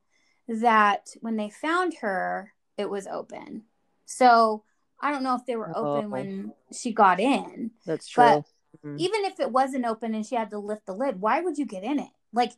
that 0.47 1.09
when 1.21 1.37
they 1.37 1.49
found 1.49 1.95
her 2.01 2.53
it 2.77 2.89
was 2.89 3.07
open 3.07 3.63
so 4.05 4.63
I 5.03 5.11
don't 5.11 5.23
know 5.23 5.35
if 5.35 5.45
they 5.45 5.57
were 5.57 5.77
open 5.77 6.05
oh. 6.05 6.09
when 6.09 6.53
she 6.71 6.93
got 6.93 7.19
in. 7.19 7.71
That's 7.85 8.07
true. 8.07 8.23
But 8.23 8.39
mm-hmm. 8.77 8.95
even 8.97 9.25
if 9.25 9.39
it 9.39 9.51
wasn't 9.51 9.85
open 9.85 10.15
and 10.15 10.25
she 10.25 10.35
had 10.35 10.49
to 10.51 10.59
lift 10.59 10.85
the 10.85 10.93
lid, 10.93 11.19
why 11.19 11.41
would 11.41 11.57
you 11.57 11.65
get 11.65 11.83
in 11.83 11.99
it? 11.99 12.09
Like 12.31 12.53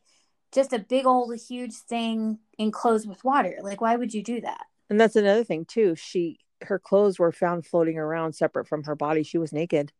just 0.51 0.71
a 0.71 0.79
big 0.79 1.07
old 1.07 1.35
huge 1.35 1.73
thing 1.73 2.37
enclosed 2.59 3.09
with 3.09 3.23
water. 3.23 3.57
Like 3.63 3.81
why 3.81 3.95
would 3.95 4.13
you 4.13 4.21
do 4.21 4.41
that? 4.41 4.65
And 4.91 5.01
that's 5.01 5.15
another 5.15 5.43
thing 5.43 5.65
too. 5.65 5.95
She 5.95 6.39
her 6.61 6.77
clothes 6.77 7.17
were 7.17 7.31
found 7.31 7.65
floating 7.65 7.97
around 7.97 8.33
separate 8.33 8.67
from 8.67 8.83
her 8.83 8.95
body. 8.95 9.23
She 9.23 9.39
was 9.39 9.51
naked. 9.51 9.91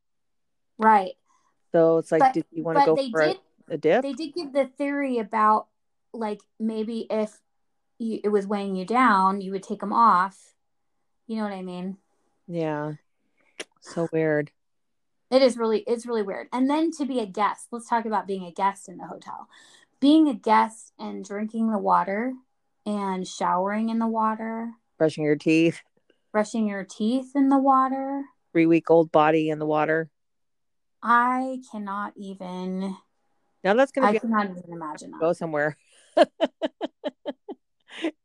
Right. 0.78 1.14
So 1.76 1.97
it's 1.97 2.09
like, 2.09 2.21
but, 2.21 2.34
did 2.34 2.45
you 2.53 2.63
want 2.63 2.80
to 2.80 2.86
go 2.86 2.95
for 2.95 3.26
did, 3.26 3.38
a, 3.67 3.78
dip? 3.78 4.01
They 4.01 4.13
did 4.13 4.34
give 4.34 4.53
the 4.53 4.69
theory 4.78 5.17
about 5.17 5.67
like 6.13 6.39
maybe 6.57 7.05
if 7.09 7.41
you, 7.99 8.21
it 8.23 8.30
was 8.30 8.47
weighing 8.47 8.78
you 8.78 8.86
down, 8.86 9.41
you 9.41 9.51
would 9.51 9.63
take 9.63 9.82
them 9.82 9.91
off. 9.91 10.55
You 11.28 11.36
know 11.36 11.43
what 11.43 11.51
I 11.51 11.63
mean? 11.63 11.97
Yeah. 12.47 12.93
So 13.82 14.07
weird. 14.13 14.51
It 15.30 15.41
is 15.41 15.57
really 15.57 15.80
it's 15.80 16.05
really 16.05 16.21
weird. 16.21 16.47
And 16.53 16.69
then 16.69 16.91
to 16.91 17.05
be 17.05 17.19
a 17.19 17.26
guest, 17.26 17.67
let's 17.71 17.89
talk 17.89 18.05
about 18.05 18.26
being 18.26 18.45
a 18.45 18.53
guest 18.53 18.88
in 18.88 18.95
the 18.95 19.07
hotel. 19.07 19.49
Being 19.99 20.30
a 20.30 20.34
guest 20.34 20.93
and 20.97 21.26
drinking 21.26 21.71
the 21.71 21.78
water 21.78 22.36
and 22.86 23.28
showering 23.28 23.89
in 23.89 23.99
the 23.99 24.07
water, 24.07 24.71
brushing 24.97 25.26
your 25.26 25.36
teeth, 25.36 25.82
brushing 26.32 26.69
your 26.69 26.86
teeth 26.86 27.32
in 27.36 27.49
the 27.49 27.59
water, 27.59 28.23
3 28.53 28.65
week 28.65 28.89
old 28.89 29.11
body 29.11 29.49
in 29.49 29.59
the 29.59 29.65
water. 29.65 30.09
I 31.08 31.60
cannot 31.72 32.14
even 32.18 32.97
Now 33.64 33.76
that's 33.76 33.91
going 33.91 34.08
to 34.08 34.12
be 34.12 34.18
I 34.18 34.20
cannot 34.20 34.49
even 34.58 34.74
imagine 34.74 35.12
that. 35.12 35.20
Go 35.20 35.34
somewhere. 35.34 35.78
and 36.18 36.28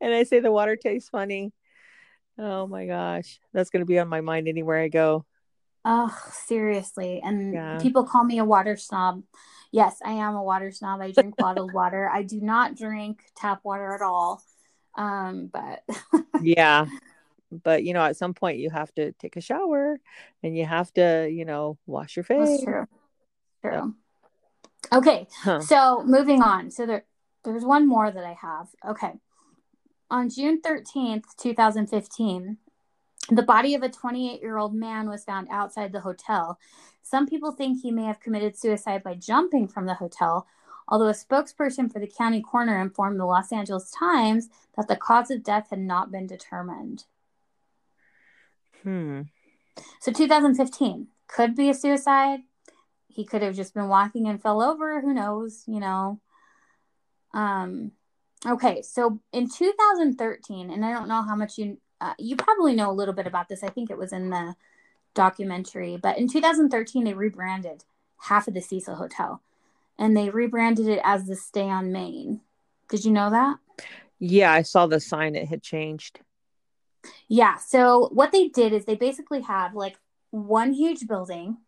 I 0.00 0.22
say 0.22 0.40
the 0.40 0.50
water 0.50 0.76
tastes 0.76 1.10
funny. 1.10 1.52
Oh 2.38 2.66
my 2.66 2.86
gosh. 2.86 3.38
That's 3.52 3.68
going 3.68 3.82
to 3.82 3.86
be 3.86 3.98
on 3.98 4.08
my 4.08 4.22
mind 4.22 4.48
anywhere 4.48 4.80
I 4.80 4.88
go. 4.88 5.26
Oh, 5.84 6.16
seriously. 6.32 7.20
And 7.22 7.52
yeah. 7.52 7.78
people 7.80 8.04
call 8.04 8.24
me 8.24 8.38
a 8.38 8.46
water 8.46 8.78
snob. 8.78 9.24
Yes, 9.72 9.98
I 10.02 10.12
am 10.12 10.34
a 10.34 10.42
water 10.42 10.72
snob. 10.72 11.02
I 11.02 11.10
drink 11.10 11.36
bottled 11.36 11.72
water. 11.74 12.08
I 12.10 12.22
do 12.22 12.40
not 12.40 12.76
drink 12.76 13.20
tap 13.36 13.60
water 13.62 13.94
at 13.94 14.00
all. 14.00 14.42
Um, 14.96 15.50
but 15.52 15.82
yeah. 16.40 16.86
But 17.50 17.84
you 17.84 17.94
know, 17.94 18.02
at 18.02 18.16
some 18.16 18.34
point 18.34 18.58
you 18.58 18.70
have 18.70 18.94
to 18.94 19.12
take 19.12 19.36
a 19.36 19.40
shower 19.40 20.00
and 20.42 20.56
you 20.56 20.64
have 20.64 20.92
to, 20.94 21.28
you 21.30 21.44
know, 21.44 21.78
wash 21.86 22.16
your 22.16 22.24
face. 22.24 22.48
That's 22.48 22.64
true. 22.64 22.86
True. 23.62 23.94
Okay. 24.92 25.26
Huh. 25.42 25.60
So 25.60 26.02
moving 26.04 26.42
on. 26.42 26.70
So 26.70 26.86
there 26.86 27.04
there's 27.44 27.64
one 27.64 27.86
more 27.88 28.10
that 28.10 28.24
I 28.24 28.34
have. 28.34 28.68
Okay. 28.86 29.12
On 30.10 30.28
June 30.28 30.60
13th, 30.60 31.24
2015, 31.38 32.58
the 33.30 33.42
body 33.42 33.74
of 33.74 33.82
a 33.82 33.88
28 33.88 34.40
year 34.40 34.58
old 34.58 34.74
man 34.74 35.08
was 35.08 35.24
found 35.24 35.48
outside 35.50 35.92
the 35.92 36.00
hotel. 36.00 36.58
Some 37.02 37.26
people 37.26 37.52
think 37.52 37.80
he 37.80 37.90
may 37.90 38.04
have 38.04 38.20
committed 38.20 38.58
suicide 38.58 39.02
by 39.02 39.14
jumping 39.14 39.68
from 39.68 39.86
the 39.86 39.94
hotel, 39.94 40.46
although 40.88 41.08
a 41.08 41.12
spokesperson 41.12 41.92
for 41.92 42.00
the 42.00 42.06
county 42.06 42.42
coroner 42.42 42.80
informed 42.80 43.20
the 43.20 43.24
Los 43.24 43.52
Angeles 43.52 43.90
Times 43.90 44.48
that 44.76 44.88
the 44.88 44.96
cause 44.96 45.30
of 45.30 45.44
death 45.44 45.68
had 45.70 45.78
not 45.78 46.10
been 46.10 46.26
determined. 46.26 47.04
Hmm. 48.82 49.22
So 50.00 50.12
2015 50.12 51.08
could 51.26 51.54
be 51.54 51.70
a 51.70 51.74
suicide. 51.74 52.40
He 53.08 53.24
could 53.24 53.42
have 53.42 53.56
just 53.56 53.74
been 53.74 53.88
walking 53.88 54.26
and 54.26 54.40
fell 54.40 54.62
over. 54.62 55.00
Who 55.00 55.12
knows? 55.12 55.64
You 55.66 55.80
know. 55.80 56.20
Um, 57.32 57.92
Okay, 58.46 58.80
so 58.80 59.20
in 59.32 59.50
2013, 59.50 60.70
and 60.70 60.84
I 60.84 60.92
don't 60.92 61.08
know 61.08 61.22
how 61.22 61.36
much 61.36 61.58
you 61.58 61.76
uh, 62.00 62.14
you 62.18 62.36
probably 62.36 62.74
know 62.74 62.90
a 62.90 62.92
little 62.92 63.12
bit 63.12 63.26
about 63.26 63.50
this. 63.50 63.62
I 63.62 63.68
think 63.68 63.90
it 63.90 63.98
was 63.98 64.12
in 64.12 64.30
the 64.30 64.54
documentary, 65.12 65.98
but 65.98 66.16
in 66.16 66.26
2013 66.26 67.04
they 67.04 67.12
rebranded 67.12 67.84
half 68.22 68.48
of 68.48 68.54
the 68.54 68.62
Cecil 68.62 68.94
Hotel, 68.94 69.42
and 69.98 70.16
they 70.16 70.30
rebranded 70.30 70.88
it 70.88 71.00
as 71.04 71.26
the 71.26 71.36
Stay 71.36 71.68
on 71.68 71.92
Main. 71.92 72.40
Did 72.88 73.04
you 73.04 73.10
know 73.10 73.28
that? 73.28 73.58
Yeah, 74.18 74.52
I 74.52 74.62
saw 74.62 74.86
the 74.86 75.00
sign. 75.00 75.34
It 75.36 75.48
had 75.48 75.62
changed. 75.62 76.20
Yeah. 77.28 77.56
So 77.56 78.08
what 78.12 78.32
they 78.32 78.48
did 78.48 78.72
is 78.72 78.84
they 78.84 78.96
basically 78.96 79.42
have 79.42 79.74
like 79.74 79.98
one 80.30 80.72
huge 80.72 81.06
building, 81.06 81.58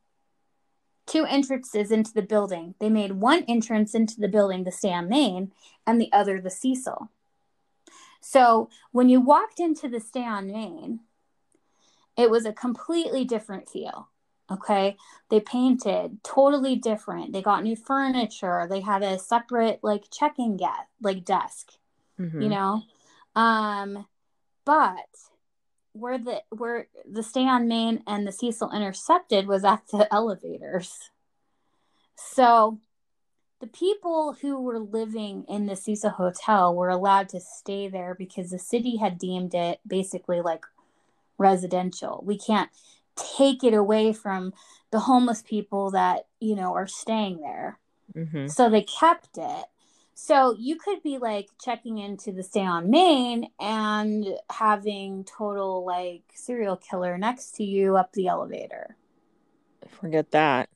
two 1.06 1.24
entrances 1.24 1.90
into 1.90 2.12
the 2.12 2.22
building. 2.22 2.74
They 2.78 2.90
made 2.90 3.12
one 3.12 3.44
entrance 3.48 3.94
into 3.94 4.20
the 4.20 4.28
building, 4.28 4.64
the 4.64 4.72
Stay 4.72 4.92
on 4.92 5.08
Main, 5.08 5.52
and 5.86 6.00
the 6.00 6.12
other, 6.12 6.40
the 6.40 6.50
Cecil. 6.50 7.10
So 8.20 8.68
when 8.92 9.08
you 9.08 9.20
walked 9.20 9.58
into 9.58 9.88
the 9.88 10.00
Stay 10.00 10.24
on 10.24 10.46
Main, 10.46 11.00
it 12.16 12.30
was 12.30 12.44
a 12.44 12.52
completely 12.52 13.24
different 13.24 13.68
feel. 13.68 14.08
Okay. 14.50 14.96
They 15.30 15.40
painted 15.40 16.22
totally 16.22 16.76
different. 16.76 17.32
They 17.32 17.42
got 17.42 17.62
new 17.62 17.74
furniture. 17.74 18.66
They 18.68 18.80
had 18.80 19.02
a 19.02 19.18
separate 19.18 19.80
like 19.82 20.04
check-in 20.10 20.58
get 20.58 20.88
like 21.00 21.24
desk, 21.24 21.72
mm-hmm. 22.20 22.42
you 22.42 22.48
know? 22.48 22.82
Um, 23.34 24.06
but 24.64 25.08
where 25.92 26.18
the 26.18 26.42
where 26.50 26.86
the 27.10 27.22
stay 27.22 27.46
on 27.46 27.68
main 27.68 28.02
and 28.06 28.26
the 28.26 28.32
Cecil 28.32 28.70
intercepted 28.72 29.46
was 29.46 29.64
at 29.64 29.82
the 29.88 30.08
elevators. 30.12 31.10
So 32.16 32.78
the 33.60 33.66
people 33.66 34.36
who 34.40 34.60
were 34.60 34.78
living 34.78 35.44
in 35.48 35.66
the 35.66 35.76
Cecil 35.76 36.10
Hotel 36.10 36.74
were 36.74 36.88
allowed 36.88 37.28
to 37.30 37.40
stay 37.40 37.88
there 37.88 38.14
because 38.14 38.50
the 38.50 38.58
city 38.58 38.96
had 38.96 39.18
deemed 39.18 39.54
it 39.54 39.80
basically 39.86 40.40
like 40.40 40.64
residential. 41.38 42.22
We 42.26 42.38
can't 42.38 42.70
take 43.14 43.62
it 43.62 43.74
away 43.74 44.12
from 44.12 44.52
the 44.90 45.00
homeless 45.00 45.42
people 45.42 45.90
that, 45.92 46.26
you 46.40 46.56
know, 46.56 46.74
are 46.74 46.86
staying 46.86 47.40
there. 47.40 47.78
Mm-hmm. 48.14 48.48
So 48.48 48.68
they 48.68 48.82
kept 48.82 49.38
it. 49.38 49.64
So 50.14 50.54
you 50.58 50.76
could 50.76 51.02
be 51.02 51.18
like 51.18 51.48
checking 51.60 51.98
into 51.98 52.32
the 52.32 52.42
stay 52.42 52.64
on 52.64 52.90
main 52.90 53.48
and 53.58 54.26
having 54.50 55.24
total 55.24 55.84
like 55.86 56.22
serial 56.34 56.76
killer 56.76 57.16
next 57.18 57.56
to 57.56 57.64
you 57.64 57.96
up 57.96 58.12
the 58.12 58.28
elevator. 58.28 58.96
Forget 59.88 60.30
that. 60.32 60.68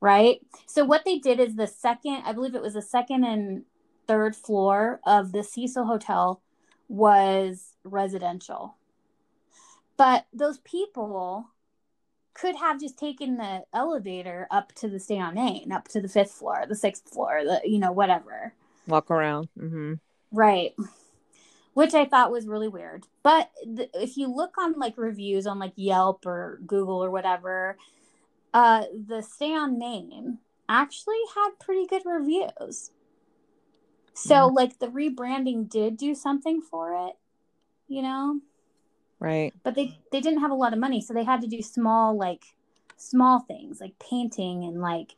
Right? 0.00 0.40
So 0.66 0.84
what 0.84 1.04
they 1.04 1.18
did 1.18 1.40
is 1.40 1.56
the 1.56 1.66
second, 1.66 2.22
I 2.24 2.32
believe 2.32 2.54
it 2.54 2.62
was 2.62 2.74
the 2.74 2.82
second 2.82 3.24
and 3.24 3.64
third 4.06 4.36
floor 4.36 5.00
of 5.06 5.32
the 5.32 5.42
Cecil 5.42 5.86
Hotel 5.86 6.42
was 6.88 7.74
residential. 7.84 8.76
But 9.96 10.26
those 10.32 10.58
people 10.58 11.46
could 12.34 12.56
have 12.56 12.80
just 12.80 12.98
taken 12.98 13.36
the 13.36 13.64
elevator 13.72 14.46
up 14.50 14.72
to 14.74 14.88
the 14.88 15.00
stay 15.00 15.18
on 15.18 15.34
main, 15.34 15.72
up 15.72 15.88
to 15.88 16.00
the 16.00 16.08
fifth 16.08 16.32
floor, 16.32 16.64
the 16.68 16.74
sixth 16.74 17.08
floor, 17.08 17.42
the 17.44 17.60
you 17.64 17.78
know 17.78 17.92
whatever. 17.92 18.52
Walk 18.86 19.10
around. 19.10 19.48
Mm-hmm. 19.58 19.94
Right. 20.32 20.74
Which 21.74 21.94
I 21.94 22.04
thought 22.04 22.30
was 22.30 22.46
really 22.46 22.68
weird. 22.68 23.06
But 23.22 23.50
th- 23.76 23.90
if 23.94 24.16
you 24.16 24.28
look 24.28 24.58
on 24.58 24.78
like 24.78 24.98
reviews 24.98 25.46
on 25.46 25.58
like 25.58 25.72
Yelp 25.76 26.26
or 26.26 26.60
Google 26.66 27.02
or 27.02 27.10
whatever, 27.10 27.76
uh, 28.52 28.84
the 29.06 29.22
stay 29.22 29.52
on 29.54 29.78
main 29.78 30.38
actually 30.68 31.20
had 31.34 31.50
pretty 31.60 31.86
good 31.86 32.02
reviews. 32.04 32.90
So 34.14 34.34
mm 34.34 34.54
like 34.54 34.78
the 34.78 34.86
rebranding 34.86 35.68
did 35.68 35.96
do 35.96 36.14
something 36.14 36.60
for 36.60 37.08
it, 37.08 37.16
you 37.88 38.02
know? 38.02 38.40
Right. 39.24 39.54
But 39.62 39.74
they 39.74 39.98
they 40.12 40.20
didn't 40.20 40.40
have 40.40 40.50
a 40.50 40.54
lot 40.54 40.74
of 40.74 40.78
money, 40.78 41.00
so 41.00 41.14
they 41.14 41.24
had 41.24 41.40
to 41.40 41.46
do 41.46 41.62
small 41.62 42.14
like 42.14 42.44
small 42.98 43.40
things 43.40 43.80
like 43.80 43.98
painting 43.98 44.64
and 44.64 44.82
like 44.82 45.14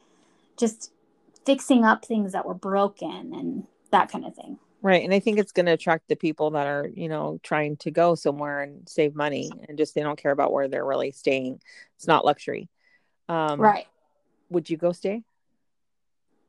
just 0.56 0.92
fixing 1.44 1.84
up 1.84 2.04
things 2.04 2.32
that 2.32 2.46
were 2.46 2.54
broken 2.54 3.32
and 3.34 3.64
that 3.90 4.10
kind 4.10 4.24
of 4.24 4.34
thing. 4.34 4.58
Right. 4.80 5.02
And 5.02 5.12
I 5.12 5.18
think 5.18 5.38
it's 5.38 5.50
going 5.50 5.66
to 5.66 5.72
attract 5.72 6.08
the 6.08 6.14
people 6.14 6.52
that 6.52 6.68
are, 6.68 6.88
you 6.94 7.08
know, 7.08 7.40
trying 7.42 7.76
to 7.78 7.90
go 7.90 8.14
somewhere 8.14 8.62
and 8.62 8.88
save 8.88 9.16
money 9.16 9.50
and 9.68 9.76
just 9.76 9.96
they 9.96 10.02
don't 10.02 10.18
care 10.18 10.30
about 10.30 10.52
where 10.52 10.68
they're 10.68 10.84
really 10.84 11.10
staying. 11.10 11.60
It's 11.96 12.06
not 12.06 12.24
luxury. 12.24 12.68
Um, 13.28 13.60
right. 13.60 13.86
Would 14.50 14.70
you 14.70 14.76
go 14.76 14.92
stay? 14.92 15.24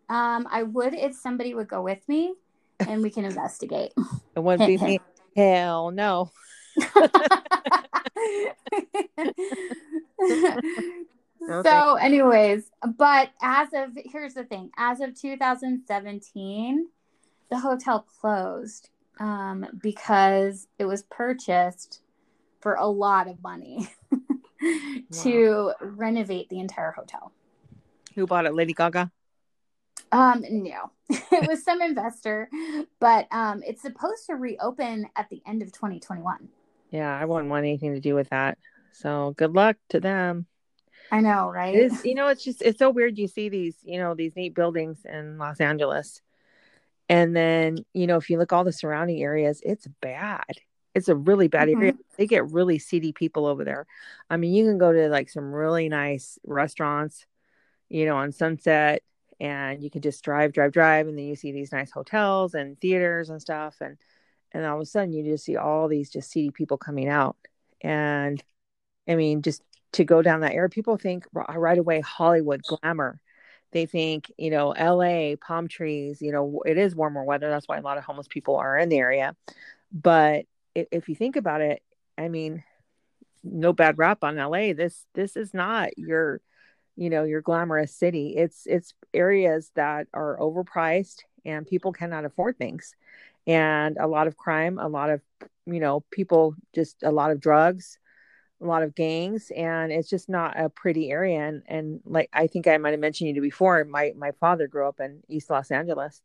Um, 0.09 0.47
I 0.51 0.61
would 0.61 0.93
if 0.93 1.15
somebody 1.15 1.55
would 1.55 1.67
go 1.67 1.81
with 1.81 2.07
me 2.07 2.35
and 2.79 3.01
we 3.01 3.09
can 3.09 3.25
investigate. 3.25 3.93
It 4.35 4.43
wouldn't 4.43 4.67
be 4.67 4.77
me. 4.77 4.99
Hell 5.35 5.89
no. 5.89 6.31
So, 11.47 11.95
anyways, 11.95 12.71
but 12.97 13.29
as 13.41 13.69
of 13.73 13.97
here's 14.11 14.33
the 14.33 14.43
thing 14.43 14.69
as 14.77 14.99
of 14.99 15.19
2017, 15.19 16.87
the 17.49 17.59
hotel 17.59 18.05
closed 18.19 18.89
um, 19.19 19.65
because 19.81 20.67
it 20.77 20.85
was 20.85 21.03
purchased 21.03 22.01
for 22.59 22.73
a 22.73 22.87
lot 22.87 23.27
of 23.27 23.41
money 23.41 23.89
to 25.21 25.65
wow. 25.65 25.73
renovate 25.79 26.49
the 26.49 26.59
entire 26.59 26.91
hotel. 26.91 27.31
Who 28.15 28.27
bought 28.27 28.45
it? 28.45 28.53
Lady 28.53 28.73
Gaga? 28.73 29.11
Um, 30.11 30.43
no, 30.49 30.91
it 31.09 31.47
was 31.47 31.63
some 31.63 31.81
investor, 31.81 32.49
but 32.99 33.27
um, 33.31 33.63
it's 33.65 33.81
supposed 33.81 34.25
to 34.27 34.35
reopen 34.35 35.07
at 35.15 35.29
the 35.29 35.41
end 35.45 35.61
of 35.61 35.71
2021. 35.71 36.49
Yeah, 36.89 37.17
I 37.17 37.25
wouldn't 37.25 37.49
want 37.49 37.65
anything 37.65 37.93
to 37.93 37.99
do 37.99 38.15
with 38.15 38.29
that. 38.29 38.57
So 38.91 39.33
good 39.37 39.53
luck 39.53 39.77
to 39.89 39.99
them. 39.99 40.45
I 41.11 41.21
know, 41.21 41.49
right? 41.49 41.75
It's 41.75 42.03
you 42.03 42.15
know, 42.15 42.27
it's 42.27 42.43
just 42.43 42.61
it's 42.61 42.79
so 42.79 42.89
weird. 42.89 43.17
You 43.17 43.27
see 43.27 43.49
these, 43.49 43.75
you 43.83 43.97
know, 43.99 44.13
these 44.13 44.35
neat 44.35 44.53
buildings 44.55 45.05
in 45.05 45.37
Los 45.37 45.59
Angeles, 45.61 46.21
and 47.07 47.35
then 47.35 47.85
you 47.93 48.07
know, 48.07 48.17
if 48.17 48.29
you 48.29 48.37
look 48.37 48.51
all 48.51 48.63
the 48.63 48.71
surrounding 48.71 49.21
areas, 49.21 49.61
it's 49.63 49.87
bad. 50.01 50.43
It's 50.93 51.09
a 51.09 51.15
really 51.15 51.47
bad 51.47 51.67
mm-hmm. 51.67 51.81
area. 51.81 51.93
They 52.17 52.27
get 52.27 52.51
really 52.51 52.79
seedy 52.79 53.13
people 53.13 53.45
over 53.45 53.63
there. 53.63 53.85
I 54.29 54.37
mean, 54.37 54.53
you 54.53 54.65
can 54.65 54.77
go 54.77 54.91
to 54.91 55.09
like 55.09 55.29
some 55.29 55.53
really 55.53 55.89
nice 55.89 56.39
restaurants, 56.45 57.25
you 57.87 58.05
know, 58.05 58.17
on 58.17 58.31
Sunset, 58.31 59.03
and 59.39 59.83
you 59.83 59.89
can 59.89 60.01
just 60.01 60.23
drive, 60.23 60.53
drive, 60.53 60.71
drive, 60.71 61.07
and 61.07 61.17
then 61.17 61.25
you 61.25 61.35
see 61.35 61.51
these 61.51 61.71
nice 61.71 61.91
hotels 61.91 62.55
and 62.55 62.79
theaters 62.81 63.29
and 63.29 63.41
stuff, 63.41 63.77
and 63.79 63.97
and 64.51 64.65
all 64.65 64.77
of 64.77 64.81
a 64.81 64.85
sudden 64.85 65.13
you 65.13 65.23
just 65.23 65.45
see 65.45 65.57
all 65.57 65.87
these 65.87 66.09
just 66.09 66.31
seedy 66.31 66.51
people 66.51 66.77
coming 66.77 67.07
out. 67.07 67.35
And 67.81 68.43
i 69.09 69.15
mean 69.15 69.41
just 69.41 69.61
to 69.93 70.03
go 70.03 70.21
down 70.21 70.41
that 70.41 70.53
area 70.53 70.69
people 70.69 70.97
think 70.97 71.25
uh, 71.35 71.57
right 71.57 71.77
away 71.77 72.01
hollywood 72.01 72.61
glamour. 72.63 73.21
They 73.71 73.85
think 73.85 74.31
you 74.37 74.49
know 74.49 74.69
la 74.69 75.35
palm 75.35 75.67
trees 75.67 76.21
you 76.21 76.31
know 76.31 76.61
it 76.65 76.77
is 76.77 76.95
warmer 76.95 77.23
weather. 77.23 77.49
That's 77.49 77.67
why 77.67 77.77
a 77.77 77.81
lot 77.81 77.97
of 77.97 78.03
homeless 78.03 78.27
people 78.27 78.55
are 78.57 78.77
in 78.77 78.89
the 78.89 78.97
area. 78.97 79.35
But 79.91 80.45
if, 80.75 80.87
if 80.91 81.09
you 81.09 81.15
think 81.15 81.35
about 81.35 81.61
it 81.61 81.81
i 82.17 82.27
mean 82.27 82.63
no 83.43 83.71
bad 83.73 83.97
rap 83.97 84.23
on 84.23 84.35
la 84.35 84.73
this 84.73 85.05
this 85.13 85.37
is 85.37 85.53
not 85.53 85.97
your 85.97 86.41
you 86.97 87.09
know 87.09 87.23
your 87.23 87.41
glamorous 87.41 87.93
city. 87.93 88.33
It's 88.35 88.63
it's 88.65 88.93
areas 89.13 89.71
that 89.75 90.07
are 90.13 90.37
overpriced 90.39 91.19
and 91.45 91.65
people 91.65 91.93
cannot 91.93 92.25
afford 92.25 92.57
things 92.57 92.95
and 93.47 93.97
a 93.97 94.07
lot 94.07 94.27
of 94.27 94.37
crime, 94.37 94.77
a 94.77 94.87
lot 94.87 95.09
of, 95.09 95.21
you 95.65 95.79
know, 95.79 96.03
people 96.11 96.53
just 96.75 97.01
a 97.01 97.11
lot 97.11 97.31
of 97.31 97.39
drugs, 97.39 97.97
a 98.61 98.65
lot 98.65 98.83
of 98.83 98.93
gangs, 98.93 99.51
and 99.55 99.91
it's 99.91 100.09
just 100.09 100.27
not 100.27 100.59
a 100.59 100.69
pretty 100.69 101.09
area. 101.09 101.47
And, 101.47 101.63
and 101.67 102.01
like, 102.05 102.29
I 102.33 102.47
think 102.47 102.67
I 102.67 102.77
might 102.77 102.91
have 102.91 102.99
mentioned 102.99 103.33
you 103.33 103.41
before, 103.41 103.83
my, 103.85 104.13
my 104.17 104.31
father 104.39 104.67
grew 104.67 104.87
up 104.87 104.99
in 104.99 105.23
East 105.29 105.49
Los 105.49 105.71
Angeles. 105.71 106.21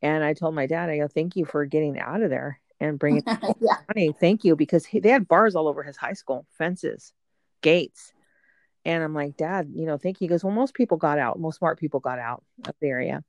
And 0.00 0.24
I 0.24 0.34
told 0.34 0.54
my 0.54 0.66
dad, 0.66 0.88
I 0.88 0.98
go, 0.98 1.08
thank 1.08 1.36
you 1.36 1.44
for 1.44 1.64
getting 1.64 1.98
out 1.98 2.22
of 2.22 2.30
there 2.30 2.60
and 2.80 2.98
bringing 2.98 3.22
yeah. 3.60 3.76
money. 3.94 4.14
Thank 4.18 4.44
you. 4.44 4.56
Because 4.56 4.86
he, 4.86 5.00
they 5.00 5.10
had 5.10 5.28
bars 5.28 5.54
all 5.54 5.68
over 5.68 5.82
his 5.82 5.96
high 5.96 6.12
school, 6.12 6.46
fences, 6.58 7.12
gates. 7.60 8.12
And 8.84 9.02
I'm 9.02 9.14
like, 9.14 9.36
Dad, 9.36 9.70
you 9.74 9.86
know, 9.86 9.96
thank 9.96 10.20
you. 10.20 10.24
He 10.24 10.28
goes, 10.28 10.42
Well, 10.42 10.52
most 10.52 10.74
people 10.74 10.96
got 10.96 11.18
out. 11.18 11.38
Most 11.38 11.58
smart 11.58 11.78
people 11.78 12.00
got 12.00 12.18
out 12.18 12.42
of 12.66 12.74
the 12.80 12.88
area. 12.88 13.22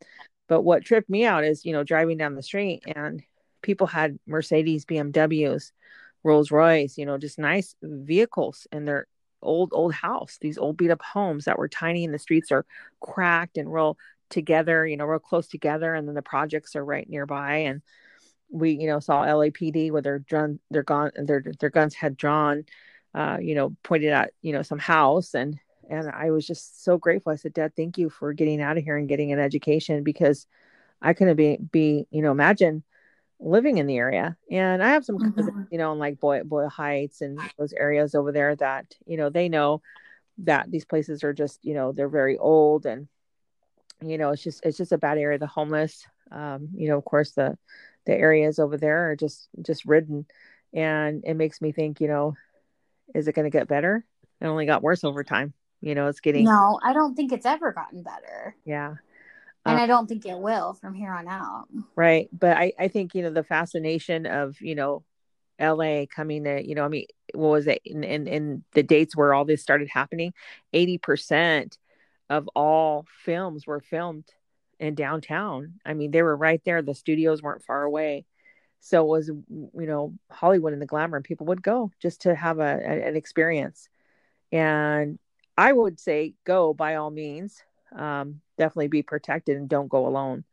But 0.48 0.62
what 0.62 0.84
tripped 0.84 1.10
me 1.10 1.26
out 1.26 1.44
is, 1.44 1.66
you 1.66 1.74
know, 1.74 1.84
driving 1.84 2.18
down 2.18 2.36
the 2.36 2.44
street 2.44 2.84
and 2.86 3.24
people 3.62 3.88
had 3.88 4.20
Mercedes, 4.28 4.86
BMWs, 4.86 5.72
Rolls 6.24 6.52
Royce, 6.52 6.98
you 6.98 7.06
know, 7.06 7.18
just 7.18 7.40
nice 7.40 7.76
vehicles 7.82 8.68
in 8.72 8.86
their 8.86 9.08
old, 9.42 9.72
old 9.74 9.94
house, 9.94 10.38
these 10.40 10.58
old 10.58 10.78
beat 10.78 10.92
up 10.92 11.02
homes 11.02 11.46
that 11.46 11.58
were 11.58 11.68
tiny 11.68 12.06
and 12.06 12.14
the 12.14 12.20
streets 12.20 12.52
are 12.52 12.66
cracked 13.02 13.58
and 13.58 13.72
real 13.72 13.98
together, 14.30 14.86
you 14.86 14.98
know, 14.98 15.06
real 15.06 15.20
close 15.20 15.48
together. 15.48 15.94
And 15.94 16.08
then 16.08 16.16
the 16.16 16.22
projects 16.22 16.76
are 16.76 16.86
right 16.86 17.10
nearby. 17.10 17.58
And 17.58 17.82
we, 18.50 18.72
you 18.72 18.88
know, 18.88 19.00
saw 19.00 19.26
LAPD 19.26 19.92
with 19.92 20.04
their 20.04 20.20
gun, 20.20 20.60
their 20.72 20.84
gun, 20.84 21.12
their, 21.16 21.44
their 21.60 21.70
guns 21.70 21.94
had 21.94 22.18
drawn, 22.18 22.66
uh, 23.14 23.38
you 23.42 23.56
know, 23.56 23.76
pointed 23.84 24.12
at, 24.12 24.32
you 24.42 24.54
know, 24.54 24.62
some 24.62 24.80
house 24.80 25.34
and, 25.34 25.60
and 25.90 26.10
I 26.10 26.32
was 26.32 26.46
just 26.46 26.84
so 26.84 26.98
grateful. 26.98 27.32
I 27.32 27.36
said, 27.36 27.54
Dad, 27.54 27.76
thank 27.76 27.98
you 27.98 28.10
for 28.10 28.34
getting 28.34 28.62
out 28.62 28.78
of 28.78 28.84
here 28.84 28.98
and 28.98 29.08
getting 29.08 29.32
an 29.32 29.40
education 29.40 30.04
because 30.04 30.48
I 31.02 31.14
couldn't 31.14 31.36
be, 31.36 31.58
be, 31.58 32.08
you 32.12 32.22
know, 32.22 32.32
imagine 32.32 32.84
living 33.40 33.78
in 33.78 33.88
the 33.88 33.98
area. 33.98 34.38
And 34.50 34.82
I 34.82 34.90
have 34.90 35.06
some 35.06 35.18
mm-hmm. 35.18 35.32
cousins, 35.32 35.68
you 35.72 35.78
know, 35.78 35.92
in 35.92 36.00
like 36.00 36.20
Boy 36.20 36.44
Boyle 36.44 36.70
Heights 36.70 37.22
and 37.22 37.40
those 37.58 37.74
areas 37.74 38.16
over 38.16 38.32
there 38.32 38.56
that, 38.56 38.86
you 39.06 39.18
know, 39.18 39.30
they 39.30 39.50
know 39.50 39.82
that 40.40 40.72
these 40.72 40.86
places 40.86 41.24
are 41.24 41.34
just, 41.34 41.60
you 41.64 41.74
know, 41.74 41.92
they're 41.92 42.10
very 42.10 42.38
old 42.38 42.86
and, 42.86 43.08
you 44.02 44.18
know, 44.18 44.32
it's 44.32 44.44
just, 44.44 44.66
it's 44.66 44.78
just 44.78 44.92
a 44.92 44.98
bad 44.98 45.18
area. 45.18 45.38
The 45.38 45.48
homeless, 45.48 46.06
um, 46.32 46.70
you 46.74 46.88
know, 46.88 46.98
of 46.98 47.06
course 47.06 47.32
the, 47.32 47.58
the 48.06 48.14
areas 48.14 48.60
over 48.60 48.78
there 48.78 49.12
are 49.12 49.16
just, 49.16 49.50
just 49.62 49.86
ridden. 49.86 50.26
And 50.74 51.24
it 51.26 51.36
makes 51.36 51.62
me 51.62 51.72
think, 51.72 52.02
you 52.02 52.08
know, 52.08 52.36
is 53.14 53.28
it 53.28 53.36
going 53.36 53.46
to 53.46 53.56
get 53.56 53.68
better? 53.68 54.04
It 54.42 54.48
only 54.48 54.66
got 54.66 54.82
worse 54.82 55.04
over 55.04 55.24
time 55.24 55.54
You 55.84 55.96
know, 55.96 56.08
it's 56.08 56.22
getting 56.22 56.46
No, 56.46 56.80
I 56.82 56.94
don't 56.94 57.14
think 57.14 57.34
it's 57.34 57.46
ever 57.46 57.74
gotten 57.74 58.04
better. 58.04 58.56
yeah. 58.64 58.96
And 59.66 59.78
Uh, 59.78 59.82
I 59.82 59.86
don't 59.86 60.08
think 60.08 60.26
it 60.26 60.38
will 60.38 60.74
from 60.74 60.94
here 60.94 61.12
on 61.12 61.28
out. 61.28 61.68
Right. 61.96 62.30
But 62.32 62.56
I, 62.58 62.72
I 62.80 62.88
think, 62.88 63.14
you 63.14 63.22
know, 63.22 63.32
the 63.32 63.44
fascination 63.44 64.26
of, 64.26 64.60
you 64.62 64.76
know, 64.76 65.04
LA 65.60 66.06
coming 66.06 66.46
to, 66.46 66.66
you 66.66 66.74
know, 66.74 66.86
I 66.86 66.88
mean, 66.88 67.06
what 67.34 67.50
was 67.50 67.68
it 67.68 67.82
in, 67.84 68.04
in, 68.06 68.28
in 68.28 68.64
the 68.74 68.84
dates 68.84 69.16
where 69.16 69.34
all 69.34 69.44
this 69.46 69.62
started 69.62 69.90
happening? 69.90 70.34
80% 70.74 71.78
of 72.30 72.50
all 72.56 73.06
films 73.26 73.68
were 73.68 73.82
filmed 73.82 74.26
in 74.80 74.96
downtown. 74.96 75.80
I 75.86 75.94
mean, 75.94 76.12
they 76.12 76.24
were 76.24 76.36
right 76.36 76.62
there. 76.66 76.82
The 76.82 76.96
studios 76.96 77.42
weren't 77.42 77.64
far 77.64 77.84
away. 77.84 78.26
So 78.80 79.02
it 79.04 79.08
was, 79.08 79.28
you 79.28 79.70
know, 79.74 80.14
Hollywood 80.32 80.74
and 80.74 80.82
the 80.82 80.86
glamour, 80.86 81.18
and 81.18 81.26
people 81.26 81.48
would 81.48 81.62
go 81.62 81.92
just 82.02 82.22
to 82.22 82.36
have 82.36 82.60
a- 82.60 83.08
an 83.08 83.16
experience. 83.16 83.88
And 84.52 85.20
I 85.58 85.72
would 85.72 86.00
say 86.00 86.36
go 86.46 86.74
by 86.74 86.96
all 86.96 87.12
means. 87.12 87.62
Um, 87.96 88.42
definitely 88.58 88.88
be 88.88 89.04
protected 89.04 89.58
and 89.58 89.70
don't 89.70 89.88
go 89.88 90.08
alone. 90.08 90.44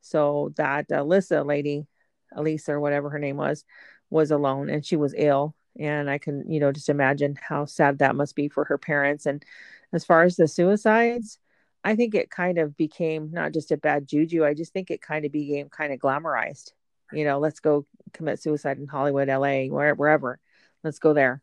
So 0.00 0.52
that 0.56 0.88
Alyssa 0.88 1.44
lady, 1.46 1.86
Elisa 2.32 2.72
or 2.72 2.80
whatever 2.80 3.10
her 3.10 3.18
name 3.18 3.36
was, 3.36 3.64
was 4.10 4.30
alone 4.30 4.68
and 4.70 4.84
she 4.84 4.96
was 4.96 5.14
ill. 5.16 5.54
And 5.78 6.10
I 6.10 6.18
can, 6.18 6.50
you 6.50 6.58
know, 6.58 6.72
just 6.72 6.88
imagine 6.88 7.38
how 7.40 7.66
sad 7.66 7.98
that 7.98 8.16
must 8.16 8.34
be 8.34 8.48
for 8.48 8.64
her 8.64 8.78
parents. 8.78 9.26
And 9.26 9.44
as 9.92 10.04
far 10.04 10.22
as 10.22 10.36
the 10.36 10.48
suicides, 10.48 11.38
I 11.84 11.94
think 11.94 12.14
it 12.14 12.30
kind 12.30 12.58
of 12.58 12.76
became 12.76 13.30
not 13.30 13.52
just 13.52 13.70
a 13.70 13.76
bad 13.76 14.08
juju. 14.08 14.44
I 14.44 14.54
just 14.54 14.72
think 14.72 14.90
it 14.90 15.00
kind 15.00 15.24
of 15.24 15.30
became 15.32 15.68
kind 15.68 15.92
of 15.92 16.00
glamorized. 16.00 16.72
You 17.12 17.24
know, 17.24 17.38
let's 17.38 17.60
go 17.60 17.86
commit 18.12 18.42
suicide 18.42 18.78
in 18.78 18.86
Hollywood, 18.86 19.28
LA, 19.28 19.66
where, 19.66 19.94
wherever. 19.94 20.40
Let's 20.82 20.98
go 20.98 21.14
there. 21.14 21.42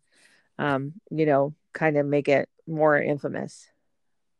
Um, 0.60 0.94
you 1.10 1.26
know, 1.26 1.56
kind 1.74 1.98
of 1.98 2.06
make 2.06 2.28
it 2.28 2.50
more 2.68 2.98
infamous. 3.02 3.68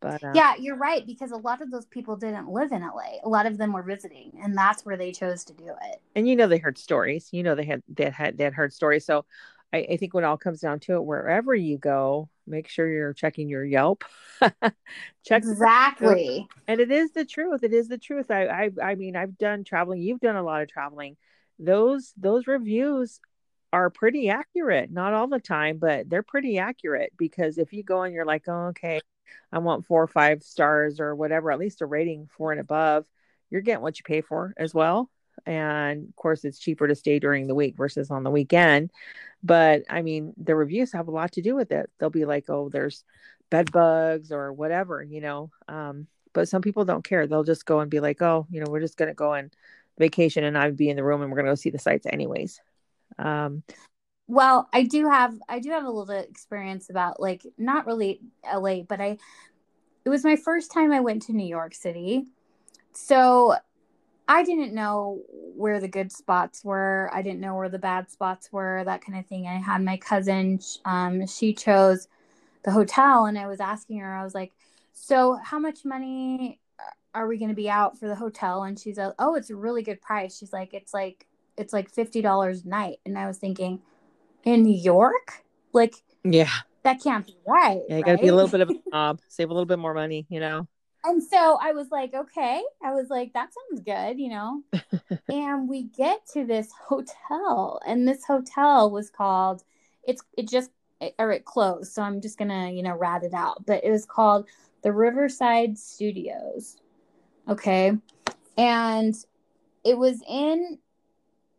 But 0.02 0.24
uh, 0.24 0.34
Yeah, 0.34 0.56
you're 0.60 0.76
right 0.76 1.06
because 1.06 1.32
a 1.32 1.38
lot 1.38 1.62
of 1.62 1.72
those 1.72 1.86
people 1.86 2.16
didn't 2.16 2.50
live 2.50 2.72
in 2.72 2.84
LA. 2.84 3.20
A 3.24 3.30
lot 3.30 3.46
of 3.46 3.58
them 3.58 3.74
were 3.74 3.84
visiting, 3.84 4.34
and 4.42 4.56
that's 4.58 4.86
where 4.86 4.98
they 4.98 5.12
chose 5.12 5.44
to 5.46 5.54
do 5.54 5.70
it. 5.84 6.02
and 6.16 6.28
you 6.28 6.36
know 6.36 6.48
they 6.48 6.58
heard 6.58 6.78
stories. 6.78 7.30
You 7.32 7.44
know 7.44 7.56
they 7.56 7.66
had 7.66 7.82
they 7.88 8.10
had 8.10 8.38
they 8.38 8.44
had 8.44 8.54
heard 8.54 8.74
stories. 8.74 9.06
So 9.06 9.26
I, 9.74 9.88
I 9.92 9.98
think 9.98 10.14
when 10.14 10.24
it 10.24 10.28
all 10.28 10.38
comes 10.38 10.60
down 10.62 10.80
to 10.82 10.96
it, 10.96 11.06
wherever 11.06 11.56
you 11.56 11.78
go, 11.78 12.30
make 12.46 12.68
sure 12.68 12.88
you're 12.88 13.14
checking 13.14 13.50
your 13.50 13.66
Yelp. 13.66 14.04
Check 15.26 15.44
Exactly. 15.44 16.48
and 16.68 16.80
it 16.80 16.92
is 16.92 17.12
the 17.12 17.26
truth 17.26 17.64
it 17.64 17.74
is 17.74 17.88
the 17.88 17.98
truth 17.98 18.30
I, 18.32 18.46
I 18.48 18.70
i 18.84 18.96
mean 18.96 19.16
i've 19.16 19.38
done 19.38 19.64
traveling 19.64 20.02
you've 20.02 20.20
done 20.20 20.36
a 20.36 20.44
lot 20.44 20.62
of 20.62 20.68
traveling 20.70 21.18
those 21.60 22.14
those 22.18 22.48
reviews 22.48 23.20
are 23.76 23.90
pretty 23.90 24.30
accurate 24.30 24.90
not 24.90 25.14
all 25.14 25.28
the 25.28 25.40
time 25.40 25.78
but 25.78 26.10
they're 26.10 26.24
pretty 26.24 26.58
accurate 26.58 27.12
because 27.18 27.58
if 27.58 27.74
you 27.74 27.84
go 27.84 28.04
and 28.04 28.14
you're 28.14 28.26
like 28.26 28.44
oh, 28.48 28.68
okay 28.68 29.02
i 29.52 29.60
want 29.60 29.86
four 29.86 30.02
or 30.02 30.08
five 30.08 30.42
stars 30.42 31.00
or 31.02 31.14
whatever 31.14 31.52
at 31.52 31.60
least 31.60 31.82
a 31.82 31.86
rating 31.86 32.30
four 32.38 32.52
and 32.52 32.62
above 32.62 33.06
you're 33.50 33.62
getting 33.62 33.82
what 33.82 33.98
you 33.98 34.04
pay 34.04 34.22
for 34.22 34.54
as 34.58 34.74
well. 34.74 35.10
And 35.46 36.10
of 36.10 36.16
course 36.16 36.44
it's 36.44 36.60
cheaper 36.60 36.88
to 36.88 36.96
stay 36.96 37.20
during 37.20 37.48
the 37.48 37.56
week 37.56 37.76
versus 37.78 38.10
on 38.10 38.24
the 38.24 38.32
weekend. 38.32 38.92
But 39.44 39.84
i 39.90 40.02
mean 40.02 40.34
the 40.38 40.56
reviews 40.56 40.92
have 40.94 41.08
a 41.08 41.12
lot 41.12 41.34
to 41.34 41.42
do 41.42 41.56
with 41.56 41.72
it. 41.72 41.90
They'll 42.00 42.10
be 42.10 42.26
like 42.26 42.50
oh 42.50 42.70
there's 42.70 43.04
bed 43.50 43.72
bugs 43.72 44.32
or 44.32 44.54
whatever 44.54 45.04
you 45.04 45.22
know? 45.22 45.52
Um 45.68 46.08
but 46.34 46.50
some 46.50 46.62
people 46.62 46.84
don't 46.84 47.06
care. 47.06 47.28
They'll 47.28 47.46
just 47.46 47.66
go 47.66 47.80
and 47.80 47.92
be 47.92 48.00
like 48.00 48.22
oh 48.22 48.48
you 48.50 48.62
know 48.62 48.70
we're 48.70 48.82
just 48.82 48.98
going 48.98 49.10
to 49.10 49.16
go 49.16 49.34
and 49.34 49.54
vacation 49.98 50.44
and 50.44 50.58
i'd 50.58 50.76
be 50.76 50.90
in 50.90 50.98
the 50.98 51.04
room 51.04 51.22
and 51.22 51.32
we're 51.32 51.38
going 51.38 51.46
to 51.46 51.52
go 51.52 51.56
see 51.56 51.70
the 51.70 51.80
sites 51.80 52.06
anyways 52.06 52.60
um 53.18 53.64
Well, 54.28 54.68
I 54.74 54.84
do 54.84 55.08
have 55.10 55.36
I 55.48 55.60
do 55.60 55.70
have 55.72 55.86
a 55.86 55.90
little 55.90 56.16
experience 56.16 56.90
about 56.90 57.20
like 57.20 57.46
not 57.58 57.86
really 57.86 58.22
LA, 58.44 58.84
but 58.84 59.00
I 59.02 59.18
it 60.06 60.10
was 60.10 60.24
my 60.24 60.36
first 60.36 60.72
time 60.72 60.92
I 60.92 61.00
went 61.02 61.24
to 61.24 61.34
New 61.34 61.48
York 61.48 61.74
City. 61.76 62.26
So 62.94 63.56
I 64.28 64.44
didn't 64.44 64.74
know 64.74 65.22
where 65.56 65.80
the 65.80 65.88
good 65.88 66.12
spots 66.12 66.64
were. 66.66 67.10
I 67.14 67.22
didn't 67.22 67.42
know 67.42 67.56
where 67.56 67.70
the 67.70 67.80
bad 67.80 68.10
spots 68.12 68.52
were, 68.52 68.84
that 68.86 69.04
kind 69.06 69.18
of 69.20 69.26
thing. 69.28 69.48
I 69.48 69.56
had 69.58 69.84
my 69.84 69.98
cousin 69.98 70.60
um 70.86 71.28
she 71.28 71.54
chose 71.54 72.08
the 72.64 72.72
hotel 72.72 73.26
and 73.26 73.38
I 73.40 73.48
was 73.48 73.60
asking 73.60 74.00
her 74.00 74.14
I 74.16 74.24
was 74.24 74.36
like, 74.36 74.54
"So, 74.94 75.36
how 75.44 75.60
much 75.60 75.86
money 75.86 76.60
are 77.14 77.28
we 77.28 77.38
going 77.38 77.50
to 77.50 77.56
be 77.56 77.70
out 77.70 78.00
for 78.00 78.08
the 78.08 78.16
hotel?" 78.16 78.64
And 78.64 78.80
she's 78.80 78.98
like, 78.98 79.14
"Oh, 79.20 79.36
it's 79.36 79.50
a 79.50 79.56
really 79.56 79.84
good 79.84 80.02
price." 80.02 80.38
She's 80.38 80.54
like, 80.54 80.74
"It's 80.74 80.94
like 80.94 81.28
it's 81.58 81.74
like 81.74 81.94
$50 81.94 82.66
a 82.66 82.68
night." 82.68 82.98
And 83.06 83.18
I 83.18 83.28
was 83.28 83.38
thinking, 83.38 83.82
in 84.44 84.64
New 84.64 84.78
York? 84.78 85.44
Like 85.74 85.96
yeah 86.24 86.50
that 86.84 87.02
can't 87.02 87.26
be 87.26 87.36
right. 87.46 87.82
yeah 87.90 87.98
you 87.98 88.04
got 88.04 88.14
to 88.14 88.18
be 88.18 88.28
a 88.28 88.36
little 88.36 88.50
bit 88.50 88.62
of 88.62 88.70
a 88.70 88.74
snob 88.90 89.20
save 89.28 89.50
a 89.50 89.54
little 89.54 89.66
bit 89.66 89.80
more 89.80 89.94
money 89.94 90.26
you 90.30 90.40
know 90.40 90.68
And 91.04 91.22
so 91.22 91.60
I 91.62 91.74
was 91.74 91.92
like, 91.92 92.16
okay. 92.16 92.64
I 92.84 92.94
was 92.94 93.12
like, 93.12 93.34
that 93.34 93.52
sounds 93.54 93.84
good, 93.86 94.18
you 94.20 94.30
know. 94.30 94.64
and 95.30 95.70
we 95.70 95.84
get 95.84 96.26
to 96.34 96.48
this 96.48 96.72
hotel, 96.88 97.80
and 97.86 98.08
this 98.08 98.26
hotel 98.26 98.90
was 98.90 99.12
called. 99.12 99.64
It's 100.04 100.24
it 100.36 100.50
just 100.50 100.72
or 101.20 101.32
it 101.32 101.46
closed, 101.46 101.94
so 101.94 102.02
I'm 102.02 102.22
just 102.22 102.40
gonna 102.40 102.72
you 102.72 102.82
know 102.82 102.96
rat 102.96 103.24
it 103.24 103.36
out. 103.36 103.68
But 103.68 103.84
it 103.84 103.92
was 103.92 104.04
called 104.04 104.50
the 104.82 104.92
Riverside 104.92 105.78
Studios. 105.78 106.78
Okay, 107.48 107.92
and 108.58 109.14
it 109.84 110.00
was 110.00 110.24
in 110.28 110.80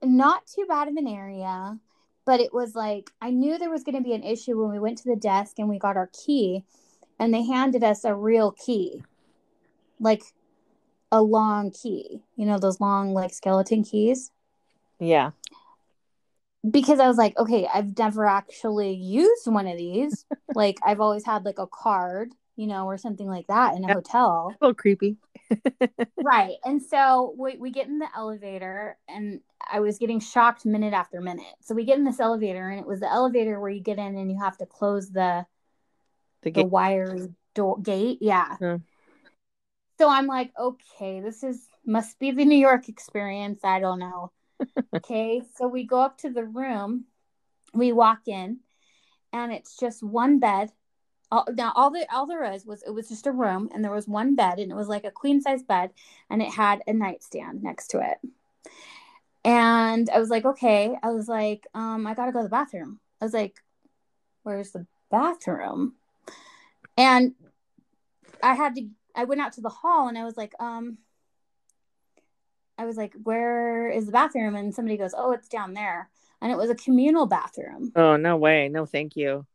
not 0.02 0.46
too 0.46 0.64
bad 0.68 0.88
of 0.88 0.96
an 0.96 1.06
area, 1.06 1.78
but 2.24 2.40
it 2.40 2.52
was 2.52 2.74
like 2.74 3.10
I 3.20 3.30
knew 3.30 3.58
there 3.58 3.70
was 3.70 3.84
going 3.84 3.96
to 3.96 4.02
be 4.02 4.14
an 4.14 4.22
issue 4.22 4.60
when 4.60 4.70
we 4.70 4.78
went 4.78 4.98
to 4.98 5.08
the 5.08 5.16
desk 5.16 5.58
and 5.58 5.68
we 5.68 5.78
got 5.78 5.96
our 5.96 6.10
key, 6.12 6.64
and 7.18 7.32
they 7.32 7.44
handed 7.44 7.84
us 7.84 8.04
a 8.04 8.14
real 8.14 8.52
key, 8.52 9.02
like 10.00 10.22
a 11.10 11.22
long 11.22 11.70
key. 11.70 12.20
You 12.36 12.46
know 12.46 12.58
those 12.58 12.80
long 12.80 13.14
like 13.14 13.32
skeleton 13.32 13.84
keys. 13.84 14.30
yeah 14.98 15.30
Because 16.68 16.98
I 16.98 17.06
was 17.06 17.16
like, 17.16 17.38
okay, 17.38 17.68
I've 17.72 17.96
never 17.96 18.26
actually 18.26 18.92
used 18.92 19.46
one 19.46 19.66
of 19.68 19.76
these. 19.76 20.24
like 20.54 20.78
I've 20.84 21.00
always 21.00 21.24
had 21.24 21.44
like 21.44 21.58
a 21.58 21.66
card, 21.66 22.32
you 22.56 22.66
know, 22.66 22.86
or 22.86 22.98
something 22.98 23.28
like 23.28 23.46
that 23.46 23.76
in 23.76 23.84
a 23.84 23.94
hotel. 23.94 24.52
a 24.60 24.64
little 24.64 24.74
creepy 24.74 25.16
right. 26.22 26.56
And 26.64 26.82
so 26.82 27.34
we, 27.38 27.56
we 27.56 27.70
get 27.70 27.86
in 27.86 27.98
the 27.98 28.08
elevator, 28.16 28.98
and 29.08 29.40
I 29.68 29.80
was 29.80 29.98
getting 29.98 30.20
shocked 30.20 30.64
minute 30.64 30.94
after 30.94 31.20
minute. 31.20 31.54
So 31.62 31.74
we 31.74 31.84
get 31.84 31.98
in 31.98 32.04
this 32.04 32.20
elevator, 32.20 32.68
and 32.68 32.80
it 32.80 32.86
was 32.86 33.00
the 33.00 33.10
elevator 33.10 33.60
where 33.60 33.70
you 33.70 33.80
get 33.80 33.98
in 33.98 34.16
and 34.16 34.30
you 34.30 34.38
have 34.40 34.58
to 34.58 34.66
close 34.66 35.10
the 35.10 35.46
the 36.42 36.50
the 36.50 36.64
wiry 36.64 37.28
door 37.54 37.78
gate. 37.80 38.18
Yeah. 38.20 38.56
Hmm. 38.56 38.76
So 39.98 40.08
I'm 40.08 40.26
like, 40.26 40.52
okay, 40.58 41.20
this 41.20 41.42
is 41.42 41.68
must 41.84 42.18
be 42.18 42.30
the 42.30 42.44
New 42.44 42.58
York 42.58 42.88
experience. 42.88 43.60
I 43.64 43.80
don't 43.80 43.98
know. 43.98 44.32
okay. 44.96 45.42
So 45.56 45.68
we 45.68 45.84
go 45.84 46.00
up 46.00 46.18
to 46.18 46.30
the 46.30 46.44
room, 46.44 47.04
we 47.72 47.92
walk 47.92 48.20
in, 48.26 48.58
and 49.32 49.52
it's 49.52 49.76
just 49.76 50.02
one 50.02 50.38
bed. 50.38 50.70
All, 51.32 51.46
now 51.54 51.72
all 51.74 51.90
the 51.90 52.06
all 52.12 52.26
there 52.26 52.40
was 52.40 52.64
was 52.64 52.82
it 52.84 52.90
was 52.90 53.08
just 53.08 53.26
a 53.26 53.32
room 53.32 53.68
and 53.74 53.82
there 53.84 53.92
was 53.92 54.06
one 54.06 54.36
bed 54.36 54.58
and 54.58 54.70
it 54.70 54.76
was 54.76 54.88
like 54.88 55.04
a 55.04 55.10
queen 55.10 55.40
size 55.40 55.62
bed 55.62 55.90
and 56.30 56.40
it 56.40 56.50
had 56.50 56.82
a 56.86 56.92
nightstand 56.92 57.62
next 57.62 57.88
to 57.88 58.00
it. 58.00 58.18
And 59.44 60.08
I 60.10 60.18
was 60.18 60.30
like, 60.30 60.44
okay. 60.44 60.96
I 61.02 61.10
was 61.10 61.28
like, 61.28 61.66
um, 61.74 62.06
I 62.06 62.14
gotta 62.14 62.32
go 62.32 62.40
to 62.40 62.44
the 62.44 62.48
bathroom. 62.48 63.00
I 63.20 63.24
was 63.24 63.34
like, 63.34 63.56
where's 64.44 64.70
the 64.70 64.86
bathroom? 65.10 65.94
And 66.96 67.34
I 68.42 68.54
had 68.54 68.74
to 68.76 68.88
I 69.14 69.24
went 69.24 69.40
out 69.40 69.52
to 69.54 69.60
the 69.60 69.68
hall 69.68 70.08
and 70.08 70.16
I 70.16 70.24
was 70.24 70.36
like, 70.36 70.52
um 70.60 70.98
I 72.78 72.84
was 72.84 72.96
like, 72.96 73.14
where 73.22 73.88
is 73.88 74.06
the 74.06 74.12
bathroom? 74.12 74.54
And 74.54 74.74
somebody 74.74 74.96
goes, 74.96 75.14
Oh, 75.16 75.32
it's 75.32 75.48
down 75.48 75.74
there. 75.74 76.10
And 76.40 76.52
it 76.52 76.58
was 76.58 76.70
a 76.70 76.74
communal 76.74 77.26
bathroom. 77.26 77.92
oh 77.96 78.16
no 78.16 78.36
way 78.36 78.68
no 78.68 78.84
thank 78.86 79.16
you 79.16 79.46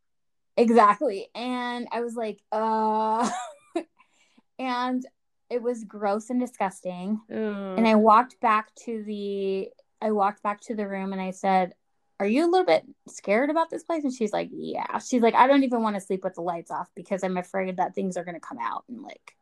Exactly. 0.57 1.29
And 1.33 1.87
I 1.91 2.01
was 2.01 2.15
like, 2.15 2.39
uh 2.51 3.29
and 4.59 5.05
it 5.49 5.61
was 5.61 5.83
gross 5.83 6.29
and 6.29 6.39
disgusting. 6.39 7.19
Oh, 7.31 7.75
And 7.75 7.87
I 7.87 7.95
walked 7.95 8.39
back 8.39 8.73
to 8.85 9.03
the 9.03 9.69
I 10.01 10.11
walked 10.11 10.41
back 10.41 10.61
to 10.61 10.75
the 10.75 10.87
room 10.87 11.13
and 11.13 11.21
I 11.21 11.31
said, 11.31 11.73
Are 12.19 12.25
you 12.25 12.45
a 12.45 12.49
little 12.49 12.65
bit 12.65 12.83
scared 13.07 13.49
about 13.49 13.69
this 13.69 13.83
place? 13.83 14.03
And 14.03 14.13
she's 14.13 14.33
like, 14.33 14.49
Yeah. 14.51 14.99
She's 14.99 15.21
like, 15.21 15.35
I 15.35 15.47
don't 15.47 15.63
even 15.63 15.83
want 15.83 15.95
to 15.95 16.01
sleep 16.01 16.23
with 16.23 16.35
the 16.35 16.41
lights 16.41 16.71
off 16.71 16.89
because 16.95 17.23
I'm 17.23 17.37
afraid 17.37 17.77
that 17.77 17.95
things 17.95 18.17
are 18.17 18.23
gonna 18.23 18.39
come 18.39 18.59
out 18.59 18.83
and 18.87 19.01
like, 19.01 19.35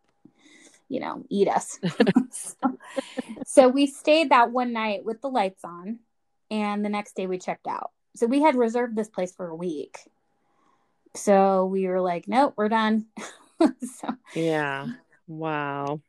you 0.89 0.99
know, 0.99 1.23
eat 1.29 1.47
us. 1.47 1.79
so, 2.31 2.55
so 3.45 3.67
we 3.67 3.87
stayed 3.87 4.31
that 4.31 4.51
one 4.51 4.73
night 4.73 5.05
with 5.05 5.21
the 5.21 5.29
lights 5.29 5.63
on 5.63 5.99
and 6.51 6.83
the 6.83 6.89
next 6.89 7.15
day 7.15 7.27
we 7.27 7.37
checked 7.37 7.67
out. 7.67 7.91
So 8.15 8.25
we 8.25 8.41
had 8.41 8.55
reserved 8.55 8.95
this 8.95 9.09
place 9.09 9.31
for 9.31 9.47
a 9.47 9.55
week. 9.55 9.99
So 11.19 11.65
we 11.65 11.87
were 11.87 12.01
like, 12.01 12.27
Nope, 12.27 12.53
we're 12.57 12.69
done. 12.69 13.07
so 13.59 14.15
yeah 14.33 14.87
wow 15.27 15.99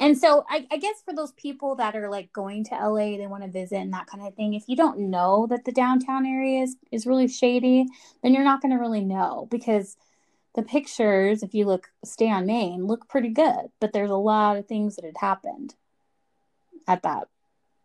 and 0.00 0.16
so 0.16 0.46
I, 0.48 0.66
I 0.70 0.78
guess 0.78 1.02
for 1.04 1.14
those 1.14 1.32
people 1.32 1.74
that 1.76 1.94
are 1.94 2.08
like 2.08 2.32
going 2.32 2.64
to 2.64 2.74
LA, 2.74 3.18
they 3.18 3.26
want 3.26 3.44
to 3.44 3.50
visit 3.50 3.76
and 3.76 3.92
that 3.92 4.06
kind 4.06 4.26
of 4.26 4.34
thing. 4.34 4.54
If 4.54 4.64
you 4.66 4.74
don't 4.74 5.10
know 5.10 5.46
that 5.50 5.66
the 5.66 5.72
downtown 5.72 6.24
area 6.24 6.62
is, 6.62 6.76
is 6.90 7.06
really 7.06 7.28
shady, 7.28 7.84
then 8.22 8.32
you're 8.32 8.42
not 8.42 8.62
going 8.62 8.72
to 8.72 8.80
really 8.80 9.04
know 9.04 9.46
because 9.50 9.98
the 10.54 10.62
pictures, 10.62 11.42
if 11.42 11.52
you 11.52 11.66
look, 11.66 11.90
stay 12.02 12.30
on 12.30 12.46
Main, 12.46 12.86
look 12.86 13.08
pretty 13.08 13.28
good, 13.28 13.66
but 13.78 13.92
there's 13.92 14.10
a 14.10 14.16
lot 14.16 14.56
of 14.56 14.66
things 14.66 14.96
that 14.96 15.04
had 15.04 15.18
happened 15.20 15.74
at 16.88 17.02
that 17.02 17.28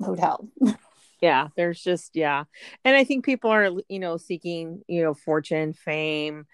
hotel. 0.02 0.48
yeah, 1.26 1.48
there's 1.56 1.82
just, 1.82 2.16
yeah. 2.16 2.44
And 2.84 2.96
I 2.96 3.04
think 3.04 3.26
people 3.26 3.50
are, 3.50 3.72
you 3.90 3.98
know, 3.98 4.18
seeking, 4.18 4.84
you 4.88 5.02
know, 5.02 5.16
fortune, 5.16 5.74
fame, 5.74 6.46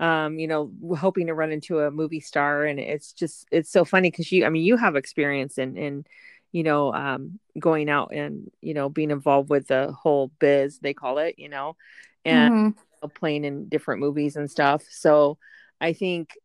um, 0.00 0.38
you 0.38 0.46
know, 0.46 0.70
hoping 0.98 1.28
to 1.28 1.34
run 1.34 1.50
into 1.50 1.80
a 1.80 1.90
movie 1.90 2.20
star. 2.20 2.66
And 2.66 2.78
it's 2.78 3.14
just, 3.14 3.48
it's 3.50 3.72
so 3.72 3.86
funny 3.86 4.10
because 4.10 4.30
you, 4.30 4.44
I 4.44 4.50
mean, 4.50 4.64
you 4.64 4.76
have 4.76 4.96
experience 4.96 5.56
in, 5.56 5.78
in, 5.78 6.04
you 6.52 6.62
know, 6.62 6.92
um, 6.92 7.38
going 7.58 7.88
out 7.88 8.12
and, 8.12 8.50
you 8.60 8.74
know, 8.74 8.90
being 8.90 9.10
involved 9.10 9.48
with 9.48 9.68
the 9.68 9.92
whole 9.92 10.30
biz, 10.38 10.78
they 10.78 10.92
call 10.92 11.16
it, 11.16 11.36
you 11.38 11.48
know, 11.48 11.76
and 12.22 12.74
mm-hmm. 12.74 13.08
playing 13.14 13.46
in 13.46 13.70
different 13.70 14.00
movies 14.00 14.36
and 14.36 14.50
stuff. 14.50 14.84
So 14.90 15.38
I 15.80 15.94
think, 15.94 16.36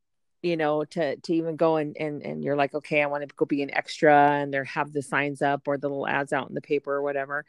you 0.41 0.55
know, 0.55 0.85
to, 0.85 1.17
to 1.17 1.33
even 1.33 1.57
go 1.57 1.75
and, 1.75 1.97
and, 1.99 2.21
and 2.21 2.43
you're 2.45 2.55
like, 2.55 2.73
okay, 2.73 3.01
I 3.03 3.07
want 3.07 3.27
to 3.27 3.35
go 3.35 3.43
be 3.43 3.61
an 3.61 3.73
extra 3.73 4.15
and 4.15 4.53
they 4.53 4.61
have 4.67 4.93
the 4.93 5.01
signs 5.01 5.41
up 5.41 5.67
or 5.67 5.77
the 5.77 5.89
little 5.89 6.07
ads 6.07 6.31
out 6.31 6.47
in 6.47 6.55
the 6.55 6.61
paper 6.61 6.93
or 6.93 7.01
whatever. 7.01 7.43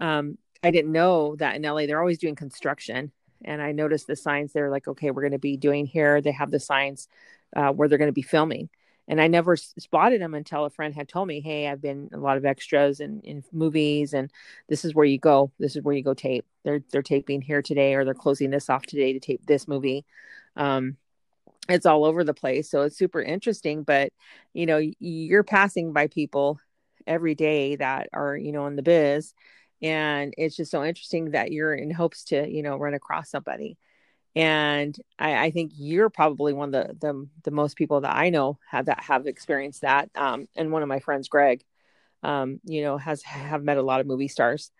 Um, 0.00 0.38
I 0.62 0.70
didn't 0.70 0.92
know 0.92 1.36
that 1.36 1.56
in 1.56 1.62
LA, 1.62 1.86
they're 1.86 2.00
always 2.00 2.18
doing 2.18 2.34
construction. 2.34 3.12
And 3.44 3.62
I 3.62 3.72
noticed 3.72 4.06
the 4.06 4.16
signs 4.16 4.52
they're 4.52 4.70
like, 4.70 4.86
okay, 4.88 5.10
we're 5.10 5.22
going 5.22 5.32
to 5.32 5.38
be 5.38 5.56
doing 5.56 5.86
here. 5.86 6.20
They 6.20 6.32
have 6.32 6.50
the 6.50 6.60
signs 6.60 7.08
uh, 7.56 7.70
where 7.72 7.88
they're 7.88 7.98
going 7.98 8.08
to 8.08 8.12
be 8.12 8.22
filming 8.22 8.68
and 9.10 9.20
I 9.20 9.26
never 9.26 9.56
spotted 9.56 10.20
them 10.20 10.34
until 10.34 10.64
a 10.64 10.70
friend 10.70 10.94
had 10.94 11.08
told 11.08 11.26
me, 11.26 11.40
"Hey, 11.40 11.66
I've 11.66 11.82
been 11.82 12.10
a 12.12 12.16
lot 12.16 12.36
of 12.36 12.44
extras 12.44 13.00
in, 13.00 13.20
in 13.22 13.42
movies, 13.52 14.14
and 14.14 14.30
this 14.68 14.84
is 14.84 14.94
where 14.94 15.04
you 15.04 15.18
go. 15.18 15.50
This 15.58 15.74
is 15.74 15.82
where 15.82 15.96
you 15.96 16.04
go 16.04 16.14
tape. 16.14 16.46
They're 16.62 16.80
they're 16.92 17.02
taping 17.02 17.42
here 17.42 17.60
today, 17.60 17.94
or 17.94 18.04
they're 18.04 18.14
closing 18.14 18.50
this 18.50 18.70
off 18.70 18.86
today 18.86 19.12
to 19.12 19.18
tape 19.20 19.44
this 19.44 19.66
movie." 19.66 20.06
Um, 20.54 20.96
it's 21.68 21.86
all 21.86 22.04
over 22.04 22.22
the 22.22 22.34
place, 22.34 22.70
so 22.70 22.82
it's 22.82 22.96
super 22.96 23.20
interesting. 23.20 23.82
But 23.82 24.12
you 24.54 24.66
know, 24.66 24.80
you're 25.00 25.42
passing 25.42 25.92
by 25.92 26.06
people 26.06 26.60
every 27.04 27.34
day 27.34 27.74
that 27.76 28.10
are 28.12 28.36
you 28.36 28.52
know 28.52 28.66
in 28.68 28.76
the 28.76 28.82
biz, 28.82 29.34
and 29.82 30.34
it's 30.36 30.56
just 30.56 30.70
so 30.70 30.84
interesting 30.84 31.30
that 31.30 31.52
you're 31.52 31.74
in 31.74 31.90
hopes 31.90 32.24
to 32.24 32.48
you 32.48 32.62
know 32.62 32.76
run 32.76 32.94
across 32.94 33.30
somebody. 33.30 33.78
And 34.36 34.96
I, 35.18 35.46
I, 35.46 35.50
think 35.50 35.72
you're 35.74 36.08
probably 36.08 36.52
one 36.52 36.72
of 36.72 36.86
the, 36.86 36.94
the, 37.00 37.28
the 37.42 37.50
most 37.50 37.76
people 37.76 38.02
that 38.02 38.14
I 38.14 38.30
know 38.30 38.60
have 38.70 38.86
that 38.86 39.02
have 39.02 39.26
experienced 39.26 39.80
that. 39.80 40.08
Um, 40.14 40.46
and 40.54 40.70
one 40.70 40.82
of 40.82 40.88
my 40.88 41.00
friends, 41.00 41.28
Greg, 41.28 41.64
um, 42.22 42.60
you 42.62 42.82
know, 42.82 42.96
has 42.96 43.22
have 43.22 43.64
met 43.64 43.76
a 43.76 43.82
lot 43.82 44.00
of 44.00 44.06
movie 44.06 44.28
stars, 44.28 44.70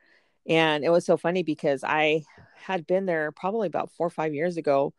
and 0.47 0.85
it 0.85 0.91
was 0.91 1.05
so 1.05 1.17
funny 1.17 1.43
because 1.43 1.83
I 1.83 2.25
had 2.55 2.87
been 2.87 3.07
there 3.07 3.33
probably 3.33 3.67
about 3.67 3.91
four 3.93 4.07
or 4.07 4.11
five 4.11 4.35
years 4.35 4.57
ago 4.57 4.95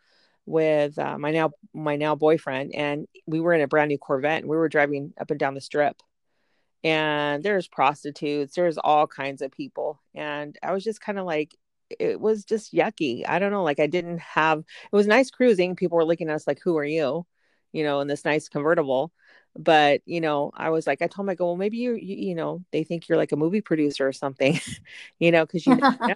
with 0.46 0.98
uh, 1.00 1.18
my 1.18 1.32
now 1.32 1.52
my 1.74 1.96
now 1.96 2.16
boyfriend, 2.16 2.76
and 2.76 3.08
we 3.26 3.40
were 3.40 3.54
in 3.54 3.62
a 3.62 3.68
brand 3.68 3.90
new 3.90 3.98
Corvette, 3.98 4.42
and 4.42 4.50
we 4.50 4.58
were 4.58 4.70
driving 4.70 5.14
up 5.20 5.32
and 5.32 5.40
down 5.40 5.54
the 5.54 5.62
strip, 5.62 6.02
and 6.84 7.44
there's 7.44 7.68
prostitutes, 7.68 8.56
there's 8.56 8.78
all 8.78 9.08
kinds 9.08 9.42
of 9.42 9.52
people, 9.52 10.02
and 10.16 10.58
I 10.64 10.74
was 10.74 10.84
just 10.84 11.02
kind 11.02 11.20
of 11.20 11.26
like, 11.26 11.56
it 12.00 12.20
was 12.20 12.46
just 12.46 12.74
yucky. 12.74 13.24
I 13.28 13.40
don't 13.40 13.52
know. 13.52 13.64
Like 13.64 13.80
I 13.80 13.88
didn't 13.88 14.20
have, 14.20 14.60
it 14.60 14.96
was 14.96 15.08
nice 15.08 15.30
cruising. 15.30 15.76
People 15.76 15.98
were 15.98 16.06
looking 16.06 16.30
at 16.30 16.36
us 16.36 16.48
like, 16.48 16.60
who 16.64 16.78
are 16.78 16.86
you? 16.86 17.26
You 17.74 17.84
know, 17.84 18.00
in 18.00 18.08
this 18.08 18.26
nice 18.26 18.50
convertible. 18.50 19.12
But, 19.58 20.02
you 20.06 20.22
know, 20.22 20.52
I 20.56 20.70
was 20.70 20.88
like, 20.88 21.02
I 21.02 21.08
told 21.08 21.26
my 21.26 21.36
go, 21.36 21.48
well, 21.48 21.58
maybe 21.58 21.78
you, 21.78 21.94
you, 21.94 22.16
you 22.16 22.36
know, 22.36 22.64
they 22.72 22.84
think 22.84 23.10
you're 23.10 23.18
like 23.18 23.34
a 23.34 23.38
movie 23.38 23.62
producer 23.62 24.08
or 24.08 24.14
something, 24.14 24.60
you 25.20 25.32
know, 25.32 25.46
cause 25.46 25.66
you, 25.66 25.76
know, 26.02 26.16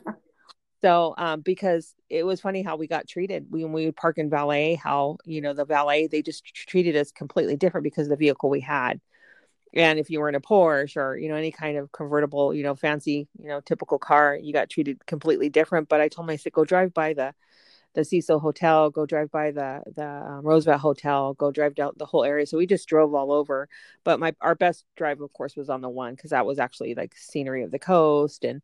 so, 0.82 1.16
um, 1.18 1.42
because 1.42 1.94
it 2.10 2.24
was 2.26 2.40
funny 2.40 2.62
how 2.62 2.78
we 2.78 2.88
got 2.88 3.08
treated 3.08 3.48
we, 3.50 3.64
when 3.64 3.74
we 3.74 3.86
would 3.86 3.96
park 3.96 4.18
in 4.18 4.30
valet, 4.30 4.76
how, 4.76 5.18
you 5.26 5.42
know, 5.42 5.54
the 5.54 5.66
valet, 5.66 6.08
they 6.08 6.22
just 6.22 6.46
treated 6.46 6.96
us 6.96 7.12
completely 7.12 7.58
different 7.58 7.84
because 7.84 8.06
of 8.06 8.12
the 8.12 8.16
vehicle 8.16 8.50
we 8.50 8.62
had 8.62 9.02
and 9.76 10.00
if 10.00 10.10
you 10.10 10.20
were 10.20 10.30
in 10.30 10.36
a 10.36 10.42
Porsche 10.42 10.98
or 10.98 11.18
you 11.18 11.30
know 11.30 11.36
any 11.36 11.52
kind 11.52 11.78
of 11.78 11.92
convertible, 11.92 12.54
you 12.54 12.64
know, 12.64 12.76
fancy, 12.76 13.28
you 13.42 13.48
know, 13.48 13.62
typical 13.62 14.00
car, 14.00 14.38
you 14.42 14.54
got 14.54 14.70
treated 14.70 15.06
completely 15.06 15.50
different. 15.50 15.90
But 15.90 16.02
I 16.02 16.08
told 16.08 16.28
my 16.28 16.38
go 16.54 16.66
drive 16.66 16.94
by 16.94 17.14
the 17.14 17.34
the 17.94 18.06
Cecil 18.06 18.40
Hotel, 18.40 18.90
go 18.90 19.06
drive 19.06 19.32
by 19.32 19.52
the 19.52 19.82
the 19.96 20.06
um, 20.08 20.42
Roosevelt 20.46 20.82
Hotel, 20.82 21.34
go 21.34 21.52
drive 21.52 21.76
down 21.76 21.94
the 21.98 22.06
whole 22.06 22.24
area. 22.24 22.46
So 22.46 22.58
we 22.58 22.68
just 22.68 22.88
drove 22.88 23.14
all 23.14 23.32
over. 23.32 23.68
But 24.04 24.20
my 24.20 24.34
our 24.42 24.56
best 24.56 24.86
drive, 24.96 25.22
of 25.22 25.34
course, 25.34 25.56
was 25.56 25.70
on 25.70 25.82
the 25.82 25.90
one 25.90 26.16
because 26.16 26.32
that 26.32 26.46
was 26.46 26.60
actually 26.60 26.96
like 26.96 27.16
scenery 27.18 27.64
of 27.64 27.72
the 27.72 27.80
coast 27.80 28.46
and 28.46 28.62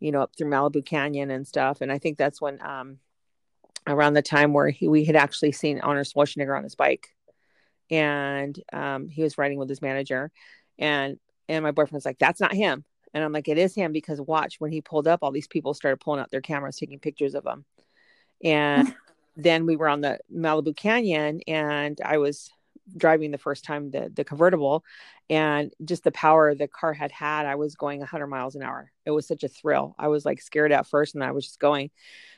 you 0.00 0.12
know 0.12 0.22
up 0.22 0.32
through 0.36 0.50
Malibu 0.50 0.84
Canyon 0.84 1.30
and 1.30 1.46
stuff. 1.46 1.80
And 1.80 1.92
I 1.92 1.98
think 1.98 2.18
that's 2.18 2.40
when 2.40 2.60
um 2.62 2.98
around 3.86 4.14
the 4.14 4.22
time 4.22 4.52
where 4.52 4.70
he, 4.70 4.88
we 4.88 5.04
had 5.04 5.16
actually 5.16 5.52
seen 5.52 5.80
Arnold 5.80 6.06
Schwarzenegger 6.06 6.56
on 6.56 6.64
his 6.64 6.74
bike 6.74 7.14
and 7.90 8.58
um, 8.72 9.08
he 9.08 9.22
was 9.22 9.38
riding 9.38 9.58
with 9.58 9.68
his 9.68 9.82
manager 9.82 10.30
and 10.78 11.18
and 11.48 11.62
my 11.62 11.70
boyfriend's 11.70 12.04
like 12.06 12.18
that's 12.18 12.40
not 12.40 12.52
him. 12.52 12.84
And 13.14 13.24
i'm 13.24 13.32
like 13.32 13.48
it 13.48 13.58
is 13.58 13.74
him 13.74 13.92
because 13.92 14.20
watch 14.20 14.56
when 14.58 14.70
he 14.70 14.80
pulled 14.80 15.08
up 15.08 15.20
all 15.22 15.32
these 15.32 15.48
people 15.48 15.74
started 15.74 16.00
pulling 16.00 16.20
out 16.20 16.30
their 16.30 16.40
cameras 16.40 16.76
taking 16.76 16.98
pictures 16.98 17.34
of 17.34 17.46
him. 17.46 17.64
And 18.44 18.94
then 19.36 19.66
we 19.66 19.76
were 19.76 19.88
on 19.88 20.00
the 20.00 20.18
malibu 20.34 20.76
canyon 20.76 21.40
and 21.46 22.00
i 22.04 22.18
was 22.18 22.50
driving 22.96 23.30
the 23.30 23.38
first 23.38 23.64
time 23.64 23.90
the 23.90 24.10
the 24.14 24.24
convertible 24.24 24.82
and 25.30 25.72
just 25.84 26.04
the 26.04 26.10
power 26.10 26.54
the 26.54 26.66
car 26.66 26.92
had 26.92 27.12
had 27.12 27.46
i 27.46 27.54
was 27.54 27.74
going 27.74 28.00
100 28.00 28.26
miles 28.26 28.54
an 28.56 28.62
hour. 28.62 28.90
It 29.06 29.10
was 29.10 29.26
such 29.26 29.44
a 29.44 29.48
thrill. 29.48 29.94
I 29.98 30.08
was 30.08 30.24
like 30.24 30.40
scared 30.40 30.72
at 30.72 30.86
first 30.86 31.14
and 31.14 31.24
i 31.24 31.32
was 31.32 31.44
just 31.44 31.60
going. 31.60 31.90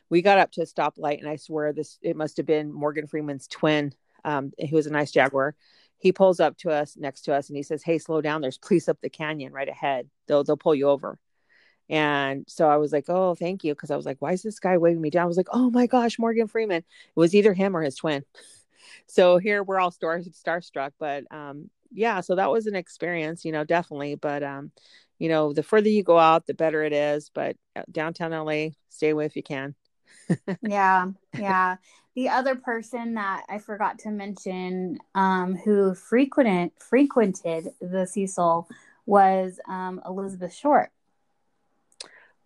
We 0.09 0.23
got 0.23 0.39
up 0.39 0.51
to 0.53 0.63
a 0.63 0.67
stoplight 0.67 1.21
and 1.21 1.29
i 1.29 1.37
swear 1.37 1.73
this 1.73 1.99
it 2.03 2.17
must 2.17 2.37
have 2.37 2.47
been 2.47 2.73
morgan 2.73 3.07
freeman's 3.07 3.47
twin 3.47 3.93
um, 4.25 4.53
who 4.59 4.77
was 4.77 4.87
a 4.87 4.91
nice 4.91 5.11
Jaguar. 5.11 5.55
He 5.99 6.13
pulls 6.13 6.41
up 6.41 6.57
to 6.59 6.71
us 6.71 6.97
next 6.97 7.23
to 7.23 7.35
us 7.35 7.49
and 7.49 7.57
he 7.57 7.63
says, 7.63 7.83
Hey, 7.83 7.99
slow 7.99 8.21
down. 8.21 8.41
There's 8.41 8.59
police 8.59 8.89
up 8.89 8.99
the 9.01 9.11
canyon 9.11 9.53
right 9.53 9.69
ahead. 9.69 10.09
They'll, 10.27 10.45
they'll 10.45 10.57
pull 10.57 10.75
you 10.75 10.89
over. 10.89 11.19
And 11.89 12.45
so 12.49 12.69
I 12.69 12.79
was 12.79 12.93
like, 12.93 13.05
Oh, 13.09 13.35
thank 13.35 13.65
you. 13.65 13.75
Cause 13.75 13.91
I 13.91 13.97
was 13.97 14.07
like, 14.07 14.17
why 14.21 14.33
is 14.33 14.43
this 14.43 14.61
guy 14.61 14.79
waving 14.79 15.03
me 15.03 15.11
down? 15.11 15.25
I 15.25 15.27
was 15.27 15.37
like, 15.37 15.49
Oh 15.53 15.71
my 15.71 15.87
gosh, 15.87 16.19
Morgan 16.19 16.49
Freeman. 16.49 16.79
It 16.79 16.85
was 17.17 17.35
either 17.35 17.53
him 17.53 17.77
or 17.77 17.83
his 17.83 17.97
twin. 17.97 18.25
so 19.07 19.37
here 19.39 19.63
we're 19.63 19.81
all 19.81 19.91
star 19.91 20.21
starstruck, 20.21 20.93
but, 20.99 21.25
um, 21.31 21.69
yeah, 21.93 22.21
so 22.21 22.37
that 22.37 22.51
was 22.51 22.67
an 22.67 22.77
experience, 22.77 23.45
you 23.45 23.51
know, 23.51 23.65
definitely. 23.65 24.15
But, 24.15 24.45
um, 24.45 24.71
you 25.19 25.29
know, 25.29 25.53
the 25.53 25.63
further 25.63 25.89
you 25.89 26.03
go 26.03 26.19
out, 26.19 26.47
the 26.47 26.55
better 26.55 26.83
it 26.83 26.93
is. 26.93 27.31
But 27.35 27.57
uh, 27.77 27.83
downtown 27.91 28.31
LA, 28.31 28.69
stay 28.89 29.11
away 29.11 29.27
if 29.27 29.37
you 29.37 29.43
can. 29.43 29.75
yeah, 30.63 31.07
yeah 31.37 31.77
the 32.17 32.29
other 32.29 32.57
person 32.57 33.15
that 33.15 33.45
I 33.49 33.59
forgot 33.59 34.01
to 34.01 34.11
mention 34.11 34.99
um, 35.15 35.57
who 35.57 35.95
frequented 35.95 36.73
frequented 36.79 37.69
the 37.81 38.07
Cecil 38.07 38.69
was 39.07 39.61
um, 39.69 40.01
Elizabeth 40.07 40.53
Short, 40.55 40.91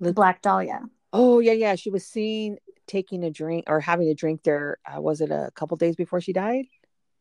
the 0.00 0.12
Black 0.12 0.42
Dahlia. 0.42 0.82
Oh 1.12 1.38
yeah, 1.38 1.52
yeah. 1.52 1.74
She 1.76 1.90
was 1.90 2.06
seen 2.06 2.58
taking 2.86 3.24
a 3.24 3.30
drink 3.30 3.64
or 3.66 3.80
having 3.80 4.08
a 4.08 4.14
drink 4.14 4.42
there. 4.42 4.78
Uh, 4.84 5.00
was 5.00 5.20
it 5.20 5.30
a 5.30 5.50
couple 5.54 5.76
days 5.76 5.96
before 5.96 6.20
she 6.20 6.32
died? 6.32 6.66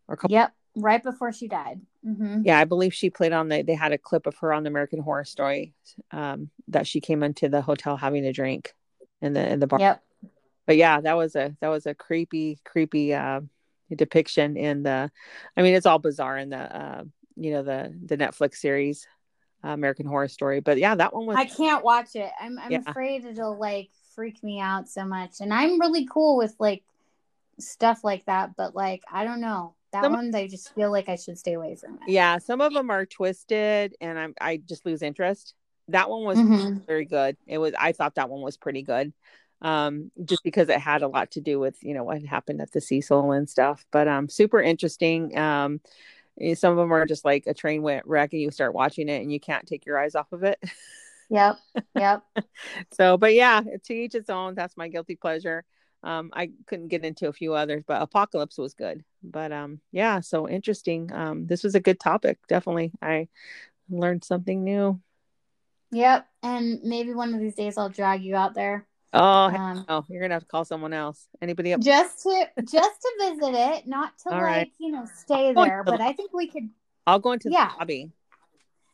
Or 0.07 0.17
couple- 0.17 0.33
Yep, 0.35 0.53
right 0.75 1.01
before 1.01 1.31
she 1.31 1.47
died. 1.47 1.79
Mm-hmm. 2.05 2.41
Yeah, 2.43 2.59
I 2.59 2.65
believe 2.65 2.93
she 2.93 3.09
played 3.09 3.31
on 3.31 3.47
the. 3.47 3.61
They 3.61 3.75
had 3.75 3.93
a 3.93 3.97
clip 3.97 4.27
of 4.27 4.35
her 4.39 4.51
on 4.51 4.63
the 4.63 4.69
American 4.69 4.99
Horror 4.99 5.23
Story 5.23 5.73
um, 6.11 6.49
that 6.67 6.87
she 6.87 6.99
came 6.99 7.23
into 7.23 7.47
the 7.47 7.61
hotel 7.61 7.95
having 7.95 8.25
a 8.25 8.33
drink 8.33 8.73
in 9.21 9.31
the 9.31 9.49
in 9.49 9.59
the 9.59 9.67
bar. 9.67 9.79
Yep 9.79 10.03
but 10.65 10.77
yeah, 10.77 11.01
that 11.01 11.17
was 11.17 11.35
a 11.35 11.55
that 11.61 11.69
was 11.69 11.85
a 11.85 11.93
creepy, 11.93 12.59
creepy 12.63 13.13
uh, 13.13 13.41
depiction 13.93 14.57
in 14.57 14.83
the. 14.83 15.11
I 15.57 15.61
mean, 15.61 15.75
it's 15.75 15.85
all 15.85 15.99
bizarre 15.99 16.37
in 16.37 16.49
the 16.49 16.57
uh, 16.57 17.03
you 17.35 17.51
know 17.51 17.63
the 17.63 17.93
the 18.05 18.17
Netflix 18.17 18.55
series 18.55 19.07
uh, 19.63 19.69
American 19.69 20.05
Horror 20.05 20.27
Story. 20.27 20.59
But 20.59 20.77
yeah, 20.77 20.95
that 20.95 21.13
one 21.13 21.25
was. 21.25 21.37
I 21.37 21.45
can't 21.45 21.83
watch 21.83 22.15
it. 22.15 22.31
I'm 22.39 22.59
I'm 22.59 22.71
yeah. 22.71 22.81
afraid 22.85 23.25
it'll 23.25 23.57
like 23.57 23.89
freak 24.15 24.43
me 24.43 24.59
out 24.59 24.89
so 24.89 25.05
much, 25.05 25.41
and 25.41 25.53
I'm 25.53 25.79
really 25.79 26.05
cool 26.05 26.37
with 26.37 26.55
like 26.59 26.83
stuff 27.59 28.03
like 28.03 28.25
that. 28.25 28.55
But 28.55 28.75
like, 28.75 29.03
I 29.11 29.23
don't 29.25 29.41
know 29.41 29.75
that 29.91 30.03
some, 30.03 30.13
one. 30.13 30.33
I 30.35 30.47
just 30.47 30.73
feel 30.75 30.91
like 30.91 31.09
I 31.09 31.15
should 31.15 31.37
stay 31.37 31.53
away 31.53 31.75
from 31.75 31.95
it. 31.95 32.11
Yeah, 32.11 32.37
some 32.37 32.61
of 32.61 32.73
them 32.73 32.89
are 32.89 33.05
twisted, 33.05 33.95
and 34.01 34.17
I'm 34.17 34.33
I 34.39 34.57
just 34.57 34.85
lose 34.85 35.01
interest. 35.01 35.55
That 35.89 36.09
one 36.09 36.23
was 36.23 36.37
mm-hmm. 36.37 36.79
very 36.85 37.05
good. 37.05 37.35
It 37.45 37.57
was. 37.57 37.73
I 37.77 37.91
thought 37.91 38.15
that 38.15 38.29
one 38.29 38.41
was 38.41 38.57
pretty 38.57 38.83
good 38.83 39.13
um, 39.63 40.11
just 40.25 40.43
because 40.43 40.69
it 40.69 40.79
had 40.79 41.01
a 41.01 41.07
lot 41.07 41.31
to 41.31 41.41
do 41.41 41.59
with 41.59 41.81
you 41.81 41.93
know 41.93 42.03
what 42.03 42.21
happened 42.23 42.61
at 42.61 42.71
the 42.71 42.81
Cecil 42.81 43.31
and 43.31 43.49
stuff. 43.49 43.85
But 43.91 44.07
um, 44.07 44.29
super 44.29 44.61
interesting. 44.61 45.35
Um, 45.37 45.79
eh, 46.39 46.53
some 46.53 46.71
of 46.71 46.77
them 46.77 46.93
are 46.93 47.05
just 47.05 47.25
like 47.25 47.47
a 47.47 47.53
train 47.53 47.81
wreck, 47.81 48.33
and 48.33 48.41
you 48.41 48.51
start 48.51 48.75
watching 48.75 49.09
it 49.09 49.21
and 49.21 49.31
you 49.31 49.39
can't 49.39 49.65
take 49.65 49.85
your 49.85 49.97
eyes 49.97 50.15
off 50.15 50.31
of 50.31 50.43
it. 50.43 50.61
Yep. 51.29 51.57
Yep. 51.95 52.23
so, 52.91 53.17
but 53.17 53.33
yeah, 53.33 53.61
to 53.85 53.93
each 53.93 54.13
its 54.13 54.29
own. 54.29 54.53
That's 54.53 54.77
my 54.77 54.89
guilty 54.89 55.15
pleasure. 55.15 55.63
Um, 56.03 56.31
I 56.33 56.51
couldn't 56.67 56.89
get 56.89 57.05
into 57.05 57.29
a 57.29 57.33
few 57.33 57.53
others, 57.53 57.83
but 57.87 58.01
Apocalypse 58.01 58.57
was 58.57 58.73
good. 58.73 59.03
But 59.23 59.53
um, 59.53 59.79
yeah, 59.91 60.19
so 60.19 60.47
interesting. 60.49 61.11
Um, 61.13 61.47
this 61.47 61.63
was 61.63 61.75
a 61.75 61.79
good 61.79 61.99
topic. 61.99 62.37
Definitely, 62.49 62.91
I 63.01 63.29
learned 63.89 64.25
something 64.25 64.63
new. 64.63 64.99
Yep, 65.91 66.27
and 66.43 66.83
maybe 66.83 67.13
one 67.13 67.33
of 67.33 67.39
these 67.39 67.55
days 67.55 67.77
I'll 67.77 67.89
drag 67.89 68.23
you 68.23 68.35
out 68.35 68.53
there 68.53 68.85
Oh, 69.15 69.19
Um, 69.21 69.85
oh, 69.89 70.05
you're 70.09 70.21
gonna 70.21 70.33
have 70.33 70.41
to 70.43 70.47
call 70.47 70.65
someone 70.65 70.91
else. 70.93 71.27
Anybody 71.41 71.73
up? 71.73 71.81
just 71.81 72.23
to 72.23 72.49
just 72.63 73.01
to 73.01 73.11
visit 73.19 73.53
it, 73.53 73.87
not 73.87 74.17
to 74.19 74.29
All 74.29 74.35
like 74.37 74.43
right. 74.43 74.71
you 74.79 74.91
know 74.91 75.05
stay 75.15 75.53
there. 75.53 75.83
to 75.83 75.85
the- 75.85 75.91
But 75.91 76.01
I 76.01 76.13
think 76.13 76.33
we 76.33 76.47
could. 76.47 76.69
I'll 77.05 77.19
go 77.19 77.31
into 77.33 77.51
Yeah. 77.51 77.69
the 77.73 77.77
lobby. 77.79 78.11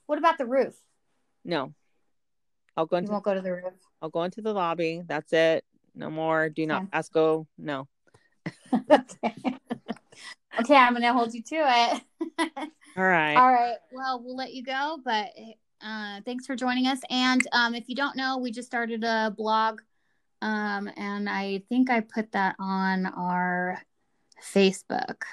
What 0.08 0.18
about 0.18 0.38
the 0.38 0.46
roof? 0.46 0.76
No, 1.46 1.74
I'll 2.76 2.86
go 2.86 2.98
You 2.98 3.00
into 3.00 3.12
won't 3.14 3.24
go 3.24 3.34
to 3.34 3.42
the 3.42 3.54
roof. 3.54 3.74
I'll 4.02 4.10
go 4.10 4.24
into 4.24 4.42
the 4.42 4.54
lobby. 4.54 5.04
That's 5.06 5.32
it. 5.32 5.64
No 5.96 6.10
more. 6.10 6.50
Do 6.50 6.66
not 6.66 6.82
Okay. 6.84 6.90
pass 6.92 7.10
go. 7.10 7.48
No. 7.58 7.88
okay. 8.92 9.36
okay, 10.60 10.76
I'm 10.76 10.94
gonna 10.94 11.14
hold 11.14 11.34
you 11.34 11.42
to 11.44 11.56
it. 11.56 12.02
All 12.98 13.04
right. 13.04 13.36
All 13.36 13.52
right. 13.52 13.78
Well, 13.92 14.22
we'll 14.24 14.36
let 14.36 14.54
you 14.54 14.64
go, 14.64 15.00
but 15.04 15.30
uh, 15.82 16.20
thanks 16.26 16.46
for 16.46 16.56
joining 16.56 16.88
us. 16.88 17.00
And 17.10 17.42
um, 17.54 17.74
if 17.74 17.88
you 17.88 17.96
don't 17.96 18.18
know, 18.18 18.38
we 18.38 18.52
just 18.52 18.68
started 18.68 19.04
a 19.04 19.34
blog, 19.36 19.82
um, 20.42 20.90
and 20.96 21.30
I 21.30 21.64
think 21.70 21.90
I 21.90 22.02
put 22.02 22.32
that 22.32 22.56
on 22.60 23.06
our 23.06 23.82
Facebook. 24.42 25.24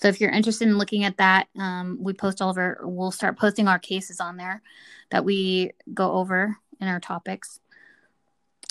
So 0.00 0.08
if 0.08 0.20
you're 0.20 0.30
interested 0.30 0.66
in 0.66 0.78
looking 0.78 1.04
at 1.04 1.18
that, 1.18 1.48
um, 1.58 1.98
we 2.00 2.12
post 2.12 2.40
all 2.40 2.50
of 2.50 2.56
our. 2.56 2.80
We'll 2.82 3.10
start 3.10 3.38
posting 3.38 3.68
our 3.68 3.78
cases 3.78 4.18
on 4.20 4.36
there 4.36 4.62
that 5.10 5.24
we 5.24 5.72
go 5.92 6.12
over 6.12 6.56
in 6.80 6.88
our 6.88 7.00
topics, 7.00 7.60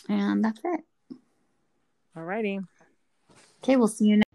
and 0.08 0.44
that's 0.44 0.60
it. 0.64 0.82
All 2.16 2.24
righty. 2.24 2.60
Okay, 3.64 3.76
we'll 3.76 3.88
see 3.88 4.06
you. 4.08 4.18
Next- 4.18 4.30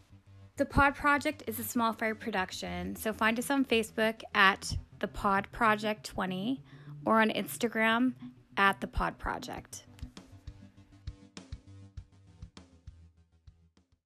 The 0.56 0.64
Pod 0.66 0.94
Project 0.94 1.42
is 1.48 1.58
a 1.58 1.64
small 1.64 1.92
fry 1.92 2.12
production, 2.12 2.94
so 2.94 3.12
find 3.12 3.38
us 3.38 3.50
on 3.50 3.64
Facebook 3.64 4.22
at 4.34 4.76
the 5.00 5.08
Pod 5.08 5.48
Project 5.50 6.04
20 6.04 6.62
or 7.04 7.20
on 7.20 7.30
Instagram 7.30 8.14
at 8.56 8.80
the 8.80 8.86
Pod 8.86 9.18
Project. 9.18 9.84